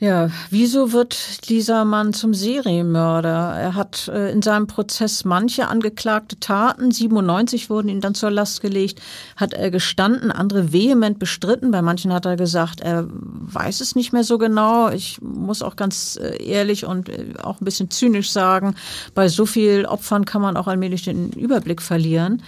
Ja, 0.00 0.30
wieso 0.48 0.92
wird 0.92 1.48
dieser 1.50 1.84
Mann 1.84 2.14
zum 2.14 2.32
Serienmörder? 2.32 3.54
Er 3.56 3.74
hat 3.74 4.08
äh, 4.08 4.32
in 4.32 4.40
seinem 4.40 4.66
Prozess 4.66 5.26
manche 5.26 5.68
angeklagte 5.68 6.40
Taten, 6.40 6.90
97 6.90 7.68
wurden 7.68 7.88
ihm 7.88 8.00
dann 8.00 8.14
zur 8.14 8.30
Last 8.30 8.62
gelegt, 8.62 9.02
hat 9.36 9.52
er 9.52 9.70
gestanden, 9.70 10.30
andere 10.30 10.72
vehement 10.72 11.18
bestritten. 11.18 11.70
Bei 11.72 11.82
manchen 11.82 12.12
hat 12.12 12.24
er 12.24 12.36
gesagt, 12.36 12.80
er 12.80 13.06
weiß 13.08 13.82
es 13.82 13.94
nicht 13.94 14.14
mehr 14.14 14.24
so 14.24 14.38
genau. 14.38 14.88
Ich 14.90 15.20
muss 15.20 15.62
auch 15.62 15.76
ganz 15.76 16.18
äh, 16.20 16.42
ehrlich 16.42 16.86
und 16.86 17.10
äh, 17.10 17.34
auch 17.42 17.60
ein 17.60 17.66
bisschen 17.66 17.90
zynisch 17.90 18.30
sagen, 18.30 18.76
bei 19.14 19.28
so 19.28 19.44
viel 19.44 19.84
Opfern 19.84 20.24
kann 20.24 20.40
man 20.40 20.56
auch 20.56 20.68
allmählich 20.68 21.02
den 21.02 21.32
Überblick 21.32 21.82
verlieren. 21.82 22.42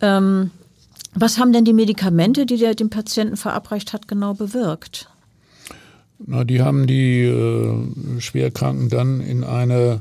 Ähm, 0.00 0.50
was 1.14 1.38
haben 1.38 1.52
denn 1.52 1.64
die 1.64 1.72
Medikamente, 1.72 2.44
die 2.44 2.58
der 2.58 2.74
dem 2.74 2.90
Patienten 2.90 3.36
verabreicht 3.36 3.92
hat, 3.92 4.06
genau 4.06 4.34
bewirkt? 4.34 5.08
Na, 6.18 6.44
die 6.44 6.62
haben 6.62 6.86
die 6.86 7.22
äh, 7.24 8.20
Schwerkranken 8.20 8.88
dann 8.88 9.20
in 9.20 9.44
eine 9.44 10.00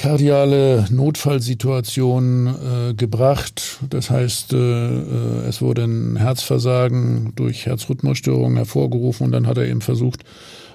kardiale 0.00 0.86
Notfallsituation 0.90 2.46
äh, 2.46 2.94
gebracht. 2.94 3.78
Das 3.90 4.08
heißt, 4.08 4.54
äh, 4.54 4.56
äh, 4.56 5.46
es 5.46 5.60
wurde 5.60 5.84
ein 5.84 6.16
Herzversagen 6.16 7.32
durch 7.36 7.66
Herzrhythmusstörungen 7.66 8.56
hervorgerufen 8.56 9.26
und 9.26 9.32
dann 9.32 9.46
hat 9.46 9.58
er 9.58 9.66
eben 9.66 9.82
versucht, 9.82 10.24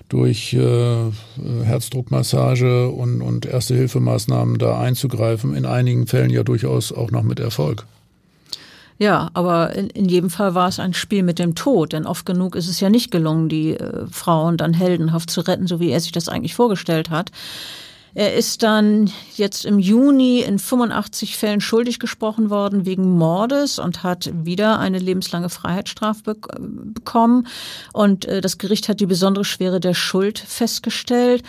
durch 0.10 0.54
äh, 0.54 1.12
Herzdruckmassage 1.64 2.90
und, 2.90 3.24
und 3.24 3.48
Erste-Hilfemaßnahmen 3.48 4.60
da 4.60 4.80
einzugreifen. 4.80 5.56
In 5.56 5.66
einigen 5.66 6.06
Fällen 6.06 6.30
ja 6.30 6.44
durchaus 6.44 6.92
auch 6.92 7.10
noch 7.10 7.24
mit 7.24 7.40
Erfolg. 7.40 7.88
Ja, 8.98 9.30
aber 9.34 9.74
in, 9.74 9.90
in 9.90 10.06
jedem 10.06 10.30
Fall 10.30 10.56
war 10.56 10.70
es 10.70 10.80
ein 10.80 10.94
Spiel 10.94 11.24
mit 11.24 11.38
dem 11.38 11.56
Tod, 11.56 11.92
denn 11.94 12.06
oft 12.06 12.26
genug 12.26 12.56
ist 12.56 12.70
es 12.70 12.80
ja 12.80 12.90
nicht 12.90 13.12
gelungen, 13.12 13.50
die 13.50 13.72
äh, 13.72 14.08
Frauen 14.10 14.58
dann 14.58 14.74
heldenhaft 14.74 15.30
zu 15.30 15.42
retten, 15.42 15.68
so 15.68 15.80
wie 15.80 15.90
er 15.90 16.00
sich 16.00 16.14
das 16.14 16.30
eigentlich 16.30 16.56
vorgestellt 16.56 17.10
hat. 17.10 17.32
Er 18.14 18.34
ist 18.34 18.64
dann 18.64 19.12
jetzt 19.36 19.66
im 19.66 19.78
Juni 19.78 20.40
in 20.40 20.58
85 20.58 21.36
Fällen 21.36 21.60
schuldig 21.60 22.00
gesprochen 22.00 22.50
worden 22.50 22.86
wegen 22.86 23.18
Mordes 23.18 23.78
und 23.78 24.04
hat 24.04 24.32
wieder 24.34 24.80
eine 24.80 25.00
lebenslange 25.00 25.50
Freiheitsstrafe 25.50 26.24
be 26.24 26.38
bekommen. 26.94 27.48
Und 27.92 28.24
äh, 28.24 28.40
das 28.40 28.58
Gericht 28.58 28.88
hat 28.88 29.02
die 29.02 29.06
besondere 29.06 29.44
Schwere 29.44 29.82
der 29.82 29.94
Schuld 29.94 30.40
festgestellt. 30.40 31.44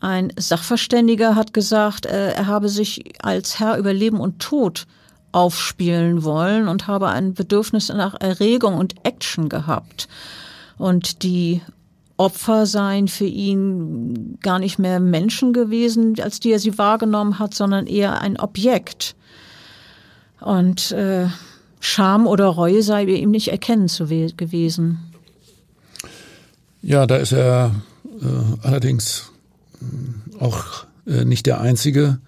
Ein 0.00 0.30
Sachverständiger 0.36 1.34
hat 1.34 1.54
gesagt, 1.54 2.04
äh, 2.04 2.32
er 2.32 2.46
habe 2.46 2.68
sich 2.68 3.14
als 3.22 3.58
Herr 3.58 3.78
über 3.78 3.94
Leben 3.94 4.20
und 4.20 4.38
Tod 4.40 4.86
aufspielen 5.32 6.22
wollen 6.24 6.68
und 6.68 6.86
habe 6.86 7.08
ein 7.08 7.34
Bedürfnis 7.34 7.88
nach 7.88 8.20
Erregung 8.20 8.74
und 8.74 8.94
Action 9.04 9.48
gehabt. 9.48 10.08
Und 10.78 11.22
die 11.22 11.62
Opfer 12.16 12.66
seien 12.66 13.08
für 13.08 13.24
ihn 13.24 14.38
gar 14.40 14.58
nicht 14.58 14.78
mehr 14.78 15.00
Menschen 15.00 15.52
gewesen, 15.52 16.14
als 16.20 16.38
die 16.38 16.52
er 16.52 16.58
sie 16.58 16.78
wahrgenommen 16.78 17.38
hat, 17.38 17.54
sondern 17.54 17.86
eher 17.86 18.20
ein 18.20 18.38
Objekt. 18.38 19.16
Und 20.40 20.92
äh, 20.92 21.26
Scham 21.80 22.26
oder 22.26 22.46
Reue 22.46 22.82
sei 22.82 23.04
ihm 23.04 23.30
nicht 23.30 23.48
erkennen 23.48 23.88
zu 23.88 24.06
gewesen. 24.36 24.98
Ja, 26.80 27.06
da 27.06 27.16
ist 27.16 27.32
er 27.32 27.74
äh, 28.20 28.66
allerdings 28.66 29.32
auch 30.38 30.84
äh, 31.06 31.24
nicht 31.24 31.46
der 31.46 31.60
Einzige. 31.60 32.18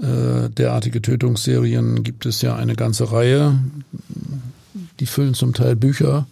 Äh, 0.00 0.48
derartige 0.48 1.02
Tötungsserien 1.02 2.02
gibt 2.02 2.24
es 2.24 2.40
ja 2.40 2.56
eine 2.56 2.74
ganze 2.74 3.12
Reihe. 3.12 3.58
Die 5.00 5.06
füllen 5.06 5.34
zum 5.34 5.52
Teil 5.52 5.76
Bücher. 5.76 6.26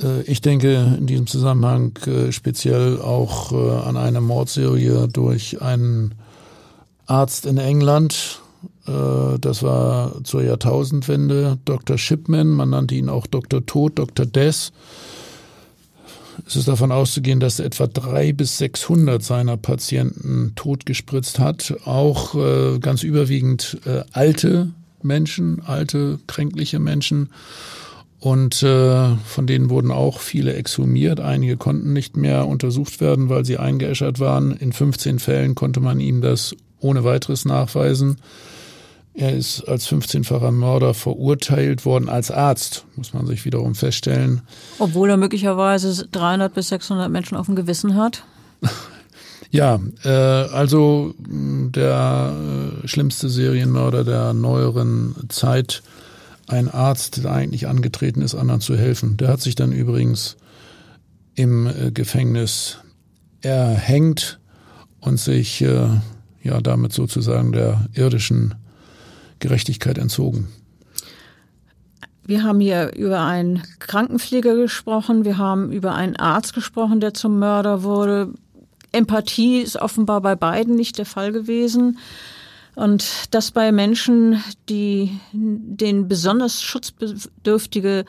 Äh, 0.00 0.22
ich 0.22 0.40
denke 0.40 0.96
in 0.98 1.06
diesem 1.06 1.26
Zusammenhang 1.26 1.98
äh, 2.06 2.32
speziell 2.32 3.00
auch 3.00 3.52
an 3.86 3.96
eine 3.96 4.20
Mordserie 4.20 5.08
durch 5.08 5.60
einen 5.60 6.14
Arzt 7.06 7.46
in 7.46 7.58
England. 7.58 8.40
Das 8.86 9.62
war 9.62 10.22
zur 10.24 10.42
Jahrtausendwende 10.42 11.58
Dr. 11.64 11.96
Shipman, 11.96 12.48
man 12.48 12.68
nannte 12.68 12.94
ihn 12.94 13.08
auch 13.08 13.26
Dr. 13.26 13.64
Tod, 13.64 13.98
Dr. 13.98 14.26
Death. 14.26 14.72
Es 16.46 16.56
ist 16.56 16.68
davon 16.68 16.92
auszugehen, 16.92 17.40
dass 17.40 17.60
etwa 17.60 17.86
drei 17.86 18.32
bis 18.32 18.58
600 18.58 19.22
seiner 19.22 19.56
Patienten 19.56 20.52
totgespritzt 20.56 21.38
hat. 21.38 21.74
Auch 21.84 22.34
äh, 22.34 22.78
ganz 22.78 23.02
überwiegend 23.02 23.78
äh, 23.84 24.02
alte 24.12 24.70
Menschen, 25.02 25.62
alte, 25.64 26.18
kränkliche 26.26 26.78
Menschen. 26.78 27.30
Und 28.20 28.62
äh, 28.62 29.16
von 29.26 29.46
denen 29.46 29.68
wurden 29.68 29.90
auch 29.90 30.20
viele 30.20 30.54
exhumiert. 30.54 31.20
Einige 31.20 31.56
konnten 31.56 31.92
nicht 31.92 32.16
mehr 32.16 32.46
untersucht 32.46 33.00
werden, 33.00 33.28
weil 33.28 33.44
sie 33.44 33.58
eingeäschert 33.58 34.18
waren. 34.18 34.52
In 34.52 34.72
15 34.72 35.18
Fällen 35.18 35.54
konnte 35.54 35.80
man 35.80 36.00
ihm 36.00 36.22
das 36.22 36.56
ohne 36.80 37.04
weiteres 37.04 37.44
nachweisen. 37.44 38.16
Er 39.16 39.32
ist 39.32 39.62
als 39.68 39.88
15-facher 39.88 40.50
Mörder 40.50 40.92
verurteilt 40.92 41.84
worden 41.84 42.08
als 42.08 42.32
Arzt, 42.32 42.84
muss 42.96 43.14
man 43.14 43.26
sich 43.26 43.44
wiederum 43.44 43.76
feststellen. 43.76 44.42
Obwohl 44.80 45.08
er 45.08 45.16
möglicherweise 45.16 46.08
300 46.10 46.52
bis 46.52 46.68
600 46.68 47.10
Menschen 47.10 47.36
auf 47.36 47.46
dem 47.46 47.54
Gewissen 47.54 47.94
hat? 47.94 48.24
ja, 49.52 49.78
äh, 50.02 50.08
also 50.08 51.14
der 51.18 52.34
äh, 52.84 52.88
schlimmste 52.88 53.28
Serienmörder 53.28 54.02
der 54.02 54.34
neueren 54.34 55.14
Zeit, 55.28 55.84
ein 56.48 56.68
Arzt, 56.68 57.22
der 57.22 57.30
eigentlich 57.30 57.68
angetreten 57.68 58.20
ist, 58.20 58.34
anderen 58.34 58.60
zu 58.60 58.76
helfen. 58.76 59.16
Der 59.16 59.28
hat 59.28 59.40
sich 59.40 59.54
dann 59.54 59.70
übrigens 59.70 60.36
im 61.36 61.68
äh, 61.68 61.92
Gefängnis 61.92 62.78
erhängt 63.42 64.40
und 64.98 65.20
sich 65.20 65.62
äh, 65.62 65.88
ja 66.42 66.60
damit 66.60 66.92
sozusagen 66.92 67.52
der 67.52 67.86
irdischen 67.94 68.56
Gerechtigkeit 69.38 69.98
entzogen. 69.98 70.48
Wir 72.26 72.42
haben 72.42 72.60
hier 72.60 72.94
über 72.96 73.20
einen 73.20 73.62
Krankenpfleger 73.80 74.56
gesprochen, 74.56 75.24
wir 75.24 75.36
haben 75.36 75.70
über 75.72 75.94
einen 75.94 76.16
Arzt 76.16 76.54
gesprochen, 76.54 77.00
der 77.00 77.12
zum 77.12 77.38
Mörder 77.38 77.82
wurde. 77.82 78.32
Empathie 78.92 79.60
ist 79.60 79.76
offenbar 79.76 80.22
bei 80.22 80.34
beiden 80.34 80.74
nicht 80.74 80.96
der 80.96 81.06
Fall 81.06 81.32
gewesen. 81.32 81.98
Und 82.74 83.34
das 83.34 83.50
bei 83.50 83.72
Menschen, 83.72 84.42
die 84.68 85.10
den 85.32 86.08
besonders 86.08 86.62
schutzbedürftige 86.62 88.04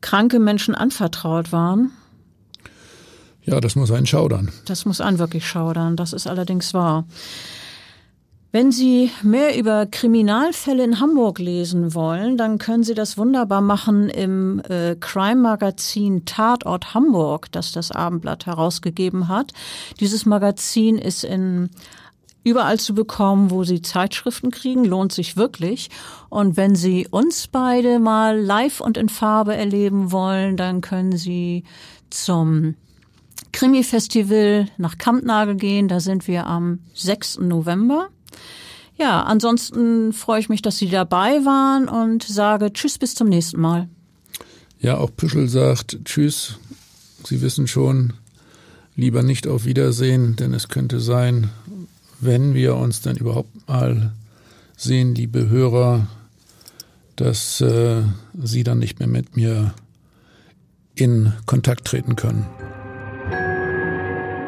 kranke 0.00 0.40
Menschen 0.40 0.74
anvertraut 0.74 1.52
waren. 1.52 1.92
Ja, 3.44 3.60
das 3.60 3.76
muss 3.76 3.90
einen 3.90 4.06
schaudern. 4.06 4.50
Das 4.66 4.84
muss 4.84 5.00
einen 5.00 5.18
wirklich 5.18 5.46
schaudern, 5.46 5.96
das 5.96 6.12
ist 6.12 6.26
allerdings 6.26 6.74
wahr. 6.74 7.04
Wenn 8.54 8.70
Sie 8.70 9.10
mehr 9.22 9.58
über 9.58 9.86
Kriminalfälle 9.86 10.84
in 10.84 11.00
Hamburg 11.00 11.38
lesen 11.38 11.94
wollen, 11.94 12.36
dann 12.36 12.58
können 12.58 12.84
Sie 12.84 12.92
das 12.92 13.16
wunderbar 13.16 13.62
machen 13.62 14.10
im 14.10 14.60
äh, 14.68 14.94
Crime-Magazin 14.94 16.26
Tatort 16.26 16.92
Hamburg, 16.92 17.50
das 17.50 17.72
das 17.72 17.90
Abendblatt 17.90 18.44
herausgegeben 18.44 19.28
hat. 19.28 19.54
Dieses 20.00 20.26
Magazin 20.26 20.98
ist 20.98 21.24
in 21.24 21.70
überall 22.44 22.78
zu 22.78 22.92
bekommen, 22.92 23.50
wo 23.50 23.64
Sie 23.64 23.80
Zeitschriften 23.80 24.50
kriegen, 24.50 24.84
lohnt 24.84 25.12
sich 25.12 25.38
wirklich. 25.38 25.88
Und 26.28 26.58
wenn 26.58 26.74
Sie 26.74 27.08
uns 27.10 27.48
beide 27.48 27.98
mal 27.98 28.38
live 28.38 28.82
und 28.82 28.98
in 28.98 29.08
Farbe 29.08 29.56
erleben 29.56 30.12
wollen, 30.12 30.58
dann 30.58 30.82
können 30.82 31.16
Sie 31.16 31.64
zum 32.10 32.74
Krimi-Festival 33.52 34.66
nach 34.76 34.98
Kampnagel 34.98 35.54
gehen. 35.54 35.88
Da 35.88 36.00
sind 36.00 36.28
wir 36.28 36.46
am 36.46 36.80
6. 36.92 37.38
November. 37.38 38.08
Ja, 38.96 39.22
ansonsten 39.22 40.12
freue 40.12 40.40
ich 40.40 40.48
mich, 40.48 40.62
dass 40.62 40.78
Sie 40.78 40.88
dabei 40.88 41.44
waren 41.44 41.88
und 41.88 42.22
sage 42.22 42.72
Tschüss 42.72 42.98
bis 42.98 43.14
zum 43.14 43.28
nächsten 43.28 43.60
Mal. 43.60 43.88
Ja, 44.80 44.98
auch 44.98 45.10
Püschel 45.16 45.48
sagt 45.48 46.04
Tschüss. 46.04 46.58
Sie 47.24 47.40
wissen 47.40 47.66
schon, 47.66 48.14
lieber 48.96 49.22
nicht 49.22 49.46
auf 49.46 49.64
Wiedersehen, 49.64 50.36
denn 50.36 50.52
es 50.54 50.68
könnte 50.68 51.00
sein, 51.00 51.50
wenn 52.20 52.54
wir 52.54 52.76
uns 52.76 53.00
dann 53.00 53.16
überhaupt 53.16 53.68
mal 53.68 54.12
sehen, 54.76 55.14
liebe 55.14 55.48
Hörer, 55.48 56.06
dass 57.16 57.60
äh, 57.60 58.02
Sie 58.42 58.64
dann 58.64 58.78
nicht 58.78 58.98
mehr 58.98 59.08
mit 59.08 59.36
mir 59.36 59.74
in 60.94 61.32
Kontakt 61.46 61.86
treten 61.86 62.16
können. 62.16 62.46